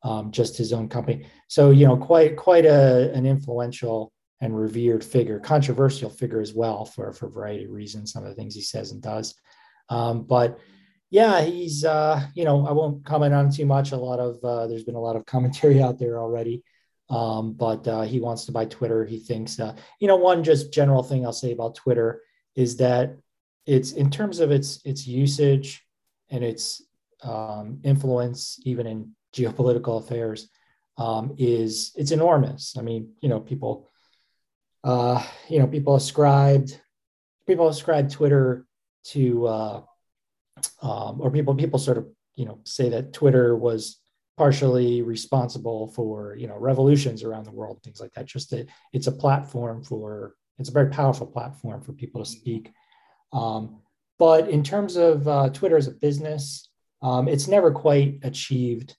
um, 0.03 0.31
just 0.31 0.57
his 0.57 0.73
own 0.73 0.87
company. 0.87 1.27
So 1.47 1.71
you 1.71 1.87
know, 1.87 1.97
quite 1.97 2.37
quite 2.37 2.65
a 2.65 3.11
an 3.13 3.25
influential 3.25 4.11
and 4.41 4.57
revered 4.57 5.03
figure, 5.03 5.39
controversial 5.39 6.09
figure 6.09 6.41
as 6.41 6.53
well 6.53 6.85
for 6.85 7.11
for 7.13 7.27
a 7.27 7.31
variety 7.31 7.65
of 7.65 7.71
reasons. 7.71 8.13
Some 8.13 8.23
of 8.23 8.29
the 8.29 8.35
things 8.35 8.55
he 8.55 8.61
says 8.61 8.91
and 8.91 9.01
does, 9.01 9.35
um, 9.89 10.23
but 10.23 10.59
yeah, 11.09 11.41
he's 11.41 11.85
uh, 11.85 12.21
you 12.35 12.45
know 12.45 12.67
I 12.67 12.71
won't 12.71 13.05
comment 13.05 13.33
on 13.33 13.51
too 13.51 13.65
much. 13.65 13.91
A 13.91 13.97
lot 13.97 14.19
of 14.19 14.43
uh, 14.43 14.67
there's 14.67 14.83
been 14.83 14.95
a 14.95 15.01
lot 15.01 15.15
of 15.15 15.25
commentary 15.35 15.81
out 15.81 15.99
there 15.99 16.19
already, 16.19 16.63
um, 17.09 17.53
but 17.53 17.87
uh, 17.87 18.01
he 18.01 18.19
wants 18.19 18.45
to 18.45 18.51
buy 18.51 18.65
Twitter. 18.65 19.05
He 19.05 19.19
thinks 19.19 19.59
uh, 19.59 19.75
you 19.99 20.07
know 20.07 20.17
one 20.17 20.43
just 20.43 20.73
general 20.73 21.03
thing 21.03 21.25
I'll 21.25 21.33
say 21.33 21.51
about 21.51 21.75
Twitter 21.75 22.21
is 22.55 22.77
that 22.77 23.17
it's 23.65 23.91
in 23.93 24.09
terms 24.09 24.39
of 24.39 24.51
its 24.51 24.81
its 24.85 25.07
usage 25.07 25.83
and 26.29 26.43
its 26.43 26.83
um, 27.23 27.79
influence 27.83 28.59
even 28.63 28.85
in 28.87 29.11
geopolitical 29.33 29.99
affairs 29.99 30.49
um, 30.97 31.33
is 31.37 31.91
it's 31.95 32.11
enormous. 32.11 32.75
I 32.77 32.81
mean 32.81 33.13
you 33.21 33.29
know 33.29 33.39
people 33.39 33.89
uh, 34.83 35.23
you 35.49 35.59
know 35.59 35.67
people 35.67 35.95
ascribed 35.95 36.79
people 37.47 37.67
ascribe 37.67 38.09
Twitter 38.09 38.65
to 39.05 39.47
uh, 39.47 39.81
um, 40.81 41.21
or 41.21 41.31
people 41.31 41.55
people 41.55 41.79
sort 41.79 41.97
of 41.97 42.07
you 42.35 42.45
know 42.45 42.59
say 42.63 42.89
that 42.89 43.13
Twitter 43.13 43.55
was 43.55 43.99
partially 44.37 45.01
responsible 45.01 45.87
for 45.87 46.35
you 46.35 46.47
know 46.47 46.57
revolutions 46.57 47.23
around 47.23 47.45
the 47.45 47.51
world, 47.51 47.81
things 47.83 47.99
like 47.99 48.13
that. 48.13 48.25
Just 48.25 48.49
that 48.51 48.67
it's 48.93 49.07
a 49.07 49.11
platform 49.11 49.83
for 49.83 50.35
it's 50.59 50.69
a 50.69 50.73
very 50.73 50.89
powerful 50.89 51.27
platform 51.27 51.81
for 51.81 51.93
people 51.93 52.23
to 52.23 52.29
speak. 52.29 52.71
Um, 53.35 53.81
but 54.17 54.49
in 54.49 54.63
terms 54.63 54.95
of 54.95 55.27
uh, 55.27 55.49
Twitter 55.49 55.77
as 55.77 55.87
a 55.87 55.91
business, 55.91 56.69
um, 57.01 57.27
it's 57.27 57.47
never 57.47 57.71
quite 57.71 58.19
achieved 58.23 58.95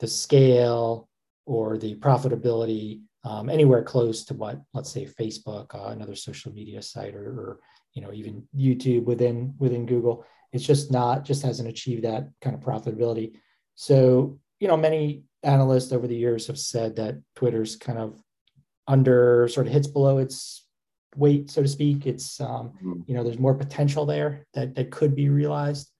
the 0.00 0.06
scale 0.06 1.08
or 1.44 1.76
the 1.76 1.96
profitability 1.96 3.00
um, 3.24 3.48
anywhere 3.48 3.82
close 3.82 4.24
to 4.26 4.34
what, 4.34 4.60
let's 4.72 4.90
say, 4.90 5.06
Facebook, 5.06 5.74
uh, 5.74 5.90
another 5.90 6.14
social 6.14 6.52
media 6.52 6.80
site, 6.82 7.14
or, 7.14 7.26
or, 7.26 7.60
you 7.94 8.02
know 8.02 8.12
even 8.12 8.42
YouTube 8.56 9.04
within 9.04 9.54
within 9.60 9.86
Google 9.86 10.26
it's 10.54 10.64
just 10.64 10.92
not, 10.92 11.24
just 11.24 11.42
hasn't 11.42 11.68
achieved 11.68 12.04
that 12.04 12.28
kind 12.40 12.54
of 12.54 12.62
profitability. 12.62 13.32
So, 13.74 14.38
you 14.60 14.68
know, 14.68 14.76
many 14.76 15.24
analysts 15.42 15.92
over 15.92 16.06
the 16.06 16.14
years 16.14 16.46
have 16.46 16.60
said 16.60 16.94
that 16.96 17.20
Twitter's 17.34 17.74
kind 17.74 17.98
of 17.98 18.22
under 18.86 19.48
sort 19.48 19.66
of 19.66 19.72
hits 19.72 19.88
below 19.88 20.18
its 20.18 20.63
weight, 21.16 21.50
so 21.50 21.62
to 21.62 21.68
speak. 21.68 22.06
It's, 22.06 22.40
um, 22.40 22.68
hmm. 22.80 23.00
you 23.06 23.14
know, 23.14 23.24
there's 23.24 23.38
more 23.38 23.54
potential 23.54 24.06
there 24.06 24.46
that, 24.54 24.74
that 24.74 24.90
could 24.90 25.14
be 25.14 25.28
realized. 25.28 25.90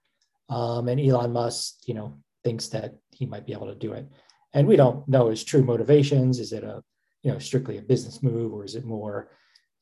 Um, 0.49 0.89
and 0.89 1.01
Elon 1.01 1.33
Musk, 1.33 1.77
you 1.87 1.95
know, 1.95 2.19
thinks 2.43 2.69
that 2.69 2.95
he 3.11 3.27
might 3.27 3.47
be 3.47 3.53
able 3.53 3.69
to 3.69 3.75
do 3.75 3.93
it. 3.93 4.07
And 4.53 4.69
we 4.69 4.77
don't 4.77 5.07
know 5.09 5.31
his 5.31 5.43
true 5.43 5.65
motivations. 5.65 6.39
Is 6.39 6.53
it 6.53 6.63
a, 6.63 6.83
you 7.23 7.33
know, 7.33 7.39
strictly 7.39 7.79
a 7.79 7.83
business 7.83 8.23
move 8.23 8.53
or 8.53 8.65
is 8.65 8.75
it 8.75 8.85
more, 8.85 9.31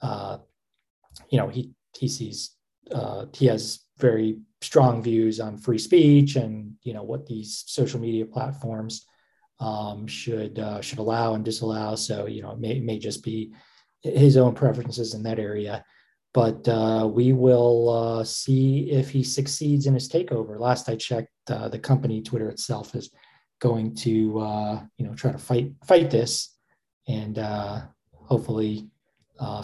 uh, 0.01 0.39
you 1.29 1.39
know, 1.39 1.49
he, 1.49 1.73
he 1.99 2.09
sees, 2.09 2.57
uh, 2.93 3.27
he 3.35 3.47
has 3.47 3.81
very 3.99 4.39
strong 4.63 5.03
views 5.03 5.41
on 5.41 5.59
free 5.59 5.79
speech 5.79 6.37
and 6.37 6.75
you 6.83 6.95
know 6.95 7.03
what 7.03 7.27
these 7.27 7.65
social 7.67 8.01
media 8.01 8.25
platforms 8.25 9.07
um, 9.61 10.07
should 10.07 10.59
uh, 10.59 10.81
should 10.81 10.99
allow 10.99 11.35
and 11.35 11.45
disallow. 11.45 11.95
So 11.97 12.27
you 12.27 12.43
know 12.43 12.53
it 12.53 12.61
may, 12.61 12.77
it 12.77 12.85
may 12.85 12.99
just 12.99 13.23
be 13.23 13.53
his 14.03 14.37
own 14.37 14.55
preferences 14.55 15.15
in 15.15 15.23
that 15.25 15.39
area. 15.39 15.85
But 16.35 16.67
uh, 16.67 17.11
we 17.13 17.33
will 17.33 17.89
uh, 17.91 18.25
see 18.25 18.91
if 18.91 19.11
he 19.11 19.23
succeeds 19.23 19.87
in 19.87 19.95
his 19.95 20.09
takeover. 20.09 20.59
Last 20.59 20.89
I 20.89 20.97
checked, 20.97 21.29
uh, 21.51 21.69
the 21.69 21.79
company 21.79 22.23
Twitter 22.23 22.49
itself 22.49 22.95
is 22.95 23.11
going 23.61 23.95
to 23.95 24.41
uh, 24.41 24.83
you 24.97 25.07
know 25.07 25.15
try 25.15 25.31
to 25.31 25.39
fight 25.39 25.73
fight 25.85 26.11
this, 26.11 26.57
and 27.07 27.39
uh, 27.39 27.83
hopefully, 28.15 28.89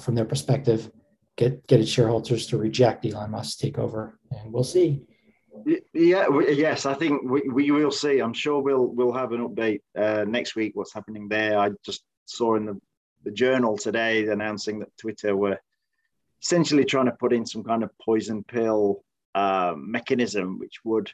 from 0.01 0.15
their 0.15 0.27
perspective, 0.27 0.91
get 1.37 1.67
get 1.67 1.81
its 1.81 1.91
shareholders 1.91 2.47
to 2.49 2.59
reject 2.59 3.07
Elon 3.07 3.31
Musk's 3.31 3.63
takeover, 3.63 4.13
and 4.31 4.53
we'll 4.53 4.65
see. 4.65 5.03
Yeah, 5.95 6.27
yes, 6.49 6.87
I 6.87 6.95
think 6.95 7.23
we, 7.25 7.49
we 7.49 7.71
will 7.71 7.91
see. 7.91 8.19
I'm 8.21 8.35
sure 8.35 8.61
we'll 8.61 8.89
we'll 8.89 9.13
have 9.13 9.33
an 9.33 9.49
update 9.49 9.81
uh, 9.97 10.25
next 10.29 10.55
week. 10.55 10.73
What's 10.75 10.93
happening 10.93 11.29
there? 11.29 11.59
I 11.59 11.71
just 11.85 12.03
saw 12.27 12.57
in 12.57 12.67
the, 12.67 12.81
the 13.29 13.35
journal 13.35 13.77
today 13.77 14.27
announcing 14.29 14.79
that 14.79 14.97
Twitter 14.97 15.37
were 15.37 15.59
essentially 16.43 16.85
trying 16.85 17.05
to 17.05 17.13
put 17.13 17.35
in 17.35 17.45
some 17.45 17.63
kind 17.63 17.83
of 17.83 17.91
poison 17.99 18.43
pill 18.43 19.05
uh, 19.35 19.75
mechanism, 19.77 20.59
which 20.59 20.77
would 20.83 21.13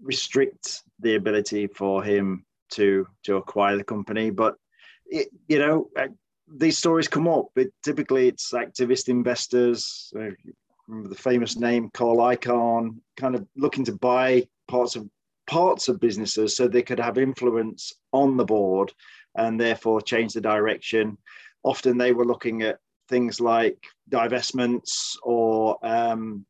restrict 0.00 0.82
the 1.00 1.16
ability 1.16 1.66
for 1.66 2.04
him 2.04 2.44
to 2.70 3.08
to 3.24 3.36
acquire 3.36 3.76
the 3.76 3.82
company. 3.82 4.30
But 4.30 4.54
it, 5.06 5.28
you 5.48 5.58
know, 5.58 5.90
these 6.46 6.78
stories 6.78 7.08
come 7.08 7.26
up, 7.26 7.46
but 7.56 7.66
typically 7.82 8.28
it's 8.28 8.52
activist 8.52 9.08
investors. 9.08 10.12
Uh, 10.14 10.30
remember 10.86 11.08
the 11.08 11.16
famous 11.16 11.58
name 11.58 11.90
Carl 11.92 12.18
Icahn, 12.18 12.98
kind 13.16 13.34
of 13.34 13.44
looking 13.56 13.84
to 13.86 13.96
buy 13.96 14.46
parts 14.68 14.94
of 14.94 15.08
parts 15.48 15.88
of 15.88 15.98
businesses 15.98 16.54
so 16.54 16.68
they 16.68 16.82
could 16.82 17.00
have 17.00 17.18
influence 17.18 17.94
on 18.12 18.36
the 18.36 18.44
board 18.44 18.92
and 19.34 19.58
therefore 19.58 20.00
change 20.00 20.34
the 20.34 20.40
direction. 20.40 21.16
Often 21.62 21.98
they 21.98 22.12
were 22.12 22.24
looking 22.24 22.62
at 22.62 22.78
things 23.08 23.40
like 23.40 23.78
divestments 24.10 25.16
or 25.22 25.78
um, 25.82 26.46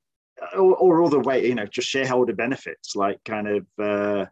or, 0.54 0.76
or 0.76 1.04
other 1.04 1.20
way, 1.20 1.46
you 1.46 1.54
know, 1.54 1.66
just 1.66 1.88
shareholder 1.88 2.32
benefits, 2.34 2.94
like 2.94 3.22
kind 3.24 3.48
of 3.48 3.66
uh, 3.80 4.26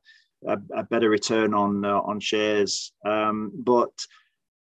a, 0.46 0.58
a, 0.74 0.82
better 0.84 1.10
return 1.10 1.54
on 1.54 1.84
uh, 1.84 2.00
on 2.00 2.20
shares. 2.20 2.92
Um, 3.04 3.52
but 3.54 3.92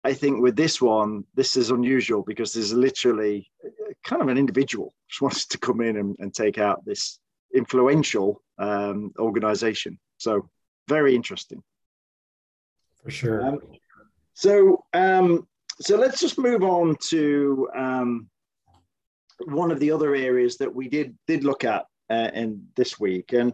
I 0.04 0.14
think 0.14 0.42
with 0.42 0.56
this 0.56 0.82
one, 0.82 1.26
this 1.36 1.58
is 1.58 1.70
unusual 1.70 2.24
because 2.24 2.54
there's 2.54 2.74
literally 2.74 3.52
kind 4.04 4.22
of 4.22 4.30
an 4.30 4.38
individual 4.38 4.94
just 5.10 5.22
wants 5.22 5.46
to 5.48 5.58
come 5.58 5.82
in 5.82 5.98
and, 5.98 6.16
and 6.20 6.34
take 6.34 6.58
out 6.58 6.86
this 6.86 7.20
influential 7.54 8.42
um, 8.58 9.12
organization. 9.20 10.00
So 10.18 10.50
very 10.88 11.16
interesting. 11.16 11.62
For 13.04 13.12
sure. 13.12 13.46
Um, 13.46 13.60
so 14.34 14.84
um, 14.94 15.48
so 15.80 15.98
let's 15.98 16.20
just 16.20 16.38
move 16.38 16.64
on 16.64 16.96
to 17.10 17.70
um, 17.76 18.30
one 19.46 19.72
of 19.72 19.80
the 19.80 19.92
other 19.92 20.16
areas 20.16 20.58
that 20.58 20.74
we 20.74 20.88
did 20.88 21.16
did 21.28 21.44
look 21.44 21.64
at 21.64 21.86
uh, 22.10 22.30
in 22.34 22.68
this 22.76 23.00
week, 23.00 23.34
and 23.34 23.54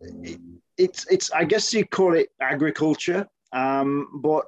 it, 0.00 0.40
it's 0.76 1.06
it's 1.10 1.30
I 1.32 1.44
guess 1.44 1.72
you 1.74 1.84
call 1.86 2.14
it 2.14 2.28
agriculture, 2.40 3.26
um, 3.52 4.20
but 4.22 4.46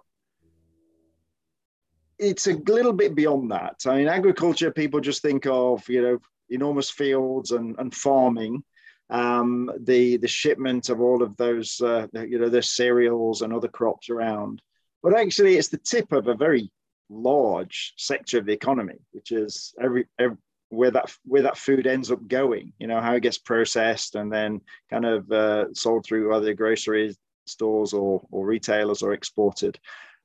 it's 2.20 2.46
a 2.46 2.54
little 2.66 2.92
bit 2.92 3.14
beyond 3.14 3.50
that. 3.50 3.76
I 3.86 3.96
mean, 3.96 4.08
agriculture, 4.08 4.70
people 4.70 5.00
just 5.00 5.22
think 5.22 5.46
of, 5.46 5.88
you 5.88 6.02
know, 6.02 6.18
enormous 6.50 6.90
fields 6.90 7.50
and, 7.52 7.74
and 7.78 7.94
farming. 7.94 8.62
Um, 9.08 9.70
the 9.80 10.18
the 10.18 10.28
shipment 10.28 10.88
of 10.88 11.00
all 11.00 11.22
of 11.22 11.36
those, 11.36 11.80
uh, 11.80 12.06
you 12.12 12.38
know, 12.38 12.48
the 12.48 12.62
cereals 12.62 13.42
and 13.42 13.52
other 13.52 13.68
crops 13.68 14.08
around. 14.08 14.62
But 15.02 15.18
actually, 15.18 15.56
it's 15.56 15.68
the 15.68 15.78
tip 15.78 16.12
of 16.12 16.28
a 16.28 16.34
very 16.34 16.70
large 17.10 17.92
sector 17.96 18.38
of 18.38 18.46
the 18.46 18.52
economy, 18.52 18.98
which 19.12 19.32
is 19.32 19.74
every, 19.80 20.06
every 20.18 20.36
where 20.70 20.92
that 20.92 21.12
where 21.24 21.42
that 21.42 21.58
food 21.58 21.86
ends 21.86 22.10
up 22.10 22.26
going. 22.26 22.72
You 22.78 22.86
know, 22.86 23.00
how 23.00 23.14
it 23.14 23.22
gets 23.22 23.38
processed 23.38 24.14
and 24.14 24.32
then 24.32 24.60
kind 24.88 25.04
of 25.04 25.30
uh, 25.30 25.66
sold 25.74 26.06
through 26.06 26.34
other 26.34 26.54
grocery 26.54 27.14
stores 27.46 27.92
or 27.92 28.22
or 28.30 28.46
retailers 28.46 29.02
or 29.02 29.12
exported. 29.12 29.78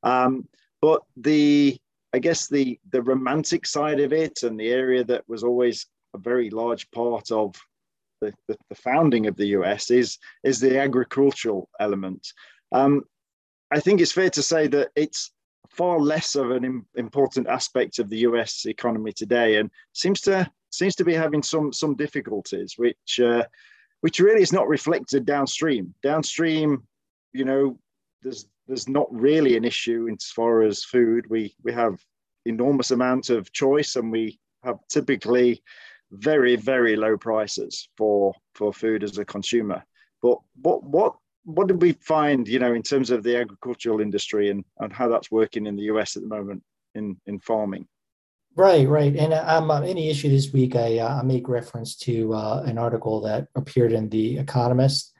Um, 0.03 0.47
but 0.81 1.01
the 1.17 1.77
I 2.13 2.19
guess 2.19 2.47
the 2.47 2.79
the 2.91 3.01
romantic 3.01 3.65
side 3.65 3.99
of 3.99 4.13
it 4.13 4.43
and 4.43 4.59
the 4.59 4.69
area 4.69 5.03
that 5.03 5.27
was 5.27 5.43
always 5.43 5.87
a 6.13 6.17
very 6.17 6.49
large 6.49 6.89
part 6.91 7.31
of 7.31 7.55
the, 8.21 8.33
the, 8.47 8.57
the, 8.69 8.75
founding 8.75 9.27
of 9.27 9.35
the 9.35 9.47
US 9.47 9.91
is 9.91 10.17
is 10.43 10.59
the 10.59 10.79
agricultural 10.79 11.69
element. 11.79 12.25
Um, 12.71 13.03
I 13.71 13.79
think 13.79 13.99
it's 13.99 14.11
fair 14.11 14.29
to 14.29 14.43
say 14.43 14.67
that 14.67 14.89
it's 14.95 15.31
far 15.75 15.99
less 15.99 16.35
of 16.35 16.51
an 16.51 16.85
important 16.95 17.47
aspect 17.47 17.99
of 17.99 18.09
the 18.09 18.19
US 18.19 18.65
economy 18.65 19.11
today, 19.11 19.57
and 19.57 19.69
seems 19.93 20.21
to 20.21 20.49
seems 20.69 20.95
to 20.95 21.05
be 21.05 21.13
having 21.13 21.43
some 21.43 21.73
some 21.73 21.95
difficulties, 21.95 22.75
which 22.77 23.19
uh, 23.19 23.43
which 24.01 24.19
really 24.19 24.41
is 24.41 24.53
not 24.53 24.67
reflected 24.67 25.25
downstream. 25.25 25.93
Downstream, 26.03 26.83
you 27.33 27.45
know, 27.45 27.79
there's 28.21 28.47
there's 28.67 28.87
not 28.87 29.07
really 29.11 29.57
an 29.57 29.65
issue 29.65 30.07
as 30.11 30.31
far 30.31 30.63
as 30.63 30.83
food. 30.83 31.29
We 31.29 31.55
we 31.63 31.73
have 31.73 31.99
enormous 32.45 32.91
amount 32.91 33.29
of 33.29 33.51
choice, 33.51 33.95
and 33.95 34.11
we 34.11 34.39
have 34.63 34.79
typically 34.89 35.63
very 36.11 36.55
very 36.55 36.95
low 36.95 37.17
prices 37.17 37.89
for 37.97 38.33
for 38.53 38.73
food 38.73 39.03
as 39.03 39.17
a 39.17 39.25
consumer. 39.25 39.83
But 40.21 40.37
what 40.61 40.83
what 40.83 41.15
what 41.45 41.67
did 41.67 41.81
we 41.81 41.93
find, 41.93 42.47
you 42.47 42.59
know, 42.59 42.73
in 42.73 42.81
terms 42.81 43.11
of 43.11 43.23
the 43.23 43.37
agricultural 43.37 44.01
industry 44.01 44.49
and, 44.49 44.65
and 44.79 44.91
how 44.91 45.07
that's 45.07 45.31
working 45.31 45.67
in 45.67 45.75
the 45.75 45.83
US 45.83 46.17
at 46.17 46.23
the 46.23 46.27
moment 46.27 46.63
in, 46.95 47.17
in 47.27 47.39
farming? 47.39 47.87
Right, 48.55 48.87
right. 48.87 49.15
And 49.15 49.33
um, 49.33 49.69
uh, 49.69 49.81
the 49.81 50.09
issue 50.09 50.29
this 50.29 50.51
week, 50.53 50.75
I, 50.75 50.99
uh, 50.99 51.19
I 51.19 51.23
make 51.23 51.47
reference 51.47 51.95
to 51.97 52.33
uh, 52.33 52.63
an 52.65 52.77
article 52.77 53.21
that 53.21 53.47
appeared 53.55 53.91
in 53.91 54.09
The 54.09 54.39
Economist 54.39 55.11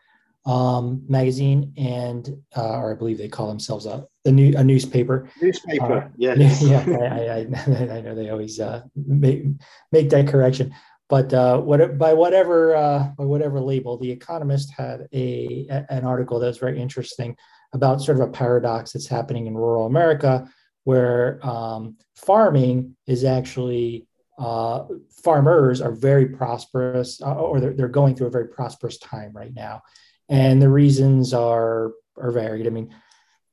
um, 0.46 1.04
magazine, 1.10 1.74
and 1.76 2.42
uh, 2.56 2.78
or 2.78 2.94
I 2.94 2.96
believe 2.96 3.18
they 3.18 3.28
call 3.28 3.48
themselves 3.48 3.86
a, 3.88 4.08
a, 4.26 4.32
new, 4.32 4.56
a 4.56 4.64
newspaper. 4.64 5.30
Newspaper, 5.42 5.98
uh, 5.98 6.08
yeah. 6.18 6.36
Yeah, 6.62 6.86
I, 6.88 7.18
I, 7.18 7.98
I, 7.98 8.02
know 8.02 8.16
they 8.16 8.30
always 8.30 8.60
uh, 8.60 8.84
make, 8.96 9.44
make 9.92 10.10
that 10.12 10.28
correction. 10.28 10.74
But 11.08 11.34
uh, 11.34 11.60
what, 11.62 11.98
by 11.98 12.14
whatever 12.14 12.76
uh, 12.76 13.10
by 13.18 13.26
whatever 13.26 13.62
label, 13.62 13.98
The 13.98 14.10
Economist 14.10 14.72
had 14.72 15.08
a, 15.14 15.68
an 15.90 16.04
article 16.04 16.40
that 16.40 16.48
was 16.48 16.58
very 16.58 16.80
interesting 16.82 17.36
about 17.74 18.02
sort 18.02 18.20
of 18.20 18.28
a 18.28 18.32
paradox 18.32 18.94
that's 18.94 19.08
happening 19.08 19.46
in 19.46 19.56
rural 19.56 19.86
America, 19.86 20.50
where 20.84 21.46
um, 21.46 21.98
farming 22.16 22.96
is 23.06 23.24
actually 23.24 24.08
uh, 24.40 24.86
farmers 25.24 25.80
are 25.80 25.92
very 25.94 26.28
prosperous, 26.28 27.22
uh, 27.22 27.36
or 27.36 27.60
they're, 27.60 27.74
they're 27.74 27.88
going 27.88 28.16
through 28.16 28.28
a 28.28 28.32
very 28.32 28.48
prosperous 28.48 28.98
time 28.98 29.32
right 29.34 29.54
now, 29.54 29.84
and 30.28 30.60
the 30.60 30.70
reasons 30.70 31.36
are 31.36 31.92
are 32.18 32.32
varied. 32.32 32.66
I 32.66 32.72
mean, 32.72 32.96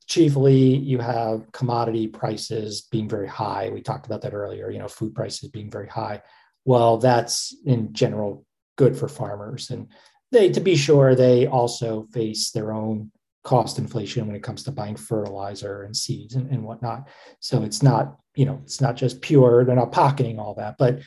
chiefly 0.07 0.77
you 0.77 0.99
have 1.01 1.53
commodity 1.53 2.09
prices 2.09 2.88
being 2.91 3.11
very 3.11 3.29
high. 3.29 3.69
We 3.69 3.83
talked 3.83 4.07
about 4.07 4.23
that 4.23 4.33
earlier. 4.33 4.71
You 4.71 4.79
know, 4.79 4.88
food 4.88 5.15
prices 5.15 5.51
being 5.51 5.71
very 5.71 5.88
high 5.88 6.23
well, 6.64 6.98
that's 6.98 7.55
in 7.64 7.92
general 7.92 8.44
good 8.77 8.96
for 8.96 9.09
farmers. 9.09 9.70
And 9.70 9.88
they, 10.31 10.51
to 10.51 10.61
be 10.61 10.77
sure, 10.77 11.14
they 11.14 11.46
also 11.46 12.05
face 12.12 12.51
their 12.51 12.72
own 12.72 13.11
cost 13.44 13.79
inflation 13.79 14.27
when 14.27 14.37
it 14.37 14.42
comes 14.42 14.62
to 14.62 14.70
buying 14.70 14.96
fertilizer 14.96 15.83
and 15.83 15.96
seeds 15.96 16.35
and, 16.35 16.51
and 16.51 16.62
whatnot. 16.62 17.09
So 17.40 17.62
it's 17.62 17.83
not, 17.83 18.16
you 18.35 18.44
know, 18.44 18.61
it's 18.62 18.81
not 18.81 18.96
just 18.96 19.20
pure, 19.20 19.64
they're 19.64 19.77
not 19.77 19.92
pocketing 19.92 20.38
all 20.38 20.55
that, 20.55 20.77
but 20.79 21.01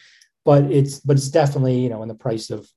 but 0.44 0.66
it's 0.66 1.00
but 1.00 1.18
it's 1.18 1.30
definitely, 1.30 1.80
you 1.80 1.90
know, 1.90 2.00
when 2.00 2.08
the 2.08 2.14
price 2.14 2.52
of, 2.52 2.70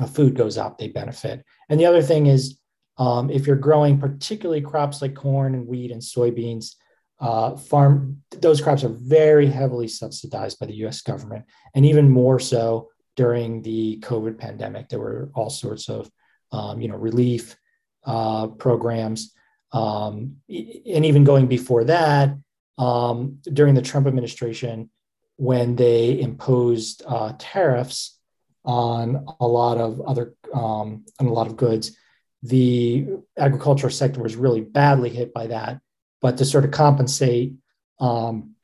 of 0.00 0.14
food 0.14 0.36
goes 0.36 0.56
up, 0.56 0.78
they 0.78 0.88
benefit. 0.88 1.44
And 1.68 1.80
the 1.80 1.86
other 1.86 2.02
thing 2.02 2.26
is 2.26 2.58
um, 2.98 3.30
if 3.30 3.46
you're 3.46 3.56
growing 3.56 3.98
particularly 3.98 4.60
crops 4.60 5.02
like 5.02 5.14
corn 5.14 5.54
and 5.54 5.66
wheat 5.66 5.90
and 5.90 6.02
soybeans, 6.02 6.74
uh, 7.20 7.56
farm 7.56 8.22
those 8.30 8.60
crops 8.60 8.84
are 8.84 8.90
very 8.90 9.46
heavily 9.46 9.88
subsidized 9.88 10.58
by 10.58 10.66
the 10.66 10.76
U.S. 10.76 11.00
government, 11.02 11.44
and 11.74 11.84
even 11.84 12.10
more 12.10 12.38
so 12.38 12.90
during 13.16 13.62
the 13.62 13.98
COVID 14.00 14.38
pandemic. 14.38 14.88
There 14.88 15.00
were 15.00 15.30
all 15.34 15.50
sorts 15.50 15.88
of 15.88 16.10
um, 16.52 16.80
you 16.80 16.88
know 16.88 16.96
relief 16.96 17.56
uh, 18.04 18.48
programs, 18.48 19.34
um, 19.72 20.36
and 20.48 21.04
even 21.04 21.24
going 21.24 21.48
before 21.48 21.84
that, 21.84 22.36
um, 22.78 23.38
during 23.52 23.74
the 23.74 23.82
Trump 23.82 24.06
administration, 24.06 24.90
when 25.36 25.74
they 25.74 26.20
imposed 26.20 27.02
uh, 27.06 27.32
tariffs 27.38 28.18
on 28.64 29.26
a 29.40 29.46
lot 29.46 29.78
of 29.78 30.00
other 30.02 30.34
um, 30.54 31.04
on 31.18 31.26
a 31.26 31.32
lot 31.32 31.48
of 31.48 31.56
goods, 31.56 31.96
the 32.44 33.08
agricultural 33.36 33.92
sector 33.92 34.22
was 34.22 34.36
really 34.36 34.60
badly 34.60 35.10
hit 35.10 35.34
by 35.34 35.48
that 35.48 35.80
but 36.20 36.36
to 36.38 36.44
sort 36.44 36.64
of 36.64 36.70
compensate, 36.70 37.54
um, 38.00 38.54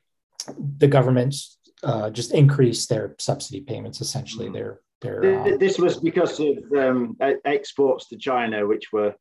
the 0.77 0.87
government 0.87 1.35
uh, 1.83 2.09
just 2.09 2.33
increased 2.33 2.89
their 2.89 3.15
subsidy 3.19 3.61
payments. 3.61 4.01
Essentially, 4.01 4.45
mm-hmm. 4.45 4.55
their 4.55 4.79
their. 5.01 5.41
Um, 5.41 5.57
this 5.57 5.77
was 5.77 5.99
because 5.99 6.39
of 6.39 6.57
um, 6.77 7.17
exports 7.45 8.07
to 8.09 8.17
China, 8.17 8.65
which 8.65 8.91
were 8.91 9.15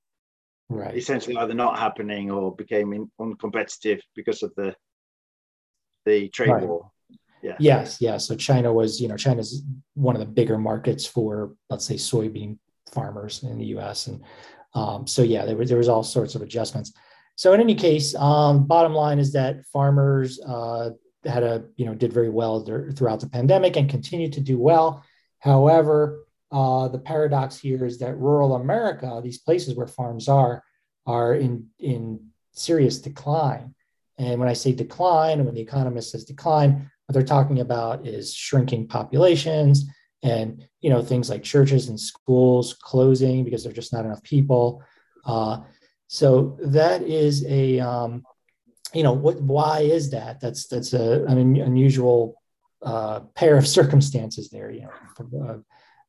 right. 0.68 0.96
essentially 0.96 1.36
either 1.36 1.54
not 1.54 1.78
happening 1.78 2.30
or 2.30 2.54
became 2.54 3.10
uncompetitive 3.20 4.00
because 4.14 4.42
of 4.42 4.52
the 4.56 4.74
the 6.04 6.28
trade 6.28 6.50
right. 6.50 6.66
war. 6.66 6.90
Yeah. 7.42 7.56
Yes, 7.58 8.00
yeah. 8.00 8.16
So 8.16 8.34
China 8.36 8.72
was, 8.72 9.00
you 9.02 9.08
know, 9.08 9.18
China's 9.18 9.62
one 9.92 10.16
of 10.16 10.20
the 10.20 10.26
bigger 10.26 10.56
markets 10.56 11.04
for, 11.04 11.54
let's 11.68 11.84
say, 11.84 11.96
soybean 11.96 12.58
farmers 12.90 13.42
in 13.42 13.58
the 13.58 13.66
U.S. 13.66 14.06
And 14.06 14.24
um, 14.74 15.06
so, 15.06 15.20
yeah, 15.22 15.44
there 15.44 15.56
was 15.56 15.68
there 15.68 15.78
was 15.78 15.88
all 15.88 16.02
sorts 16.02 16.34
of 16.34 16.40
adjustments. 16.40 16.94
So 17.36 17.52
in 17.52 17.60
any 17.60 17.74
case, 17.74 18.14
um, 18.14 18.66
bottom 18.66 18.94
line 18.94 19.18
is 19.18 19.32
that 19.32 19.66
farmers 19.66 20.40
uh, 20.40 20.90
had 21.24 21.42
a 21.42 21.64
you 21.76 21.86
know 21.86 21.94
did 21.94 22.12
very 22.12 22.30
well 22.30 22.62
there, 22.62 22.90
throughout 22.92 23.20
the 23.20 23.28
pandemic 23.28 23.76
and 23.76 23.88
continue 23.88 24.30
to 24.30 24.40
do 24.40 24.58
well. 24.58 25.04
However, 25.38 26.24
uh, 26.52 26.88
the 26.88 26.98
paradox 26.98 27.58
here 27.58 27.84
is 27.84 27.98
that 27.98 28.16
rural 28.16 28.54
America, 28.54 29.20
these 29.22 29.38
places 29.38 29.74
where 29.74 29.86
farms 29.86 30.28
are, 30.28 30.62
are 31.06 31.34
in 31.34 31.66
in 31.78 32.28
serious 32.52 32.98
decline. 32.98 33.74
And 34.18 34.38
when 34.38 34.48
I 34.48 34.52
say 34.52 34.72
decline, 34.72 35.38
and 35.38 35.46
when 35.46 35.54
the 35.54 35.60
economist 35.60 36.12
says 36.12 36.24
decline, 36.24 36.90
what 37.06 37.12
they're 37.12 37.22
talking 37.22 37.60
about 37.60 38.06
is 38.06 38.32
shrinking 38.32 38.86
populations 38.86 39.86
and 40.22 40.66
you 40.80 40.90
know 40.90 41.02
things 41.02 41.28
like 41.28 41.42
churches 41.42 41.88
and 41.88 42.00
schools 42.00 42.74
closing 42.74 43.44
because 43.44 43.62
there's 43.62 43.74
just 43.74 43.92
not 43.92 44.04
enough 44.04 44.22
people. 44.22 44.82
Uh, 45.26 45.60
so 46.08 46.56
that 46.60 47.02
is 47.02 47.44
a, 47.46 47.80
um, 47.80 48.24
you 48.92 49.02
know, 49.02 49.12
what? 49.12 49.40
Why 49.40 49.80
is 49.80 50.10
that? 50.10 50.40
That's 50.40 50.66
that's 50.66 50.92
a, 50.92 51.24
an 51.24 51.38
unusual 51.38 52.40
uh, 52.82 53.20
pair 53.34 53.56
of 53.56 53.66
circumstances 53.78 54.50
there. 54.50 54.70
You 54.70 54.82
know, 54.82 55.62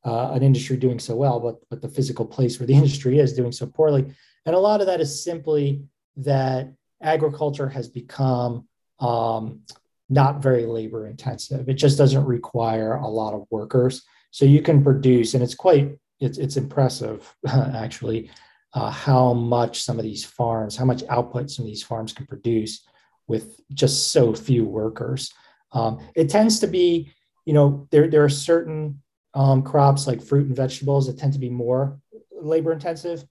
uh, 0.05 0.07
uh, 0.07 0.33
an 0.33 0.43
industry 0.43 0.77
doing 0.77 0.99
so 0.99 1.15
well, 1.15 1.39
but 1.39 1.55
but 1.69 1.81
the 1.81 1.89
physical 1.89 2.25
place 2.25 2.59
where 2.59 2.67
the 2.67 2.73
industry 2.81 3.19
is 3.19 3.33
doing 3.33 3.51
so 3.51 3.65
poorly, 3.65 4.05
and 4.45 4.55
a 4.55 4.59
lot 4.59 4.81
of 4.81 4.87
that 4.87 5.01
is 5.01 5.23
simply 5.23 5.83
that 6.17 6.71
agriculture 7.01 7.67
has 7.67 7.87
become 7.87 8.67
um, 8.99 9.61
not 10.09 10.41
very 10.41 10.65
labor 10.65 11.07
intensive. 11.07 11.67
It 11.67 11.73
just 11.73 11.97
doesn't 11.97 12.25
require 12.25 12.95
a 12.95 13.07
lot 13.07 13.33
of 13.33 13.47
workers, 13.49 14.03
so 14.31 14.45
you 14.45 14.61
can 14.61 14.83
produce, 14.83 15.33
and 15.33 15.43
it's 15.43 15.55
quite 15.55 15.97
it's 16.19 16.37
it's 16.37 16.57
impressive 16.57 17.35
actually 17.47 18.29
uh, 18.75 18.91
how 18.91 19.33
much 19.33 19.81
some 19.83 19.97
of 19.97 20.03
these 20.03 20.25
farms, 20.25 20.75
how 20.75 20.85
much 20.85 21.03
output 21.09 21.49
some 21.49 21.63
of 21.63 21.67
these 21.67 21.81
farms 21.81 22.11
can 22.11 22.27
produce 22.27 22.85
with 23.25 23.59
just 23.73 24.11
so 24.11 24.33
few 24.33 24.65
workers. 24.65 25.33
Um, 25.71 25.99
it 26.13 26.29
tends 26.29 26.59
to 26.59 26.67
be, 26.67 27.11
you 27.45 27.53
know, 27.53 27.87
there, 27.91 28.09
there 28.09 28.23
are 28.23 28.29
certain 28.29 29.01
um, 29.33 29.63
crops 29.63 30.07
like 30.07 30.21
fruit 30.21 30.47
and 30.47 30.55
vegetables 30.55 31.07
that 31.07 31.17
tend 31.17 31.33
to 31.33 31.39
be 31.39 31.49
more 31.49 31.99
labor 32.31 32.73
intensive. 32.73 33.25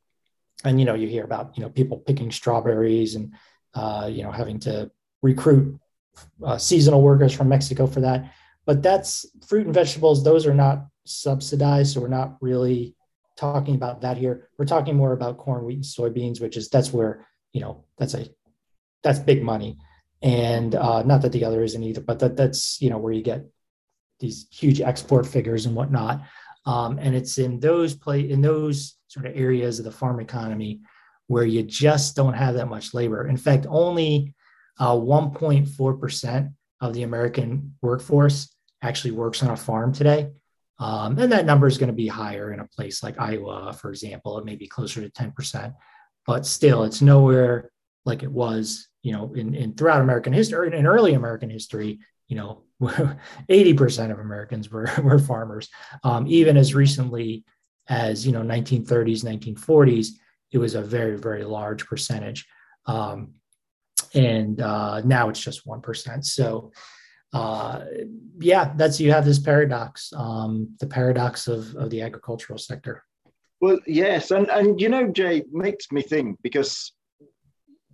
And, 0.65 0.81
you 0.81 0.87
know, 0.87 0.95
you 0.95 1.09
hear 1.09 1.25
about, 1.25 1.57
you 1.57 1.63
know, 1.63 1.69
people 1.69 1.99
picking 1.99 2.31
strawberries 2.31 3.15
and, 3.15 3.35
uh, 3.75 4.09
you 4.11 4.23
know, 4.23 4.31
having 4.31 4.59
to 4.61 4.91
recruit 5.23 5.79
uh, 6.43 6.57
seasonal 6.57 7.03
workers 7.03 7.35
from 7.35 7.49
Mexico 7.49 7.87
for 7.87 8.01
that. 8.01 8.33
But 8.65 8.83
that's 8.83 9.27
fruit 9.47 9.67
and 9.67 9.75
vegetables, 9.75 10.25
those 10.25 10.47
are 10.47 10.55
not 10.55 10.87
subsidized. 11.05 11.93
So 11.93 12.01
we're 12.01 12.09
not 12.09 12.39
really 12.41 12.97
talking 13.37 13.75
about 13.75 14.01
that 14.03 14.17
here. 14.17 14.49
We're 14.59 14.65
talking 14.65 14.97
more 14.97 15.13
about 15.13 15.39
corn, 15.39 15.65
wheat, 15.65 15.77
and 15.77 15.85
soybeans, 15.85 16.41
which 16.41 16.57
is 16.57 16.69
that's 16.69 16.93
where 16.93 17.27
you 17.53 17.61
know 17.61 17.85
that's 17.99 18.15
a 18.15 18.27
that's 19.03 19.19
big 19.19 19.43
money, 19.43 19.79
and 20.23 20.75
uh, 20.75 21.03
not 21.03 21.23
that 21.23 21.33
the 21.33 21.45
other 21.45 21.63
isn't 21.63 21.83
either, 21.83 22.01
but 22.01 22.19
that 22.21 22.37
that's 22.37 22.81
you 22.81 22.91
know 22.91 22.99
where 22.99 23.13
you 23.13 23.23
get 23.23 23.47
these 24.21 24.47
huge 24.51 24.81
export 24.81 25.27
figures 25.27 25.67
and 25.67 25.75
whatnot. 25.75 26.23
Um, 26.67 26.99
and 26.99 27.15
it's 27.15 27.39
in 27.39 27.61
those 27.61 27.95
play 27.95 28.31
in 28.31 28.41
those 28.41 28.97
sort 29.09 29.27
of 29.27 29.37
areas 29.37 29.79
of 29.79 29.85
the 29.85 29.91
farm 29.91 30.21
economy 30.21 30.81
where 31.27 31.45
you 31.45 31.63
just 31.63 32.17
don't 32.17 32.35
have 32.35 32.55
that 32.55 32.69
much 32.69 32.95
labor. 32.95 33.27
In 33.27 33.37
fact, 33.37 33.67
only 33.69 34.35
uh, 34.79 34.93
1.4% 34.93 36.53
of 36.81 36.93
the 36.93 37.03
American 37.03 37.75
workforce 37.81 38.55
actually 38.83 39.13
works 39.13 39.43
on 39.43 39.51
a 39.51 39.57
farm 39.57 39.93
today. 39.93 40.31
Um, 40.79 41.19
and 41.19 41.31
that 41.31 41.47
number 41.47 41.67
is 41.67 41.79
going 41.79 41.89
to 41.89 41.95
be 41.95 42.09
higher 42.09 42.53
in 42.53 42.61
a 42.61 42.67
place 42.67 43.03
like 43.03 43.21
Iowa, 43.21 43.73
for 43.73 43.91
example. 43.91 44.39
It 44.39 44.45
may 44.45 44.57
be 44.57 44.67
closer 44.67 45.01
to 45.01 45.11
10%, 45.11 45.75
but 46.27 46.47
still, 46.47 46.85
it's 46.85 47.01
nowhere 47.01 47.71
like 48.05 48.23
it 48.23 48.31
was, 48.31 48.89
you 49.03 49.13
know, 49.13 49.33
in, 49.35 49.55
in 49.55 49.75
throughout 49.75 50.03
American 50.03 50.33
history, 50.33 50.77
in 50.77 50.87
early 50.87 51.15
American 51.15 51.49
history, 51.49 52.01
you 52.29 52.37
know, 52.37 52.63
80% 52.83 54.11
of 54.11 54.19
Americans 54.19 54.71
were, 54.71 54.89
were 55.03 55.19
farmers. 55.19 55.69
Um, 56.03 56.27
even 56.27 56.57
as 56.57 56.75
recently 56.75 57.45
as, 57.89 58.27
you 58.27 58.33
know, 58.33 58.43
1930s, 58.43 59.25
1940s, 59.25 60.09
it 60.53 60.59
was 60.59 60.75
a 60.75 60.83
very, 60.83 61.17
very 61.17 61.45
large 61.45 61.87
percentage. 61.87 62.47
Um, 62.87 63.35
and 64.15 64.61
uh, 64.61 65.01
now 65.05 65.29
it's 65.29 65.41
just 65.41 65.67
1%. 65.67 66.25
So, 66.25 66.73
uh, 67.35 67.85
yeah, 68.39 68.73
that's 68.77 69.01
you 69.01 69.11
have 69.11 69.25
this 69.25 69.41
paradox, 69.41 70.13
um, 70.17 70.75
the 70.79 70.87
paradox 70.87 71.49
of, 71.49 71.75
of 71.75 71.91
the 71.91 72.01
agricultural 72.01 72.59
sector. 72.59 73.03
Well, 73.61 73.81
yes, 73.87 74.31
and 74.31 74.49
and 74.51 74.81
you 74.81 74.89
know, 74.89 75.09
Jay 75.09 75.43
makes 75.51 75.91
me 75.91 76.03
think 76.03 76.39
because 76.43 76.93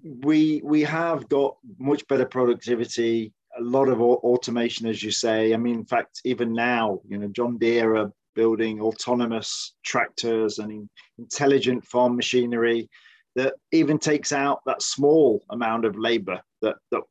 we 0.02 0.60
we 0.62 0.82
have 0.82 1.28
got 1.28 1.56
much 1.78 2.06
better 2.06 2.26
productivity, 2.26 3.32
a 3.58 3.62
lot 3.62 3.88
of 3.88 4.00
automation, 4.00 4.86
as 4.86 5.02
you 5.02 5.10
say. 5.10 5.54
I 5.54 5.56
mean, 5.56 5.76
in 5.76 5.84
fact, 5.86 6.20
even 6.24 6.52
now, 6.52 7.00
you 7.08 7.16
know, 7.16 7.28
John 7.28 7.56
Deere 7.56 7.96
are 7.96 8.12
building 8.34 8.80
autonomous 8.80 9.74
tractors 9.84 10.58
and 10.58 10.88
intelligent 11.18 11.86
farm 11.86 12.14
machinery 12.14 12.90
that 13.36 13.54
even 13.72 13.98
takes 13.98 14.32
out 14.32 14.60
that 14.66 14.82
small 14.82 15.42
amount 15.50 15.86
of 15.86 15.96
labor 15.96 16.40
that 16.60 16.76
that 16.90 17.02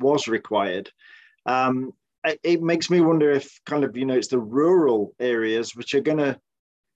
was 0.00 0.28
required 0.28 0.90
um, 1.48 1.92
it, 2.24 2.40
it, 2.42 2.62
makes 2.62 2.90
me 2.90 3.00
wonder 3.00 3.30
if 3.30 3.60
kind 3.64 3.84
of 3.84 3.96
you 3.96 4.04
know 4.04 4.14
it's 4.14 4.28
the 4.28 4.38
rural 4.38 5.12
areas 5.18 5.74
which 5.74 5.94
are 5.94 6.00
going 6.00 6.18
to 6.18 6.38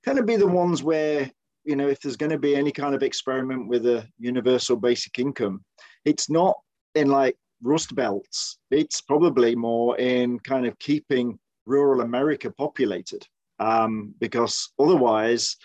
kind 0.04 0.18
of 0.18 0.26
be 0.26 0.36
the 0.36 0.46
ones 0.46 0.82
where 0.82 1.30
you 1.64 1.76
know 1.76 1.88
if 1.88 2.00
there's 2.00 2.16
going 2.16 2.32
to 2.32 2.38
be 2.38 2.54
any 2.54 2.72
kind 2.72 2.94
of 2.94 3.02
experiment 3.02 3.68
with 3.68 3.86
a 3.86 4.06
universal 4.18 4.76
basic 4.76 5.18
income 5.18 5.64
it's 6.04 6.28
not 6.28 6.56
in 6.94 7.08
like 7.08 7.36
rust 7.62 7.94
belts. 7.94 8.58
It's 8.70 9.00
probably 9.00 9.54
more 9.54 9.96
in 9.98 10.40
kind 10.40 10.66
of 10.66 10.78
keeping 10.78 11.38
rural 11.64 12.00
america 12.00 12.50
populated. 12.50 13.26
Um, 13.60 14.14
because 14.18 14.72
otherwise 14.78 15.56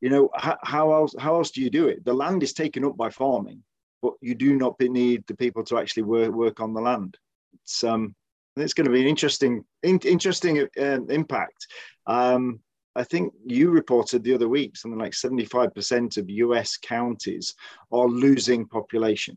you 0.00 0.10
know 0.10 0.28
how, 0.34 0.58
how 0.62 0.92
else 0.92 1.14
how 1.18 1.36
else 1.36 1.50
do 1.50 1.62
you 1.62 1.70
do 1.70 1.88
it? 1.88 2.04
The 2.04 2.12
land 2.12 2.42
is 2.42 2.52
taken 2.52 2.84
up 2.84 2.96
by 2.96 3.10
farming 3.10 3.62
but 4.02 4.14
you 4.20 4.34
do 4.34 4.54
not 4.54 4.78
need 4.80 5.24
the 5.26 5.34
people 5.34 5.64
to 5.64 5.78
actually 5.78 6.02
work, 6.02 6.30
work 6.30 6.60
on 6.60 6.74
the 6.74 6.80
land. 6.80 7.16
It's 7.54 7.82
um 7.84 8.14
it's 8.56 8.74
going 8.74 8.86
to 8.86 8.92
be 8.92 9.02
an 9.02 9.08
interesting, 9.08 9.64
in, 9.82 9.98
interesting 10.00 10.68
uh, 10.78 11.00
impact. 11.08 11.66
Um, 12.06 12.60
I 12.96 13.02
think 13.02 13.32
you 13.44 13.70
reported 13.70 14.22
the 14.22 14.34
other 14.34 14.48
week 14.48 14.76
something 14.76 14.98
like 14.98 15.12
75% 15.12 16.16
of 16.16 16.30
US 16.30 16.76
counties 16.76 17.54
are 17.90 18.06
losing 18.06 18.66
population. 18.66 19.36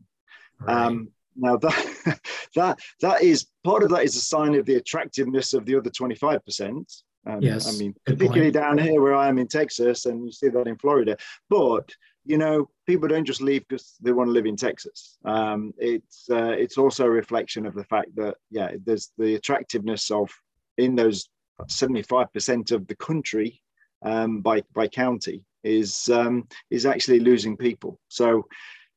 Right. 0.59 0.85
Um, 0.85 1.09
now 1.35 1.57
that 1.57 2.19
that 2.55 2.79
that 3.01 3.21
is 3.21 3.47
part 3.63 3.83
of 3.83 3.89
that 3.89 4.03
is 4.03 4.15
a 4.15 4.21
sign 4.21 4.55
of 4.55 4.65
the 4.65 4.75
attractiveness 4.75 5.53
of 5.53 5.65
the 5.65 5.75
other 5.75 5.89
25%. 5.89 7.03
Um, 7.25 7.41
yes. 7.41 7.67
I 7.67 7.77
mean, 7.77 7.93
particularly 8.05 8.51
down 8.51 8.77
here 8.77 9.01
where 9.01 9.15
I 9.15 9.27
am 9.27 9.37
in 9.37 9.47
Texas, 9.47 10.05
and 10.05 10.25
you 10.25 10.31
see 10.31 10.47
that 10.47 10.67
in 10.67 10.77
Florida. 10.77 11.17
But 11.49 11.93
you 12.27 12.37
know, 12.37 12.69
people 12.85 13.07
don't 13.07 13.25
just 13.25 13.41
leave 13.41 13.65
because 13.67 13.95
they 14.01 14.11
want 14.11 14.27
to 14.27 14.33
live 14.33 14.45
in 14.45 14.57
Texas. 14.57 15.17
Um, 15.23 15.73
it's 15.77 16.29
uh, 16.29 16.51
it's 16.51 16.77
also 16.77 17.05
a 17.05 17.09
reflection 17.09 17.65
of 17.65 17.73
the 17.73 17.85
fact 17.85 18.15
that 18.15 18.35
yeah, 18.51 18.71
there's 18.85 19.11
the 19.17 19.35
attractiveness 19.35 20.11
of 20.11 20.29
in 20.77 20.95
those 20.95 21.29
75% 21.63 22.71
of 22.71 22.87
the 22.87 22.95
country 22.95 23.61
um, 24.03 24.41
by 24.41 24.61
by 24.73 24.87
county 24.87 25.43
is 25.63 26.09
um, 26.09 26.47
is 26.69 26.85
actually 26.85 27.21
losing 27.21 27.55
people. 27.55 27.99
So 28.09 28.45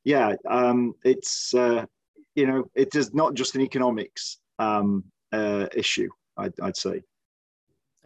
yeah, 0.03 0.35
um, 0.49 0.93
it's 1.03 1.53
uh, 1.53 1.85
you 2.35 2.47
know 2.47 2.69
it 2.75 2.95
is 2.95 3.13
not 3.13 3.33
just 3.33 3.55
an 3.55 3.61
economics 3.61 4.39
um, 4.59 5.05
uh, 5.31 5.67
issue. 5.73 6.09
I'd, 6.37 6.53
I'd 6.61 6.77
say. 6.77 7.01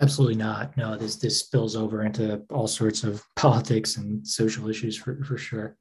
Absolutely 0.02 0.36
not. 0.36 0.76
No, 0.76 0.98
this 0.98 1.16
this 1.16 1.40
spills 1.40 1.76
over 1.76 2.04
into 2.04 2.44
all 2.50 2.68
sorts 2.68 3.04
of 3.04 3.24
politics 3.36 3.98
and 3.98 4.26
social 4.28 4.70
issues 4.70 4.98
for 4.98 5.24
for 5.24 5.38
sure. 5.38 5.78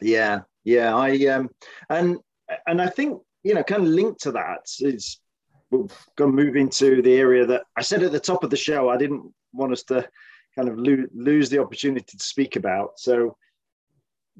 Yeah, 0.00 0.40
yeah. 0.64 0.94
I 0.94 1.16
um 1.26 1.50
and 1.90 2.18
and 2.66 2.80
I 2.80 2.88
think 2.88 3.20
you 3.42 3.54
know 3.54 3.64
kind 3.64 3.82
of 3.82 3.88
linked 3.88 4.22
to 4.22 4.32
that 4.32 4.68
is 4.80 5.20
we're 5.70 5.86
going 6.16 6.36
to 6.36 6.44
move 6.44 6.54
into 6.54 7.02
the 7.02 7.14
area 7.14 7.44
that 7.44 7.64
I 7.76 7.82
said 7.82 8.04
at 8.04 8.12
the 8.12 8.20
top 8.20 8.44
of 8.44 8.50
the 8.50 8.56
show. 8.56 8.88
I 8.88 8.96
didn't 8.96 9.32
want 9.52 9.72
us 9.72 9.82
to 9.84 10.08
kind 10.54 10.68
of 10.68 10.78
lo- 10.78 11.06
lose 11.12 11.50
the 11.50 11.60
opportunity 11.60 12.16
to 12.16 12.24
speak 12.24 12.54
about. 12.54 12.98
So 13.00 13.36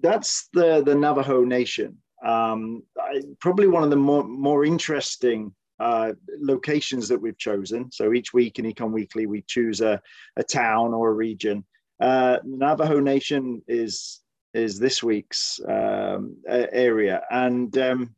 that's 0.00 0.48
the 0.52 0.82
the 0.82 0.94
Navajo 0.94 1.42
Nation. 1.42 1.98
Um, 2.24 2.82
I, 2.98 3.22
probably 3.40 3.66
one 3.66 3.82
of 3.82 3.90
the 3.90 3.96
more 3.96 4.24
more 4.24 4.64
interesting 4.64 5.54
uh, 5.78 6.12
locations 6.40 7.08
that 7.08 7.20
we've 7.20 7.38
chosen. 7.38 7.90
So 7.92 8.12
each 8.12 8.32
week 8.32 8.58
in 8.58 8.64
Econ 8.64 8.92
Weekly, 8.92 9.26
we 9.26 9.42
choose 9.42 9.80
a, 9.80 10.00
a 10.36 10.42
town 10.42 10.94
or 10.94 11.10
a 11.10 11.14
region. 11.14 11.64
Uh, 12.00 12.38
Navajo 12.44 13.00
Nation 13.00 13.62
is 13.68 14.20
is 14.54 14.78
this 14.78 15.02
week's 15.02 15.60
um, 15.68 16.36
area, 16.48 17.22
and 17.30 17.76
um, 17.76 18.14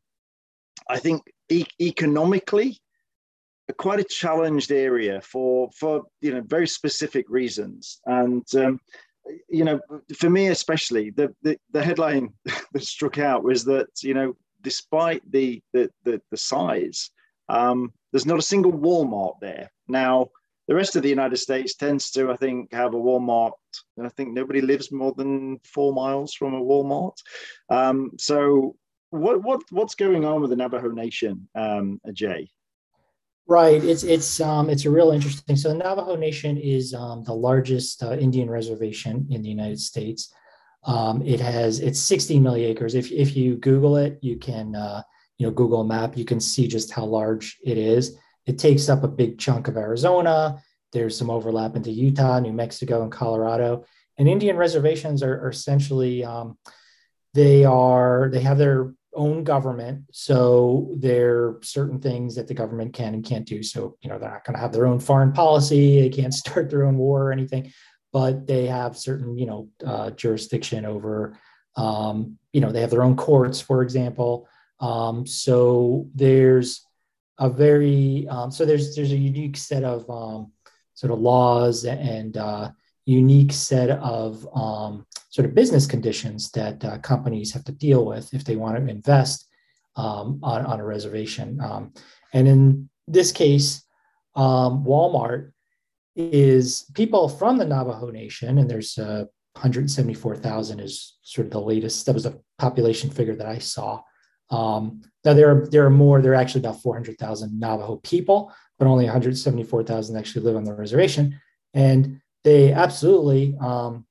I 0.88 0.99
think 0.99 1.23
e- 1.49 1.66
economically, 1.81 2.79
quite 3.77 4.01
a 4.01 4.05
challenged 4.05 4.71
area 4.71 5.21
for 5.21 5.71
for 5.77 6.05
you 6.21 6.33
know 6.33 6.42
very 6.42 6.66
specific 6.68 7.27
reasons. 7.29 8.01
And 8.07 8.44
um, 8.57 8.81
you 9.49 9.64
know, 9.64 9.81
for 10.16 10.31
me 10.31 10.49
especially, 10.49 11.11
the 11.11 11.35
the, 11.42 11.59
the 11.73 11.83
headline 11.83 12.33
that 12.73 12.83
struck 12.83 13.18
out 13.18 13.44
was 13.44 13.64
that 13.64 13.88
you 14.03 14.14
know, 14.14 14.37
despite 14.62 15.23
the 15.31 15.61
the 15.73 15.90
the, 16.05 16.21
the 16.31 16.37
size 16.37 17.11
um, 17.48 17.92
there's 18.12 18.26
not 18.26 18.38
a 18.38 18.42
single 18.42 18.72
Walmart 18.72 19.40
there. 19.40 19.70
Now, 19.87 20.28
the 20.68 20.74
rest 20.74 20.96
of 20.96 21.02
the 21.02 21.08
United 21.08 21.38
States 21.38 21.74
tends 21.74 22.11
to, 22.12 22.30
I 22.30 22.37
think, 22.37 22.72
have 22.72 22.94
a 22.94 22.98
Walmart. 22.98 23.52
And 23.96 24.06
I 24.06 24.11
think 24.11 24.32
nobody 24.32 24.61
lives 24.61 24.92
more 24.92 25.14
than 25.16 25.61
four 25.64 25.92
miles 25.94 26.34
from 26.34 26.54
a 26.54 26.61
Walmart. 26.61 27.16
Um, 27.70 28.12
so, 28.18 28.76
what, 29.11 29.42
what 29.42 29.62
what's 29.70 29.94
going 29.94 30.26
on 30.26 30.42
with 30.42 30.50
the 30.50 30.56
Navajo 30.56 30.90
Nation, 30.90 31.48
um, 31.54 31.98
Jay? 32.12 32.50
Right. 33.46 33.82
It's 33.82 34.02
it's 34.02 34.40
um, 34.40 34.68
it's 34.68 34.84
a 34.84 34.90
real 34.90 35.11
interesting. 35.11 35.56
So, 35.56 35.70
the 35.70 35.76
Navajo 35.76 36.16
Nation 36.16 36.58
is 36.58 36.92
um, 36.92 37.24
the 37.24 37.34
largest 37.34 38.02
uh, 38.02 38.12
Indian 38.12 38.50
reservation 38.50 39.26
in 39.30 39.40
the 39.40 39.48
United 39.48 39.80
States. 39.80 40.32
Um, 40.84 41.22
it 41.22 41.40
has 41.40 41.80
it's 41.80 41.98
60 42.00 42.40
million 42.40 42.70
acres. 42.70 42.94
If 42.94 43.11
if 43.11 43.34
you 43.34 43.56
Google 43.56 43.96
it, 43.96 44.18
you 44.20 44.37
can. 44.37 44.76
Uh, 44.76 45.02
you 45.38 45.46
know 45.46 45.53
Google 45.53 45.85
Map, 45.85 46.16
you 46.16 46.24
can 46.24 46.40
see 46.40 46.68
just 46.68 46.92
how 46.92 47.05
large 47.05 47.59
it 47.64 47.79
is. 47.79 48.16
It 48.46 48.59
takes 48.59 48.88
up 48.88 49.05
a 49.05 49.09
big 49.09 49.38
chunk 49.38 49.68
of 49.68 49.77
Arizona. 49.77 50.62
There's 50.92 51.16
some 51.16 51.31
overlap 51.31 51.77
into 51.77 51.90
Utah, 51.90 52.40
New 52.40 52.53
Mexico, 52.53 53.03
and 53.03 53.12
Colorado. 53.12 53.85
And 54.16 54.29
Indian 54.29 54.57
reservations 54.57 55.22
are, 55.22 55.44
are 55.44 55.51
essentially 55.51 56.24
um, 56.24 56.59
they 57.35 57.64
are 57.64 58.31
they 58.33 58.40
have 58.40 58.59
their 58.59 58.94
own 59.14 59.44
government, 59.44 60.05
so 60.12 60.92
there 60.96 61.37
are 61.37 61.61
certain 61.62 62.01
things 62.01 62.35
that 62.35 62.48
the 62.48 62.55
government 62.55 62.94
can 62.94 63.14
and 63.14 63.24
can't 63.24 63.46
do. 63.46 63.62
So 63.62 63.96
you 64.01 64.11
know 64.11 64.18
they're 64.18 64.31
not 64.31 64.44
going 64.44 64.55
to 64.55 64.61
have 64.61 64.72
their 64.72 64.87
own 64.87 64.98
foreign 64.98 65.33
policy. 65.33 66.01
They 66.01 66.09
can't 66.09 66.35
start 66.42 66.68
their 66.68 66.85
own 66.85 66.98
war 66.98 67.29
or 67.29 67.33
anything, 67.33 67.72
but 68.12 68.46
they 68.46 68.66
have 68.66 68.98
certain 68.98 69.38
you 69.38 69.46
know 69.46 69.68
uh, 69.87 70.11
jurisdiction 70.11 70.85
over. 70.85 71.38
Um, 71.77 72.38
you 72.53 72.61
know 72.61 72.72
they 72.72 72.81
have 72.81 72.90
their 72.90 73.05
own 73.05 73.14
courts, 73.14 73.61
for 73.61 73.83
example. 73.83 74.48
Um, 74.80 75.26
so 75.26 76.08
there's 76.14 76.84
a 77.38 77.48
very 77.48 78.26
um, 78.28 78.50
so 78.50 78.64
there's 78.64 78.94
there's 78.94 79.12
a 79.12 79.16
unique 79.16 79.56
set 79.56 79.84
of 79.84 80.08
um, 80.10 80.52
sort 80.94 81.12
of 81.12 81.20
laws 81.20 81.84
and 81.84 82.36
uh, 82.36 82.70
unique 83.06 83.52
set 83.52 83.90
of 83.90 84.46
um, 84.54 85.06
sort 85.30 85.46
of 85.46 85.54
business 85.54 85.86
conditions 85.86 86.50
that 86.52 86.84
uh, 86.84 86.98
companies 86.98 87.52
have 87.52 87.64
to 87.64 87.72
deal 87.72 88.04
with 88.04 88.32
if 88.34 88.44
they 88.44 88.56
want 88.56 88.76
to 88.76 88.90
invest 88.90 89.46
um, 89.96 90.40
on, 90.42 90.64
on 90.66 90.80
a 90.80 90.84
reservation. 90.84 91.60
Um, 91.60 91.92
and 92.32 92.48
in 92.48 92.88
this 93.06 93.32
case, 93.32 93.83
Walmart 94.37 95.52
is 96.14 96.90
people 96.94 97.29
from 97.29 97.58
the 97.58 97.64
Navajo 97.64 98.10
Nation, 98.10 98.58
and 98.58 98.68
there's 98.68 98.98
uh, 98.98 99.24
174,000 99.54 100.81
is 100.81 101.16
sort 101.22 101.46
of 101.46 101.52
the 101.52 101.60
latest. 101.60 102.06
That 102.06 102.14
was 102.14 102.26
a 102.26 102.38
population 102.58 103.10
figure 103.10 103.37
that 103.37 103.46
I 103.46 103.58
saw. 103.58 104.02
Um, 104.51 105.03
now 105.25 105.35
there 105.35 105.51
are 105.51 105.67
there 105.69 105.85
are 105.85 105.90
more. 105.90 106.23
There 106.23 106.33
are 106.33 106.37
actually 106.37 106.63
about 106.63 106.81
400,000 106.83 107.59
Navajo 107.59 107.96
people, 107.96 108.53
but 108.79 108.87
only 108.87 109.05
174,000 109.05 110.17
actually 110.17 110.44
live 110.44 110.57
on 110.57 110.65
the 110.65 110.75
reservation, 110.75 111.38
and 111.75 112.21
they 112.44 112.73
absolutely 112.73 113.57
um, 113.61 114.07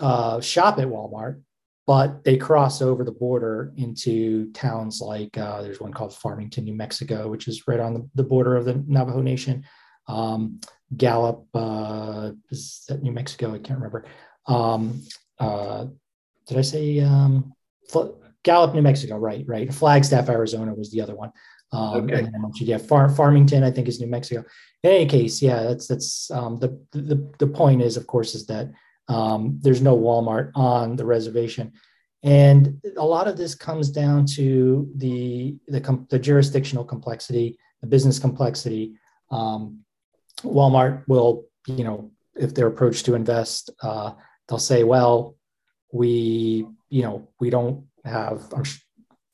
uh, 0.00 0.40
shop 0.40 0.78
at 0.78 0.88
Walmart, 0.88 1.42
but 1.86 2.24
they 2.24 2.36
cross 2.36 2.82
over 2.82 3.04
the 3.04 3.12
border 3.12 3.72
into 3.76 4.50
towns 4.52 5.00
like 5.00 5.36
uh, 5.38 5.62
there's 5.62 5.80
one 5.80 5.92
called 5.92 6.14
Farmington, 6.14 6.64
New 6.64 6.74
Mexico, 6.74 7.28
which 7.28 7.46
is 7.46 7.68
right 7.68 7.80
on 7.80 7.94
the, 7.94 8.08
the 8.14 8.24
border 8.24 8.56
of 8.56 8.64
the 8.64 8.82
Navajo 8.86 9.20
Nation. 9.22 9.64
Um, 10.08 10.60
Gallup, 10.96 11.46
uh, 11.54 12.30
is 12.50 12.84
that 12.88 13.02
New 13.02 13.12
Mexico? 13.12 13.54
I 13.54 13.58
can't 13.58 13.78
remember. 13.78 14.04
Um, 14.46 15.02
uh, 15.38 15.86
did 16.46 16.58
I 16.58 16.62
say 16.62 17.00
um, 17.00 17.52
Gallup, 18.46 18.74
New 18.74 18.80
Mexico, 18.80 19.16
right, 19.16 19.44
right. 19.48 19.74
Flagstaff, 19.74 20.28
Arizona 20.28 20.72
was 20.72 20.92
the 20.92 21.00
other 21.00 21.16
one. 21.16 21.32
Um, 21.72 22.04
okay. 22.04 22.20
And 22.20 22.32
then 22.32 22.52
yeah, 22.60 22.78
Far, 22.78 23.08
Farmington, 23.08 23.64
I 23.64 23.72
think, 23.72 23.88
is 23.88 24.00
New 24.00 24.06
Mexico. 24.06 24.44
In 24.84 24.90
any 24.92 25.06
case, 25.06 25.42
yeah, 25.42 25.64
that's 25.64 25.88
that's 25.88 26.30
um, 26.30 26.60
the, 26.60 26.80
the 26.92 27.28
the 27.40 27.46
point 27.48 27.82
is, 27.82 27.96
of 27.96 28.06
course, 28.06 28.36
is 28.36 28.46
that 28.46 28.70
um, 29.08 29.58
there's 29.60 29.82
no 29.82 29.98
Walmart 29.98 30.52
on 30.54 30.94
the 30.94 31.04
reservation, 31.04 31.72
and 32.22 32.80
a 32.96 33.04
lot 33.04 33.26
of 33.26 33.36
this 33.36 33.56
comes 33.56 33.90
down 33.90 34.26
to 34.36 34.88
the 34.94 35.56
the, 35.66 35.80
com- 35.80 36.06
the 36.08 36.18
jurisdictional 36.20 36.84
complexity, 36.84 37.58
the 37.80 37.88
business 37.88 38.20
complexity. 38.20 38.94
Um, 39.32 39.80
Walmart 40.42 41.02
will, 41.08 41.46
you 41.66 41.82
know, 41.82 42.12
if 42.36 42.54
they're 42.54 42.68
approached 42.68 43.06
to 43.06 43.16
invest, 43.16 43.70
uh, 43.82 44.12
they'll 44.48 44.58
say, 44.58 44.84
well, 44.84 45.34
we, 45.92 46.66
you 46.90 47.02
know, 47.02 47.28
we 47.40 47.50
don't 47.50 47.86
have. 48.06 48.52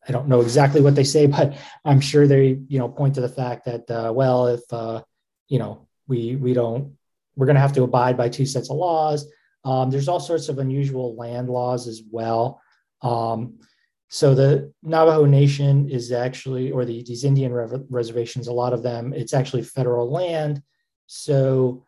I 0.06 0.10
don't 0.10 0.28
know 0.28 0.40
exactly 0.40 0.80
what 0.80 0.94
they 0.94 1.04
say, 1.04 1.26
but 1.36 1.56
I'm 1.84 2.00
sure 2.00 2.26
they, 2.26 2.58
you 2.68 2.78
know, 2.78 2.88
point 2.88 3.14
to 3.16 3.20
the 3.20 3.28
fact 3.28 3.64
that, 3.66 3.90
uh, 3.90 4.12
well, 4.12 4.48
if 4.48 4.60
uh, 4.72 5.02
you 5.48 5.58
know, 5.58 5.86
we 6.08 6.36
we 6.36 6.54
don't, 6.54 6.96
we're 7.36 7.46
going 7.46 7.56
to 7.56 7.60
have 7.62 7.74
to 7.74 7.82
abide 7.82 8.16
by 8.16 8.28
two 8.28 8.46
sets 8.46 8.70
of 8.70 8.76
laws. 8.76 9.26
Um, 9.64 9.90
there's 9.90 10.08
all 10.08 10.20
sorts 10.20 10.48
of 10.48 10.58
unusual 10.58 11.14
land 11.14 11.48
laws 11.48 11.86
as 11.86 12.02
well. 12.10 12.60
Um, 13.02 13.60
so 14.08 14.34
the 14.34 14.72
Navajo 14.82 15.24
Nation 15.24 15.88
is 15.88 16.12
actually, 16.12 16.70
or 16.70 16.84
the, 16.84 17.02
these 17.02 17.24
Indian 17.24 17.50
reservations, 17.88 18.46
a 18.46 18.52
lot 18.52 18.74
of 18.74 18.82
them, 18.82 19.14
it's 19.14 19.32
actually 19.32 19.62
federal 19.62 20.10
land. 20.10 20.62
So 21.06 21.86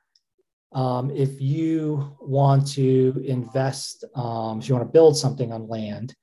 um, 0.72 1.10
if 1.10 1.40
you 1.40 2.16
want 2.20 2.66
to 2.72 3.22
invest, 3.26 4.04
um, 4.14 4.58
if 4.58 4.68
you 4.68 4.74
want 4.74 4.86
to 4.86 4.92
build 4.92 5.18
something 5.18 5.52
on 5.52 5.68
land, 5.68 6.14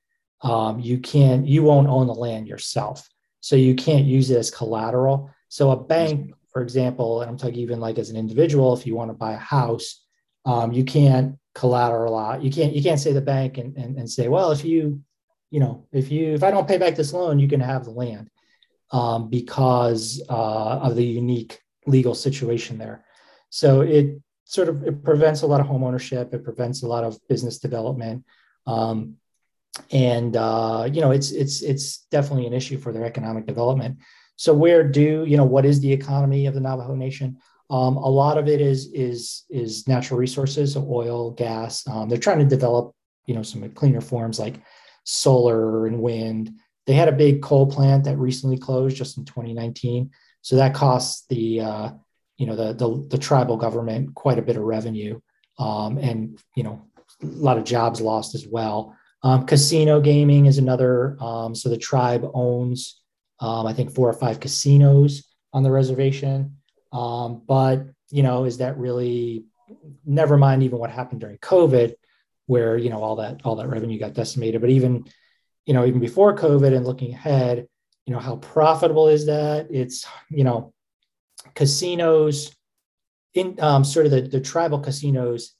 um, 0.42 0.80
you 0.80 0.98
can't, 0.98 1.46
you 1.46 1.62
won't 1.62 1.88
own 1.88 2.06
the 2.06 2.14
land 2.14 2.48
yourself. 2.48 3.08
So 3.40 3.56
you 3.56 3.74
can't 3.74 4.04
use 4.04 4.30
it 4.30 4.38
as 4.38 4.50
collateral. 4.50 5.30
So 5.48 5.70
a 5.70 5.76
bank, 5.76 6.32
for 6.52 6.62
example, 6.62 7.22
and 7.22 7.30
I'm 7.30 7.36
talking 7.36 7.56
even 7.56 7.80
like 7.80 7.98
as 7.98 8.10
an 8.10 8.16
individual, 8.16 8.74
if 8.74 8.86
you 8.86 8.94
want 8.94 9.10
to 9.10 9.14
buy 9.14 9.32
a 9.32 9.38
house, 9.38 10.04
um, 10.44 10.72
you 10.72 10.84
can't 10.84 11.36
collateral 11.54 12.38
You 12.40 12.50
can't 12.50 12.74
you 12.74 12.82
can't 12.82 13.00
say 13.00 13.12
the 13.12 13.20
bank 13.20 13.58
and, 13.58 13.76
and, 13.76 13.98
and 13.98 14.10
say, 14.10 14.28
well, 14.28 14.52
if 14.52 14.64
you, 14.64 15.02
you 15.50 15.60
know, 15.60 15.86
if 15.92 16.10
you 16.10 16.34
if 16.34 16.42
I 16.42 16.50
don't 16.50 16.68
pay 16.68 16.78
back 16.78 16.96
this 16.96 17.12
loan, 17.12 17.38
you 17.38 17.48
can 17.48 17.60
have 17.60 17.84
the 17.84 17.90
land 17.90 18.30
um, 18.90 19.28
because 19.28 20.22
uh, 20.28 20.78
of 20.78 20.96
the 20.96 21.04
unique 21.04 21.60
legal 21.86 22.14
situation 22.14 22.78
there. 22.78 23.04
So 23.50 23.82
it 23.82 24.20
sort 24.44 24.68
of 24.68 24.82
it 24.84 25.04
prevents 25.04 25.42
a 25.42 25.46
lot 25.46 25.60
of 25.60 25.66
home 25.66 25.84
ownership. 25.84 26.32
It 26.32 26.44
prevents 26.44 26.82
a 26.82 26.88
lot 26.88 27.04
of 27.04 27.18
business 27.28 27.58
development. 27.58 28.24
Um, 28.66 29.16
and 29.90 30.36
uh, 30.36 30.88
you 30.92 31.00
know 31.00 31.10
it's 31.10 31.30
it's 31.30 31.62
it's 31.62 31.98
definitely 32.10 32.46
an 32.46 32.52
issue 32.52 32.78
for 32.78 32.92
their 32.92 33.04
economic 33.04 33.46
development. 33.46 33.98
So 34.36 34.54
where 34.54 34.82
do 34.82 35.24
you 35.26 35.36
know 35.36 35.44
what 35.44 35.64
is 35.64 35.80
the 35.80 35.92
economy 35.92 36.46
of 36.46 36.54
the 36.54 36.60
Navajo 36.60 36.94
Nation? 36.94 37.38
Um, 37.70 37.96
a 37.96 38.08
lot 38.08 38.38
of 38.38 38.48
it 38.48 38.60
is 38.60 38.92
is 38.92 39.44
is 39.48 39.88
natural 39.88 40.18
resources, 40.18 40.76
oil, 40.76 41.30
gas. 41.30 41.86
Um, 41.86 42.08
they're 42.08 42.18
trying 42.18 42.40
to 42.40 42.44
develop 42.44 42.94
you 43.26 43.34
know 43.34 43.42
some 43.42 43.68
cleaner 43.70 44.00
forms 44.00 44.38
like 44.38 44.60
solar 45.04 45.86
and 45.86 46.00
wind. 46.00 46.52
They 46.86 46.94
had 46.94 47.08
a 47.08 47.12
big 47.12 47.42
coal 47.42 47.66
plant 47.66 48.04
that 48.04 48.18
recently 48.18 48.58
closed 48.58 48.96
just 48.96 49.16
in 49.16 49.24
2019, 49.24 50.10
so 50.42 50.56
that 50.56 50.74
costs 50.74 51.24
the 51.28 51.60
uh, 51.60 51.90
you 52.36 52.46
know 52.46 52.56
the, 52.56 52.72
the, 52.72 53.06
the 53.10 53.18
tribal 53.18 53.56
government 53.56 54.14
quite 54.14 54.38
a 54.38 54.42
bit 54.42 54.56
of 54.56 54.64
revenue, 54.64 55.20
um, 55.58 55.96
and 55.98 56.38
you 56.56 56.64
know 56.64 56.82
a 57.22 57.26
lot 57.26 57.56
of 57.56 57.64
jobs 57.64 58.00
lost 58.00 58.34
as 58.34 58.46
well. 58.46 58.96
Um, 59.22 59.46
casino 59.46 60.00
gaming 60.00 60.46
is 60.46 60.58
another. 60.58 61.16
Um, 61.20 61.54
so 61.54 61.68
the 61.68 61.76
tribe 61.76 62.28
owns, 62.34 63.00
um, 63.40 63.66
I 63.66 63.72
think, 63.72 63.94
four 63.94 64.08
or 64.08 64.14
five 64.14 64.40
casinos 64.40 65.24
on 65.52 65.62
the 65.62 65.70
reservation. 65.70 66.56
Um, 66.92 67.42
but 67.46 67.86
you 68.10 68.22
know, 68.22 68.44
is 68.44 68.58
that 68.58 68.78
really? 68.78 69.44
Never 70.04 70.36
mind, 70.36 70.62
even 70.62 70.78
what 70.78 70.90
happened 70.90 71.20
during 71.20 71.38
COVID, 71.38 71.94
where 72.46 72.76
you 72.76 72.90
know 72.90 73.02
all 73.02 73.16
that 73.16 73.40
all 73.44 73.56
that 73.56 73.68
revenue 73.68 73.98
got 73.98 74.14
decimated. 74.14 74.60
But 74.60 74.70
even 74.70 75.04
you 75.66 75.74
know, 75.74 75.86
even 75.86 76.00
before 76.00 76.36
COVID 76.36 76.76
and 76.76 76.84
looking 76.84 77.14
ahead, 77.14 77.66
you 78.06 78.12
know, 78.12 78.18
how 78.18 78.36
profitable 78.36 79.08
is 79.08 79.26
that? 79.26 79.68
It's 79.70 80.06
you 80.30 80.44
know, 80.44 80.74
casinos 81.54 82.54
in 83.34 83.58
um, 83.60 83.84
sort 83.84 84.06
of 84.06 84.12
the, 84.12 84.22
the 84.22 84.40
tribal 84.40 84.80
casinos 84.80 85.54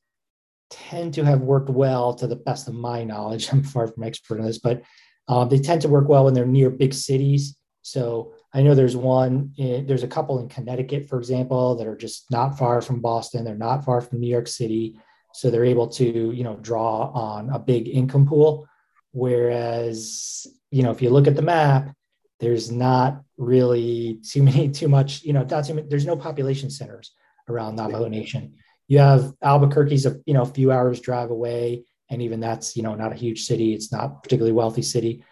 tend 0.73 1.15
to 1.15 1.25
have 1.25 1.41
worked 1.41 1.71
well 1.71 2.15
to 2.15 2.27
the 2.27 2.37
best 2.37 2.67
of 2.67 2.75
my 2.75 3.05
knowledge. 3.05 3.49
I'm 3.53 3.63
far 3.63 3.87
from 3.87 4.05
expert 4.05 4.41
on 4.41 4.47
this, 4.47 4.59
but 4.59 4.83
um, 5.29 5.49
they 5.49 5.59
tend 5.59 5.83
to 5.83 5.89
work 5.89 6.09
well 6.09 6.25
when 6.25 6.35
they're 6.35 6.47
near 6.47 6.71
big 6.71 6.95
cities. 6.95 7.57
So 7.83 8.35
I 8.55 8.63
know 8.63 8.75
there's 8.75 8.97
one, 8.97 9.53
in, 9.57 9.87
there's 9.87 10.03
a 10.03 10.09
couple 10.09 10.39
in 10.39 10.49
Connecticut, 10.49 11.09
for 11.09 11.19
example, 11.19 11.77
that 11.77 11.87
are 11.87 11.97
just 11.97 12.31
not 12.31 12.59
far 12.59 12.81
from 12.81 13.01
Boston. 13.01 13.45
They're 13.45 13.55
not 13.55 13.85
far 13.85 14.01
from 14.01 14.21
New 14.21 14.29
York 14.29 14.49
City. 14.49 14.99
So 15.35 15.51
they're 15.51 15.65
able 15.65 15.89
to, 15.89 16.05
you 16.05 16.45
know, 16.45 16.57
draw 16.57 17.11
on 17.13 17.51
a 17.51 17.59
big 17.59 17.89
income 17.89 18.27
pool. 18.27 18.67
Whereas, 19.13 20.47
you 20.71 20.83
know, 20.83 20.91
if 20.91 21.03
you 21.03 21.11
look 21.11 21.27
at 21.27 21.37
the 21.37 21.43
map, 21.43 21.95
there's 22.41 22.71
not 22.71 23.23
really 23.37 24.21
too 24.29 24.43
many, 24.43 24.69
too 24.69 24.89
much, 24.89 25.23
you 25.23 25.33
know, 25.33 25.45
not 25.45 25.65
too 25.65 25.75
many, 25.75 25.89
there's 25.89 26.07
no 26.07 26.17
population 26.17 26.71
centers 26.71 27.13
around 27.49 27.77
Navajo 27.77 28.09
Nation. 28.09 28.55
You 28.89 28.99
have 28.99 29.33
Albuquerque's 29.43 30.07
a 30.07 30.21
you 30.27 30.35
know 30.35 30.43
a 30.43 30.47
few 30.47 30.73
hours 30.73 31.01
drive 31.01 31.31
away, 31.31 31.85
and 32.11 32.23
even 32.23 32.41
that's 32.41 32.77
you 32.77 32.83
know 32.83 32.95
not 32.95 33.13
a 33.13 33.17
huge 33.17 33.45
city. 33.45 33.75
It's 33.75 33.93
not 33.93 34.05
a 34.05 34.09
particularly 34.23 34.53
wealthy 34.53 34.83
city. 34.83 35.25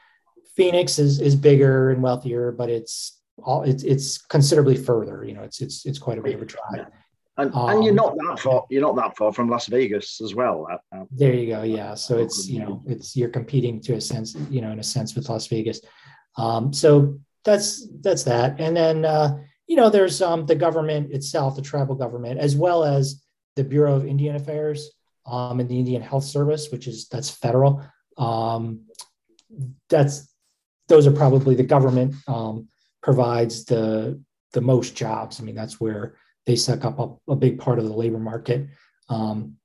Phoenix 0.56 0.98
is 0.98 1.20
is 1.20 1.36
bigger 1.36 1.90
and 1.90 2.02
wealthier, 2.02 2.52
but 2.52 2.70
it's 2.70 3.20
all 3.42 3.62
it's 3.62 3.82
it's 3.82 4.18
considerably 4.18 4.76
further. 4.76 5.24
You 5.24 5.34
know, 5.34 5.42
it's 5.42 5.60
it's 5.60 5.86
it's 5.86 5.98
quite 5.98 6.18
a 6.18 6.22
bit 6.22 6.34
of 6.34 6.42
a 6.42 6.46
drive. 6.46 6.86
And, 7.36 7.54
um, 7.54 7.70
and 7.70 7.84
you're 7.84 7.94
not 7.94 8.14
that 8.16 8.38
far. 8.38 8.66
You're 8.68 8.82
not 8.82 8.96
that 8.96 9.16
far 9.16 9.32
from 9.32 9.48
Las 9.48 9.66
Vegas 9.66 10.20
as 10.20 10.34
well. 10.34 10.66
Uh, 10.92 11.04
there 11.10 11.32
you 11.32 11.46
go. 11.46 11.62
Yeah. 11.62 11.94
So 11.94 12.18
it's 12.18 12.48
you 12.48 12.60
know 12.60 12.82
it's 12.86 13.16
you're 13.16 13.30
competing 13.30 13.80
to 13.82 13.94
a 13.94 14.00
sense 14.00 14.36
you 14.50 14.60
know 14.60 14.70
in 14.70 14.78
a 14.78 14.84
sense 14.84 15.14
with 15.14 15.28
Las 15.28 15.46
Vegas. 15.46 15.80
Um, 16.36 16.72
so 16.72 17.18
that's 17.44 17.88
that's 18.00 18.24
that. 18.24 18.60
And 18.60 18.76
then 18.76 19.04
uh, 19.04 19.38
you 19.66 19.76
know 19.76 19.88
there's 19.88 20.20
um, 20.20 20.46
the 20.46 20.54
government 20.54 21.12
itself, 21.12 21.56
the 21.56 21.62
tribal 21.62 21.94
government, 21.94 22.40
as 22.40 22.56
well 22.56 22.84
as 22.84 23.22
the 23.56 23.64
Bureau 23.64 23.94
of 23.94 24.06
Indian 24.06 24.36
Affairs 24.36 24.90
um, 25.26 25.60
and 25.60 25.68
the 25.68 25.78
Indian 25.78 26.02
Health 26.02 26.24
Service, 26.24 26.70
which 26.70 26.86
is 26.86 27.08
that's 27.08 27.30
federal. 27.30 27.84
Um, 28.16 28.86
that's 29.88 30.32
those 30.88 31.06
are 31.06 31.12
probably 31.12 31.54
the 31.54 31.62
government 31.62 32.14
um, 32.26 32.68
provides 33.02 33.64
the 33.64 34.20
the 34.52 34.60
most 34.60 34.96
jobs. 34.96 35.40
I 35.40 35.44
mean, 35.44 35.54
that's 35.54 35.80
where 35.80 36.16
they 36.46 36.56
suck 36.56 36.84
up 36.84 36.98
a, 36.98 37.32
a 37.32 37.36
big 37.36 37.58
part 37.58 37.78
of 37.78 37.84
the 37.84 37.94
labor 37.94 38.18
market. 38.18 38.68
Um, 39.08 39.56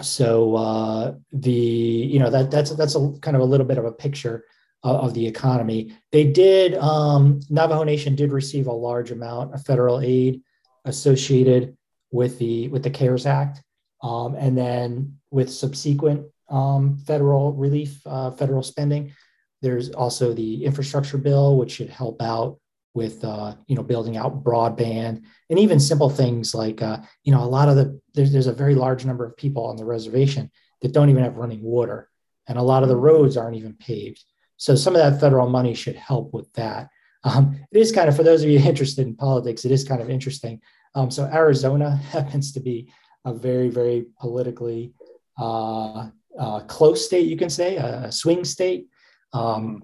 so 0.00 0.56
uh, 0.56 1.14
the 1.32 1.50
you 1.50 2.18
know 2.18 2.30
that 2.30 2.50
that's 2.50 2.70
that's 2.72 2.94
a 2.94 3.12
kind 3.20 3.36
of 3.36 3.42
a 3.42 3.46
little 3.46 3.66
bit 3.66 3.78
of 3.78 3.84
a 3.84 3.92
picture 3.92 4.44
of, 4.82 4.96
of 4.96 5.14
the 5.14 5.26
economy. 5.26 5.96
They 6.12 6.24
did 6.24 6.74
um, 6.74 7.40
Navajo 7.50 7.84
Nation 7.84 8.14
did 8.14 8.30
receive 8.30 8.66
a 8.66 8.72
large 8.72 9.10
amount 9.10 9.54
of 9.54 9.64
federal 9.64 10.00
aid 10.00 10.42
associated 10.84 11.76
with 12.10 12.38
the 12.38 12.68
with 12.68 12.82
the 12.82 12.90
CARES 12.90 13.26
Act, 13.26 13.62
um, 14.02 14.34
and 14.34 14.56
then 14.56 15.18
with 15.30 15.50
subsequent 15.50 16.26
um, 16.48 16.96
federal 16.98 17.52
relief, 17.52 18.00
uh, 18.06 18.30
federal 18.30 18.62
spending. 18.62 19.12
There's 19.60 19.90
also 19.90 20.32
the 20.32 20.64
infrastructure 20.64 21.18
bill, 21.18 21.56
which 21.56 21.72
should 21.72 21.90
help 21.90 22.22
out 22.22 22.58
with 22.94 23.24
uh, 23.24 23.54
you 23.66 23.76
know 23.76 23.82
building 23.82 24.16
out 24.16 24.42
broadband 24.42 25.22
and 25.50 25.58
even 25.58 25.78
simple 25.78 26.10
things 26.10 26.54
like 26.54 26.82
uh, 26.82 26.98
you 27.22 27.32
know 27.32 27.42
a 27.42 27.46
lot 27.46 27.68
of 27.68 27.76
the 27.76 28.00
there's, 28.14 28.32
there's 28.32 28.46
a 28.46 28.52
very 28.52 28.74
large 28.74 29.04
number 29.04 29.24
of 29.24 29.36
people 29.36 29.66
on 29.66 29.76
the 29.76 29.84
reservation 29.84 30.50
that 30.82 30.92
don't 30.92 31.10
even 31.10 31.22
have 31.22 31.36
running 31.36 31.62
water, 31.62 32.08
and 32.46 32.58
a 32.58 32.62
lot 32.62 32.82
of 32.82 32.88
the 32.88 32.96
roads 32.96 33.36
aren't 33.36 33.56
even 33.56 33.74
paved. 33.74 34.24
So 34.56 34.74
some 34.74 34.96
of 34.96 35.02
that 35.02 35.20
federal 35.20 35.48
money 35.48 35.74
should 35.74 35.96
help 35.96 36.34
with 36.34 36.52
that. 36.54 36.88
Um, 37.24 37.60
it 37.70 37.78
is 37.78 37.92
kind 37.92 38.08
of 38.08 38.16
for 38.16 38.22
those 38.22 38.42
of 38.42 38.50
you 38.50 38.58
interested 38.72 39.06
in 39.06 39.16
politics, 39.16 39.64
it 39.64 39.72
is 39.72 39.84
kind 39.84 40.00
of 40.00 40.10
interesting. 40.10 40.60
Um, 40.94 41.10
so 41.10 41.24
Arizona 41.24 41.96
happens 42.10 42.52
to 42.52 42.60
be 42.60 42.90
a 43.24 43.34
very, 43.34 43.68
very 43.68 44.06
politically 44.20 44.92
uh, 45.38 46.08
uh, 46.38 46.60
close 46.60 47.04
state, 47.04 47.26
you 47.26 47.36
can 47.36 47.50
say, 47.50 47.76
a 47.76 48.10
swing 48.10 48.44
state. 48.44 48.88
Um, 49.32 49.82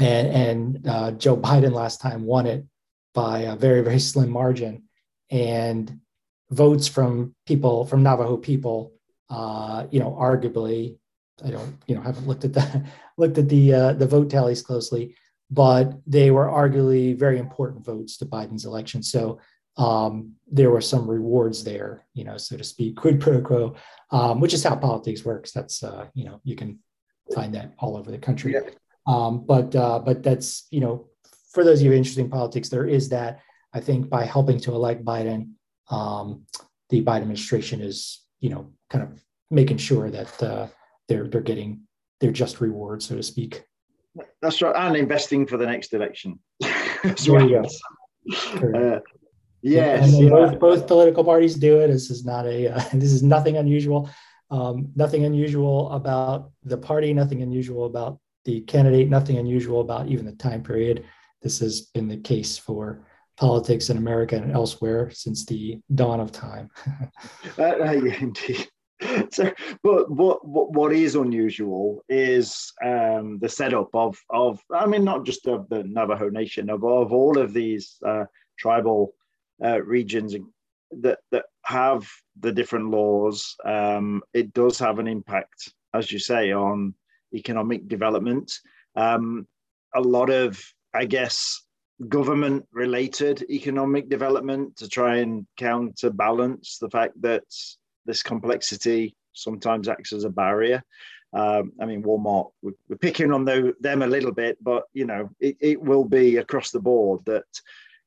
and 0.00 0.28
and 0.28 0.88
uh, 0.88 1.10
Joe 1.12 1.36
Biden 1.36 1.72
last 1.72 2.00
time 2.00 2.24
won 2.24 2.46
it 2.46 2.66
by 3.14 3.40
a 3.40 3.56
very, 3.56 3.80
very 3.80 3.98
slim 3.98 4.30
margin. 4.30 4.84
And 5.30 6.00
votes 6.50 6.86
from 6.86 7.34
people, 7.46 7.86
from 7.86 8.02
Navajo 8.02 8.36
people, 8.36 8.92
uh, 9.30 9.86
you 9.90 9.98
know, 9.98 10.12
arguably, 10.12 10.98
I 11.44 11.50
don't, 11.50 11.76
you 11.86 11.96
know, 11.96 12.02
haven't 12.02 12.28
looked 12.28 12.44
at 12.44 12.52
the 12.52 12.84
looked 13.16 13.38
at 13.38 13.48
the 13.48 13.74
uh, 13.74 13.92
the 13.94 14.06
vote 14.06 14.30
tallies 14.30 14.62
closely, 14.62 15.16
but 15.50 15.94
they 16.06 16.30
were 16.30 16.46
arguably 16.46 17.18
very 17.18 17.38
important 17.38 17.84
votes 17.84 18.16
to 18.18 18.26
Biden's 18.26 18.64
election. 18.64 19.02
So 19.02 19.40
um, 19.76 20.32
there 20.50 20.70
were 20.70 20.80
some 20.80 21.08
rewards 21.08 21.64
there, 21.64 22.06
you 22.14 22.24
know, 22.24 22.36
so 22.36 22.56
to 22.56 22.64
speak, 22.64 22.96
quid 22.96 23.20
pro 23.20 23.40
quo, 23.40 23.74
um, 24.10 24.40
which 24.40 24.54
is 24.54 24.62
how 24.62 24.76
politics 24.76 25.24
works. 25.24 25.52
That's 25.52 25.82
uh, 25.82 26.06
you 26.14 26.24
know 26.24 26.40
you 26.44 26.56
can 26.56 26.78
find 27.34 27.54
that 27.54 27.74
all 27.78 27.96
over 27.96 28.10
the 28.10 28.18
country. 28.18 28.54
Yeah. 28.54 28.70
Um, 29.06 29.44
but 29.44 29.74
uh, 29.74 29.98
but 29.98 30.22
that's 30.22 30.66
you 30.70 30.80
know 30.80 31.08
for 31.52 31.64
those 31.64 31.80
of 31.80 31.86
you 31.86 31.92
interested 31.92 32.20
in 32.20 32.30
politics, 32.30 32.68
there 32.68 32.86
is 32.86 33.08
that. 33.10 33.40
I 33.72 33.80
think 33.80 34.08
by 34.08 34.24
helping 34.24 34.58
to 34.60 34.72
elect 34.72 35.04
Biden, 35.04 35.50
um, 35.90 36.46
the 36.88 37.02
Biden 37.02 37.22
administration 37.22 37.82
is, 37.82 38.22
you 38.40 38.48
know, 38.48 38.70
kind 38.88 39.04
of 39.04 39.22
making 39.50 39.76
sure 39.76 40.08
that 40.10 40.42
uh, 40.42 40.66
they're 41.08 41.28
they're 41.28 41.40
getting 41.40 41.82
their 42.20 42.32
just 42.32 42.60
reward, 42.60 43.02
so 43.02 43.16
to 43.16 43.22
speak. 43.22 43.64
That's 44.40 44.62
right, 44.62 44.74
and 44.74 44.96
investing 44.96 45.46
for 45.46 45.56
the 45.56 45.66
next 45.66 45.92
election. 45.92 46.38
there 46.60 47.42
you 47.42 47.62
go. 47.62 47.68
Uh, 48.74 49.00
yes, 49.70 50.12
yeah. 50.18 50.28
both, 50.28 50.58
both 50.58 50.86
political 50.86 51.24
parties 51.24 51.54
do 51.54 51.80
it. 51.80 51.88
This 51.88 52.10
is 52.10 52.24
not 52.24 52.46
a 52.46 52.68
uh, 52.74 52.84
this 52.92 53.12
is 53.12 53.22
nothing 53.22 53.56
unusual. 53.56 54.10
Um, 54.50 54.92
nothing 54.94 55.24
unusual 55.24 55.90
about 55.92 56.50
the 56.62 56.78
party. 56.78 57.12
Nothing 57.12 57.42
unusual 57.42 57.86
about 57.86 58.20
the 58.44 58.60
candidate. 58.62 59.08
Nothing 59.08 59.38
unusual 59.38 59.80
about 59.80 60.08
even 60.08 60.24
the 60.24 60.32
time 60.32 60.62
period. 60.62 61.04
This 61.42 61.58
has 61.60 61.82
been 61.94 62.08
the 62.08 62.16
case 62.16 62.56
for 62.56 63.06
politics 63.36 63.90
in 63.90 63.96
America 63.98 64.36
and 64.36 64.52
elsewhere 64.52 65.10
since 65.10 65.44
the 65.44 65.78
dawn 65.94 66.20
of 66.20 66.32
time. 66.32 66.70
uh, 67.58 67.62
uh, 67.62 67.92
yeah, 67.92 68.16
indeed. 68.20 68.68
So, 69.30 69.52
but 69.82 70.10
what, 70.10 70.48
what 70.48 70.72
what 70.72 70.92
is 70.94 71.16
unusual 71.16 72.02
is 72.08 72.72
um, 72.82 73.38
the 73.38 73.48
setup 73.48 73.90
of 73.92 74.16
of 74.30 74.58
I 74.72 74.86
mean 74.86 75.04
not 75.04 75.26
just 75.26 75.46
of 75.46 75.68
the 75.68 75.84
Navajo 75.84 76.30
Nation 76.30 76.70
of 76.70 76.82
of 76.82 77.12
all 77.12 77.36
of 77.36 77.52
these 77.52 77.98
uh, 78.06 78.24
tribal 78.58 79.12
uh, 79.64 79.80
regions 79.82 80.34
that 80.90 81.18
that 81.30 81.46
have 81.64 82.06
the 82.40 82.52
different 82.52 82.90
laws. 82.90 83.56
Um, 83.64 84.22
it 84.32 84.52
does 84.52 84.78
have 84.78 84.98
an 84.98 85.08
impact, 85.08 85.72
as 85.94 86.12
you 86.12 86.18
say, 86.18 86.52
on 86.52 86.94
economic 87.34 87.88
development. 87.88 88.52
Um, 88.94 89.46
a 89.94 90.00
lot 90.00 90.30
of, 90.30 90.62
I 90.94 91.06
guess, 91.06 91.62
government 92.08 92.66
related 92.72 93.44
economic 93.50 94.08
development 94.08 94.76
to 94.76 94.88
try 94.88 95.16
and 95.16 95.46
counterbalance 95.56 96.78
the 96.78 96.90
fact 96.90 97.20
that 97.22 97.44
this 98.04 98.22
complexity 98.22 99.16
sometimes 99.32 99.88
acts 99.88 100.12
as 100.12 100.24
a 100.24 100.30
barrier. 100.30 100.82
Um, 101.32 101.72
I 101.80 101.86
mean, 101.86 102.02
Walmart, 102.02 102.50
we're, 102.62 102.96
picking 103.00 103.32
on 103.32 103.44
the, 103.44 103.74
them 103.80 104.02
a 104.02 104.06
little 104.06 104.32
bit, 104.32 104.56
but 104.62 104.84
you 104.92 105.04
know, 105.04 105.30
it, 105.40 105.56
it 105.60 105.80
will 105.80 106.04
be 106.04 106.36
across 106.36 106.70
the 106.70 106.80
board 106.80 107.20
that 107.26 107.44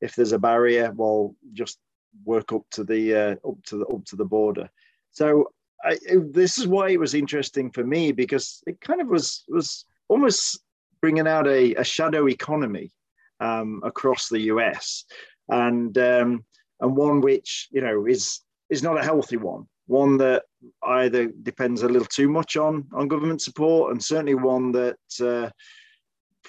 if 0.01 0.15
there's 0.15 0.31
a 0.31 0.39
barrier, 0.39 0.91
well, 0.95 1.35
just 1.53 1.79
work 2.25 2.53
up 2.53 2.63
to 2.71 2.83
the 2.83 3.15
uh, 3.15 3.49
up 3.49 3.63
to 3.65 3.77
the 3.77 3.85
up 3.85 4.05
to 4.05 4.15
the 4.15 4.25
border. 4.25 4.69
So 5.11 5.51
I, 5.83 5.97
this 6.13 6.57
is 6.57 6.67
why 6.67 6.89
it 6.89 6.99
was 6.99 7.13
interesting 7.13 7.71
for 7.71 7.83
me 7.83 8.11
because 8.11 8.61
it 8.67 8.81
kind 8.81 9.01
of 9.01 9.07
was 9.07 9.43
was 9.47 9.85
almost 10.07 10.61
bringing 11.01 11.27
out 11.27 11.47
a, 11.47 11.75
a 11.75 11.83
shadow 11.83 12.27
economy 12.27 12.91
um, 13.39 13.81
across 13.83 14.27
the 14.27 14.41
US, 14.41 15.05
and 15.47 15.97
um, 15.97 16.45
and 16.81 16.95
one 16.95 17.21
which 17.21 17.67
you 17.71 17.81
know 17.81 18.05
is 18.05 18.41
is 18.69 18.83
not 18.83 18.99
a 18.99 19.03
healthy 19.03 19.37
one. 19.37 19.67
One 19.87 20.17
that 20.17 20.43
either 20.83 21.31
depends 21.41 21.81
a 21.81 21.89
little 21.89 22.07
too 22.07 22.29
much 22.29 22.57
on 22.57 22.87
on 22.93 23.07
government 23.07 23.41
support, 23.41 23.91
and 23.91 24.03
certainly 24.03 24.35
one 24.35 24.71
that 24.73 24.97
uh, 25.21 25.49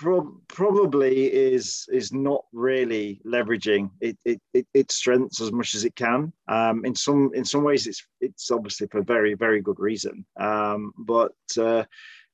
pro- 0.00 0.40
probably 0.48 1.26
is 1.26 1.86
is 1.92 2.12
not 2.12 2.44
really 2.52 3.20
leveraging 3.26 3.90
it, 4.00 4.16
it, 4.24 4.40
it, 4.54 4.66
its 4.72 4.94
strengths 4.94 5.40
as 5.40 5.52
much 5.52 5.74
as 5.74 5.84
it 5.84 5.94
can. 5.94 6.32
Um, 6.48 6.84
in 6.84 6.94
some 6.94 7.30
in 7.34 7.44
some 7.44 7.62
ways, 7.62 7.86
it's 7.86 8.02
it's 8.20 8.50
obviously 8.50 8.86
for 8.88 9.02
very 9.02 9.34
very 9.34 9.60
good 9.60 9.78
reason. 9.78 10.24
Um, 10.38 10.92
but 10.98 11.34
uh, 11.58 11.84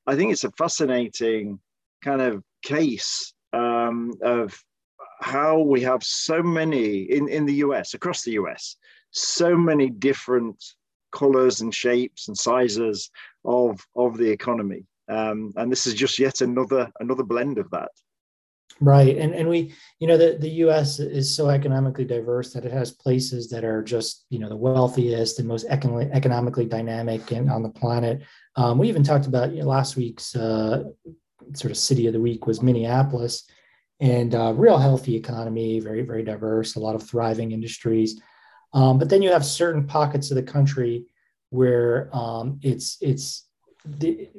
I 0.07 0.15
think 0.15 0.31
it's 0.31 0.45
a 0.45 0.51
fascinating 0.51 1.59
kind 2.01 2.21
of 2.21 2.41
case 2.63 3.33
um, 3.51 4.13
of 4.21 4.57
how 5.19 5.59
we 5.59 5.81
have 5.81 6.03
so 6.03 6.41
many 6.41 7.01
in, 7.01 7.27
in 7.27 7.45
the 7.45 7.55
US, 7.65 7.93
across 7.93 8.23
the 8.23 8.33
US, 8.33 8.77
so 9.11 9.57
many 9.57 9.89
different 9.89 10.63
colors 11.11 11.61
and 11.61 11.73
shapes 11.73 12.27
and 12.27 12.37
sizes 12.37 13.09
of, 13.43 13.79
of 13.95 14.17
the 14.17 14.29
economy. 14.29 14.85
Um, 15.09 15.53
and 15.55 15.71
this 15.71 15.87
is 15.87 15.93
just 15.93 16.19
yet 16.19 16.41
another 16.41 16.91
another 16.99 17.23
blend 17.23 17.57
of 17.57 17.69
that. 17.71 17.89
Right, 18.79 19.17
and 19.17 19.33
and 19.33 19.49
we, 19.49 19.73
you 19.99 20.07
know, 20.07 20.17
the 20.17 20.37
the 20.39 20.49
U.S. 20.65 20.99
is 20.99 21.35
so 21.35 21.49
economically 21.49 22.05
diverse 22.05 22.53
that 22.53 22.65
it 22.65 22.71
has 22.71 22.91
places 22.91 23.49
that 23.49 23.63
are 23.63 23.81
just, 23.81 24.25
you 24.29 24.37
know, 24.37 24.49
the 24.49 24.55
wealthiest 24.55 25.39
and 25.39 25.47
most 25.47 25.67
econ- 25.67 26.11
economically 26.13 26.65
dynamic 26.65 27.31
and 27.31 27.49
on 27.49 27.63
the 27.63 27.69
planet. 27.69 28.21
Um, 28.55 28.77
we 28.77 28.87
even 28.87 29.03
talked 29.03 29.25
about 29.25 29.51
you 29.51 29.61
know, 29.61 29.67
last 29.67 29.95
week's 29.95 30.35
uh, 30.35 30.83
sort 31.53 31.71
of 31.71 31.77
city 31.77 32.05
of 32.05 32.13
the 32.13 32.19
week 32.19 32.45
was 32.45 32.61
Minneapolis, 32.61 33.49
and 33.99 34.35
uh, 34.35 34.53
real 34.55 34.77
healthy 34.77 35.15
economy, 35.15 35.79
very 35.79 36.03
very 36.03 36.23
diverse, 36.23 36.75
a 36.75 36.79
lot 36.79 36.95
of 36.95 37.01
thriving 37.01 37.53
industries. 37.53 38.21
Um, 38.73 38.99
but 38.99 39.09
then 39.09 39.23
you 39.23 39.31
have 39.31 39.45
certain 39.45 39.87
pockets 39.87 40.29
of 40.29 40.35
the 40.35 40.43
country 40.43 41.05
where 41.49 42.15
um, 42.15 42.59
it's 42.61 42.97
it's 43.01 43.47
the, 43.85 44.29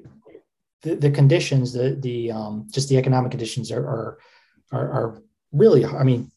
the, 0.82 0.94
the 0.94 1.10
conditions, 1.10 1.72
the 1.72 1.96
the 2.00 2.30
um, 2.30 2.66
just 2.70 2.88
the 2.88 2.96
economic 2.96 3.30
conditions 3.30 3.70
are 3.72 3.84
are 3.86 4.18
are, 4.72 4.90
are 4.90 5.22
really, 5.52 5.84
I 5.84 6.04
mean, 6.04 6.30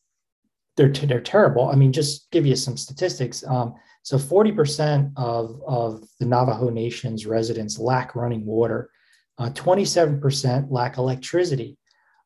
they're 0.77 0.89
they're 0.89 1.21
terrible. 1.21 1.69
I 1.69 1.75
mean, 1.75 1.91
just 1.91 2.29
give 2.31 2.45
you 2.45 2.55
some 2.55 2.77
statistics. 2.77 3.43
Um, 3.45 3.75
so 4.03 4.17
40% 4.17 5.11
of, 5.15 5.61
of 5.67 6.03
the 6.19 6.25
Navajo 6.25 6.69
Nation's 6.69 7.27
residents 7.27 7.77
lack 7.77 8.15
running 8.15 8.45
water. 8.45 8.89
Uh, 9.37 9.49
27% 9.51 10.67
lack 10.71 10.97
electricity. 10.97 11.77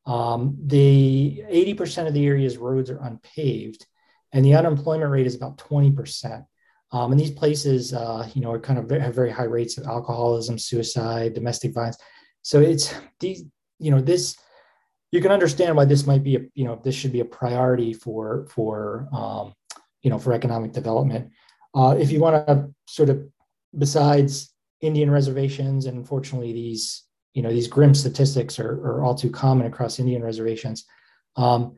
Um, 0.05 0.57
the 0.65 1.43
80% 1.49 2.07
of 2.07 2.13
the 2.13 2.25
area's 2.25 2.57
roads 2.57 2.89
are 2.89 2.99
unpaved, 2.99 3.85
and 4.31 4.45
the 4.45 4.55
unemployment 4.55 5.11
rate 5.11 5.25
is 5.25 5.35
about 5.35 5.57
20%. 5.57 6.45
Um, 6.91 7.11
and 7.11 7.19
these 7.19 7.31
places, 7.31 7.93
uh, 7.93 8.29
you 8.33 8.41
know, 8.41 8.51
are 8.51 8.59
kind 8.59 8.79
of 8.79 8.89
have 8.89 9.15
very 9.15 9.31
high 9.31 9.43
rates 9.43 9.77
of 9.77 9.85
alcoholism, 9.85 10.57
suicide, 10.57 11.33
domestic 11.33 11.73
violence. 11.73 11.97
So 12.41 12.61
it's 12.61 12.93
these, 13.19 13.43
you 13.79 13.91
know, 13.91 14.01
this. 14.01 14.37
You 15.11 15.21
can 15.21 15.31
understand 15.31 15.75
why 15.75 15.85
this 15.85 16.05
might 16.05 16.23
be 16.23 16.35
a, 16.35 16.39
you 16.55 16.65
know, 16.65 16.79
this 16.83 16.95
should 16.95 17.13
be 17.13 17.21
a 17.21 17.25
priority 17.25 17.93
for 17.93 18.47
for 18.49 19.07
um, 19.13 19.53
you 20.03 20.09
know 20.09 20.19
for 20.19 20.33
economic 20.33 20.71
development. 20.71 21.31
Uh, 21.73 21.95
if 21.99 22.11
you 22.11 22.19
want 22.19 22.47
to 22.47 22.69
sort 22.87 23.09
of, 23.09 23.27
besides 23.77 24.53
Indian 24.81 25.09
reservations, 25.09 25.87
and 25.87 25.97
unfortunately 25.97 26.53
these 26.53 27.03
you 27.33 27.41
know 27.41 27.49
these 27.49 27.67
grim 27.67 27.93
statistics 27.93 28.59
are, 28.59 28.71
are 28.71 29.03
all 29.03 29.15
too 29.15 29.31
common 29.31 29.67
across 29.67 29.99
Indian 29.99 30.23
reservations. 30.23 30.85
Um, 31.35 31.77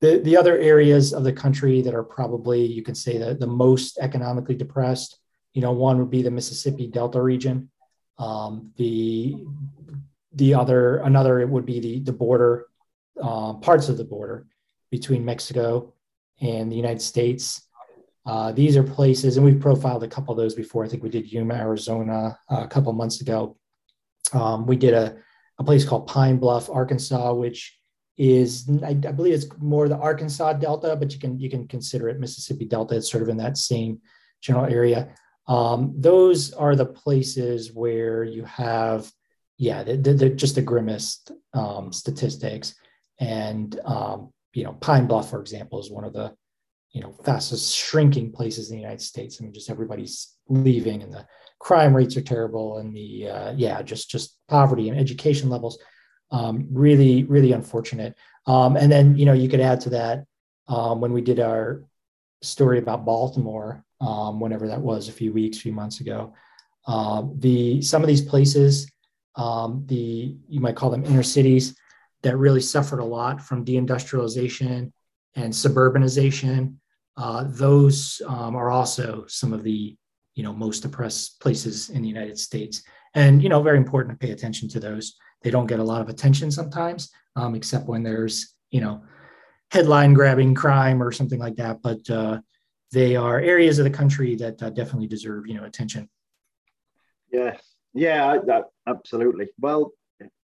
the, 0.00 0.18
the 0.18 0.36
other 0.36 0.58
areas 0.58 1.12
of 1.12 1.24
the 1.24 1.32
country 1.32 1.80
that 1.82 1.94
are 1.94 2.02
probably 2.02 2.64
you 2.64 2.82
can 2.82 2.94
say 2.94 3.18
the, 3.18 3.34
the 3.34 3.46
most 3.46 3.98
economically 3.98 4.54
depressed, 4.54 5.18
you 5.54 5.62
know, 5.62 5.72
one 5.72 5.98
would 5.98 6.10
be 6.10 6.22
the 6.22 6.30
Mississippi 6.30 6.86
Delta 6.86 7.20
region. 7.20 7.70
Um, 8.18 8.72
the 8.76 9.36
the 10.32 10.54
other 10.54 10.98
another 10.98 11.40
it 11.40 11.48
would 11.48 11.66
be 11.66 11.80
the 11.80 12.00
the 12.00 12.12
border 12.12 12.66
uh, 13.22 13.54
parts 13.54 13.88
of 13.88 13.96
the 13.96 14.04
border 14.04 14.46
between 14.90 15.24
Mexico 15.24 15.94
and 16.40 16.70
the 16.70 16.76
United 16.76 17.00
States. 17.02 17.62
Uh, 18.26 18.52
these 18.52 18.76
are 18.76 18.82
places, 18.82 19.36
and 19.36 19.46
we've 19.46 19.60
profiled 19.60 20.02
a 20.02 20.08
couple 20.08 20.32
of 20.32 20.38
those 20.38 20.54
before. 20.54 20.84
I 20.84 20.88
think 20.88 21.02
we 21.02 21.08
did 21.08 21.32
Yuma, 21.32 21.54
Arizona, 21.54 22.38
uh, 22.50 22.62
a 22.62 22.68
couple 22.68 22.92
months 22.92 23.20
ago. 23.20 23.56
Um, 24.32 24.66
we 24.66 24.76
did 24.76 24.94
a, 24.94 25.16
a 25.58 25.64
place 25.64 25.84
called 25.84 26.08
Pine 26.08 26.38
Bluff, 26.38 26.68
Arkansas, 26.68 27.32
which 27.34 27.75
is 28.18 28.68
I, 28.82 28.88
I, 28.88 29.12
believe 29.12 29.34
it's 29.34 29.46
more 29.58 29.88
the 29.88 29.98
Arkansas 29.98 30.54
Delta, 30.54 30.96
but 30.96 31.12
you 31.12 31.18
can 31.18 31.38
you 31.38 31.50
can 31.50 31.68
consider 31.68 32.08
it 32.08 32.18
Mississippi 32.18 32.64
Delta. 32.64 32.96
It's 32.96 33.10
sort 33.10 33.22
of 33.22 33.28
in 33.28 33.36
that 33.38 33.58
same 33.58 34.00
general 34.40 34.66
area. 34.66 35.14
Um, 35.48 35.94
those 35.96 36.52
are 36.52 36.74
the 36.74 36.86
places 36.86 37.72
where 37.72 38.24
you 38.24 38.44
have, 38.44 39.10
yeah, 39.58 39.84
they're, 39.84 39.96
they're 39.96 40.28
just 40.30 40.56
the 40.56 40.62
grimmest 40.62 41.30
um, 41.54 41.92
statistics. 41.92 42.74
And 43.20 43.78
um, 43.84 44.32
you 44.54 44.64
know, 44.64 44.72
Pine 44.72 45.06
Bluff, 45.06 45.30
for 45.30 45.40
example, 45.40 45.78
is 45.78 45.90
one 45.90 46.04
of 46.04 46.12
the 46.12 46.34
you 46.92 47.02
know 47.02 47.12
fastest 47.24 47.76
shrinking 47.76 48.32
places 48.32 48.70
in 48.70 48.76
the 48.76 48.82
United 48.82 49.02
States. 49.02 49.38
I 49.38 49.44
mean, 49.44 49.52
just 49.52 49.70
everybody's 49.70 50.34
leaving, 50.48 51.02
and 51.02 51.12
the 51.12 51.26
crime 51.58 51.94
rates 51.94 52.16
are 52.16 52.22
terrible, 52.22 52.78
and 52.78 52.94
the 52.94 53.28
uh, 53.28 53.52
yeah, 53.56 53.82
just 53.82 54.10
just 54.10 54.38
poverty 54.48 54.88
and 54.88 54.98
education 54.98 55.50
levels, 55.50 55.78
um, 56.30 56.66
really 56.70 57.24
really 57.24 57.52
unfortunate. 57.52 58.16
Um, 58.46 58.76
and 58.76 58.90
then 58.90 59.16
you 59.16 59.26
know 59.26 59.32
you 59.32 59.48
could 59.48 59.60
add 59.60 59.80
to 59.82 59.90
that 59.90 60.24
um, 60.68 61.00
when 61.00 61.12
we 61.12 61.20
did 61.20 61.40
our 61.40 61.84
story 62.42 62.78
about 62.78 63.04
Baltimore, 63.04 63.84
um, 64.00 64.40
whenever 64.40 64.68
that 64.68 64.80
was, 64.80 65.08
a 65.08 65.12
few 65.12 65.32
weeks, 65.32 65.58
few 65.58 65.72
months 65.72 66.00
ago. 66.00 66.34
Uh, 66.86 67.24
the 67.38 67.82
some 67.82 68.02
of 68.02 68.08
these 68.08 68.22
places, 68.22 68.90
um, 69.34 69.84
the 69.86 70.36
you 70.48 70.60
might 70.60 70.76
call 70.76 70.90
them 70.90 71.04
inner 71.04 71.22
cities, 71.22 71.76
that 72.22 72.36
really 72.36 72.60
suffered 72.60 73.00
a 73.00 73.04
lot 73.04 73.42
from 73.42 73.64
deindustrialization 73.64 74.92
and 75.34 75.52
suburbanization 75.52 76.76
uh, 77.16 77.44
those 77.46 78.20
um, 78.26 78.54
are 78.54 78.70
also 78.70 79.24
some 79.26 79.52
of 79.52 79.62
the 79.62 79.96
you 80.34 80.42
know 80.42 80.52
most 80.52 80.80
depressed 80.80 81.40
places 81.40 81.88
in 81.90 82.02
the 82.02 82.08
United 82.08 82.38
States, 82.38 82.82
and 83.14 83.42
you 83.42 83.48
know 83.48 83.62
very 83.62 83.78
important 83.78 84.18
to 84.18 84.26
pay 84.26 84.32
attention 84.32 84.68
to 84.68 84.80
those. 84.80 85.16
They 85.42 85.50
don't 85.50 85.66
get 85.66 85.80
a 85.80 85.84
lot 85.84 86.00
of 86.00 86.08
attention 86.08 86.50
sometimes, 86.50 87.10
um, 87.36 87.54
except 87.54 87.86
when 87.86 88.02
there's 88.02 88.56
you 88.70 88.80
know, 88.80 89.02
headline 89.70 90.12
grabbing 90.12 90.54
crime 90.54 91.02
or 91.02 91.12
something 91.12 91.38
like 91.38 91.56
that, 91.56 91.82
but 91.82 92.08
uh, 92.10 92.40
they 92.92 93.16
are 93.16 93.40
areas 93.40 93.78
of 93.78 93.84
the 93.84 93.90
country 93.90 94.36
that 94.36 94.62
uh, 94.62 94.70
definitely 94.70 95.06
deserve, 95.06 95.46
you 95.46 95.54
know, 95.54 95.64
attention. 95.64 96.08
Yeah, 97.32 97.56
yeah, 97.94 98.38
that, 98.46 98.64
absolutely. 98.86 99.48
Well, 99.58 99.92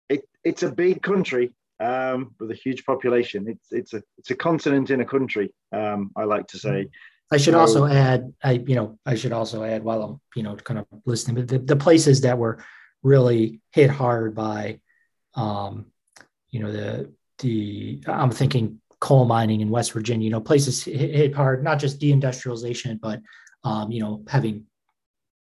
it, 0.08 0.22
it's 0.44 0.62
a 0.62 0.70
big 0.70 1.02
country 1.02 1.52
um, 1.78 2.34
with 2.38 2.50
a 2.50 2.54
huge 2.54 2.84
population. 2.84 3.48
It's 3.48 3.72
it's 3.72 3.94
a 3.94 4.02
it's 4.18 4.30
a 4.30 4.36
continent 4.36 4.90
in 4.90 5.00
a 5.00 5.04
country. 5.04 5.52
Um, 5.72 6.10
I 6.16 6.24
like 6.24 6.46
to 6.48 6.58
say. 6.58 6.88
I 7.32 7.36
should 7.36 7.54
so, 7.54 7.60
also 7.60 7.86
add, 7.86 8.32
I 8.42 8.52
you 8.52 8.74
know, 8.74 8.98
I 9.06 9.14
should 9.14 9.32
also 9.32 9.62
add 9.62 9.84
while 9.84 10.02
I'm 10.02 10.20
you 10.34 10.42
know 10.42 10.56
kind 10.56 10.80
of 10.80 10.86
listening, 11.04 11.36
but 11.36 11.48
the, 11.48 11.58
the 11.58 11.76
places 11.76 12.20
that 12.22 12.38
were 12.38 12.64
really 13.02 13.60
hit 13.72 13.90
hard 13.90 14.34
by, 14.34 14.80
um, 15.34 15.86
you 16.50 16.60
know, 16.60 16.72
the 16.72 17.12
the 17.38 18.02
I'm 18.06 18.30
thinking 18.30 18.80
coal 19.00 19.24
mining 19.24 19.60
in 19.60 19.70
West 19.70 19.92
Virginia. 19.92 20.24
You 20.24 20.30
know, 20.30 20.40
places 20.40 20.84
hit, 20.84 21.14
hit 21.14 21.34
hard, 21.34 21.64
not 21.64 21.78
just 21.78 22.00
deindustrialization, 22.00 23.00
but 23.00 23.20
um, 23.64 23.90
you 23.90 24.00
know, 24.00 24.22
having 24.28 24.66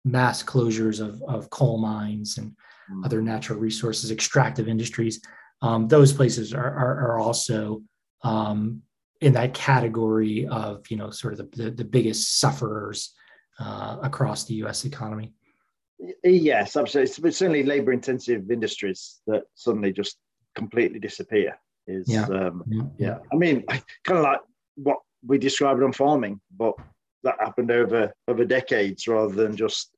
mass 0.05 0.43
closures 0.43 1.01
of 1.01 1.23
of 1.23 1.51
coal 1.51 1.79
mines 1.79 2.39
and 2.39 2.53
mm. 2.91 3.05
other 3.05 3.23
natural 3.23 3.59
resources, 3.59 4.11
extractive 4.11 4.69
industries. 4.69 5.21
Um, 5.61 5.89
those 5.89 6.13
places 6.13 6.53
are 6.55 6.65
are, 6.65 7.13
are 7.13 7.19
also 7.19 7.83
um, 8.23 8.83
in 9.21 9.33
that 9.35 9.55
category 9.55 10.47
of 10.47 10.91
you 10.91 10.97
know 10.97 11.11
sort 11.11 11.35
of 11.35 11.39
the 11.39 11.65
the, 11.65 11.71
the 11.71 11.85
biggest 11.85 12.41
sufferers 12.41 13.15
uh, 13.59 13.99
across 14.03 14.45
the 14.45 14.55
U.S. 14.55 14.85
economy. 14.85 15.33
Yes, 16.25 16.77
absolutely. 16.77 17.29
It's 17.29 17.39
certainly 17.39 17.63
labor-intensive 17.63 18.51
industries 18.51 19.21
that 19.27 19.45
suddenly 19.55 19.93
just 19.93 20.17
completely 20.55 20.99
disappear. 20.99 21.59
Is 21.87 22.09
yeah, 22.09 22.27
um, 22.27 22.63
yeah. 22.69 22.83
yeah. 22.99 23.19
I 23.33 23.37
mean, 23.37 23.65
kind 23.67 24.19
of 24.19 24.23
like 24.23 24.41
what 24.77 24.99
we 25.27 25.39
described 25.39 25.83
on 25.83 25.93
farming, 25.93 26.41
but 26.57 26.75
that 27.25 27.37
happened 27.41 27.71
over 27.71 28.13
over 28.29 28.45
decades 28.45 29.07
rather 29.09 29.35
than 29.35 29.57
just 29.57 29.95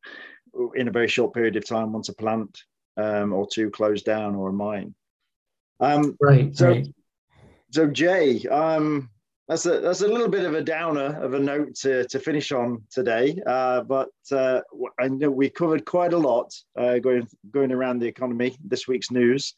in 0.74 0.88
a 0.88 0.92
very 0.92 1.08
short 1.08 1.34
period 1.34 1.56
of 1.56 1.66
time 1.66 1.92
once 1.92 2.08
a 2.08 2.14
plant 2.14 2.62
um, 2.96 3.32
or 3.32 3.46
two 3.46 3.70
closed 3.70 4.04
down 4.04 4.34
or 4.34 4.50
a 4.50 4.52
mine. 4.52 4.94
Um, 5.80 6.16
right. 6.20 6.56
So, 6.56 6.68
right. 6.68 6.88
so 7.70 7.86
Jay, 7.86 8.46
um, 8.46 9.10
that's 9.48 9.66
a 9.66 9.80
that's 9.80 10.00
a 10.00 10.08
little 10.08 10.28
bit 10.28 10.44
of 10.44 10.54
a 10.54 10.62
downer 10.62 11.20
of 11.22 11.34
a 11.34 11.38
note 11.38 11.74
to, 11.76 12.06
to 12.08 12.18
finish 12.18 12.50
on 12.52 12.82
today. 12.90 13.38
Uh, 13.46 13.82
but 13.82 14.10
uh, 14.32 14.60
I 14.98 15.08
know 15.08 15.30
we 15.30 15.50
covered 15.50 15.84
quite 15.84 16.12
a 16.12 16.18
lot 16.18 16.54
uh, 16.78 16.98
going 16.98 17.28
going 17.50 17.72
around 17.72 17.98
the 17.98 18.08
economy 18.08 18.56
this 18.64 18.88
week's 18.88 19.10
news. 19.10 19.54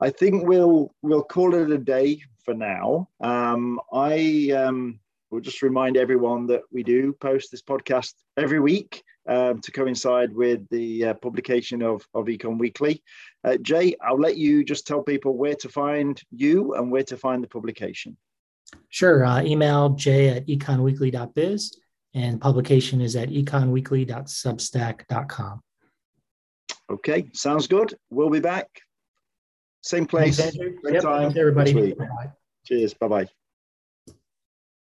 I 0.00 0.10
think 0.10 0.46
we'll 0.46 0.94
we'll 1.02 1.22
call 1.22 1.54
it 1.54 1.70
a 1.70 1.78
day 1.78 2.20
for 2.44 2.54
now. 2.54 3.08
Um, 3.20 3.80
I 3.92 4.50
um, 4.54 5.00
will 5.30 5.40
just 5.40 5.62
remind 5.62 5.96
everyone 5.96 6.46
that 6.48 6.62
we 6.70 6.82
do 6.82 7.14
post 7.14 7.50
this 7.50 7.62
podcast 7.62 8.14
every 8.36 8.60
week 8.60 9.02
um, 9.28 9.60
to 9.60 9.72
coincide 9.72 10.32
with 10.32 10.68
the 10.68 11.06
uh, 11.06 11.14
publication 11.14 11.82
of, 11.82 12.06
of 12.12 12.26
Econ 12.26 12.58
Weekly. 12.58 13.02
Uh, 13.44 13.56
Jay, 13.58 13.94
I'll 14.02 14.20
let 14.20 14.36
you 14.36 14.64
just 14.64 14.86
tell 14.86 15.02
people 15.02 15.36
where 15.36 15.54
to 15.54 15.68
find 15.68 16.20
you 16.30 16.74
and 16.74 16.90
where 16.90 17.04
to 17.04 17.16
find 17.16 17.42
the 17.42 17.48
publication. 17.48 18.16
Sure. 18.88 19.24
Uh, 19.24 19.42
email 19.42 19.90
j 19.90 20.28
at 20.28 20.48
econweekly.biz 20.48 21.76
and 22.14 22.40
publication 22.40 23.00
is 23.00 23.16
at 23.16 23.30
econweekly.substack.com. 23.30 25.60
Okay, 26.90 27.30
sounds 27.32 27.66
good. 27.66 27.96
We'll 28.10 28.30
be 28.30 28.40
back. 28.40 28.68
Same 29.82 30.06
place, 30.06 30.36
Thanks, 30.36 30.56
same 30.56 30.78
yep, 30.84 31.02
time. 31.02 31.32
Thanks, 31.32 31.38
everybody. 31.38 31.94
Cheers. 32.66 32.94
Bye 32.94 33.08
bye. 33.08 33.28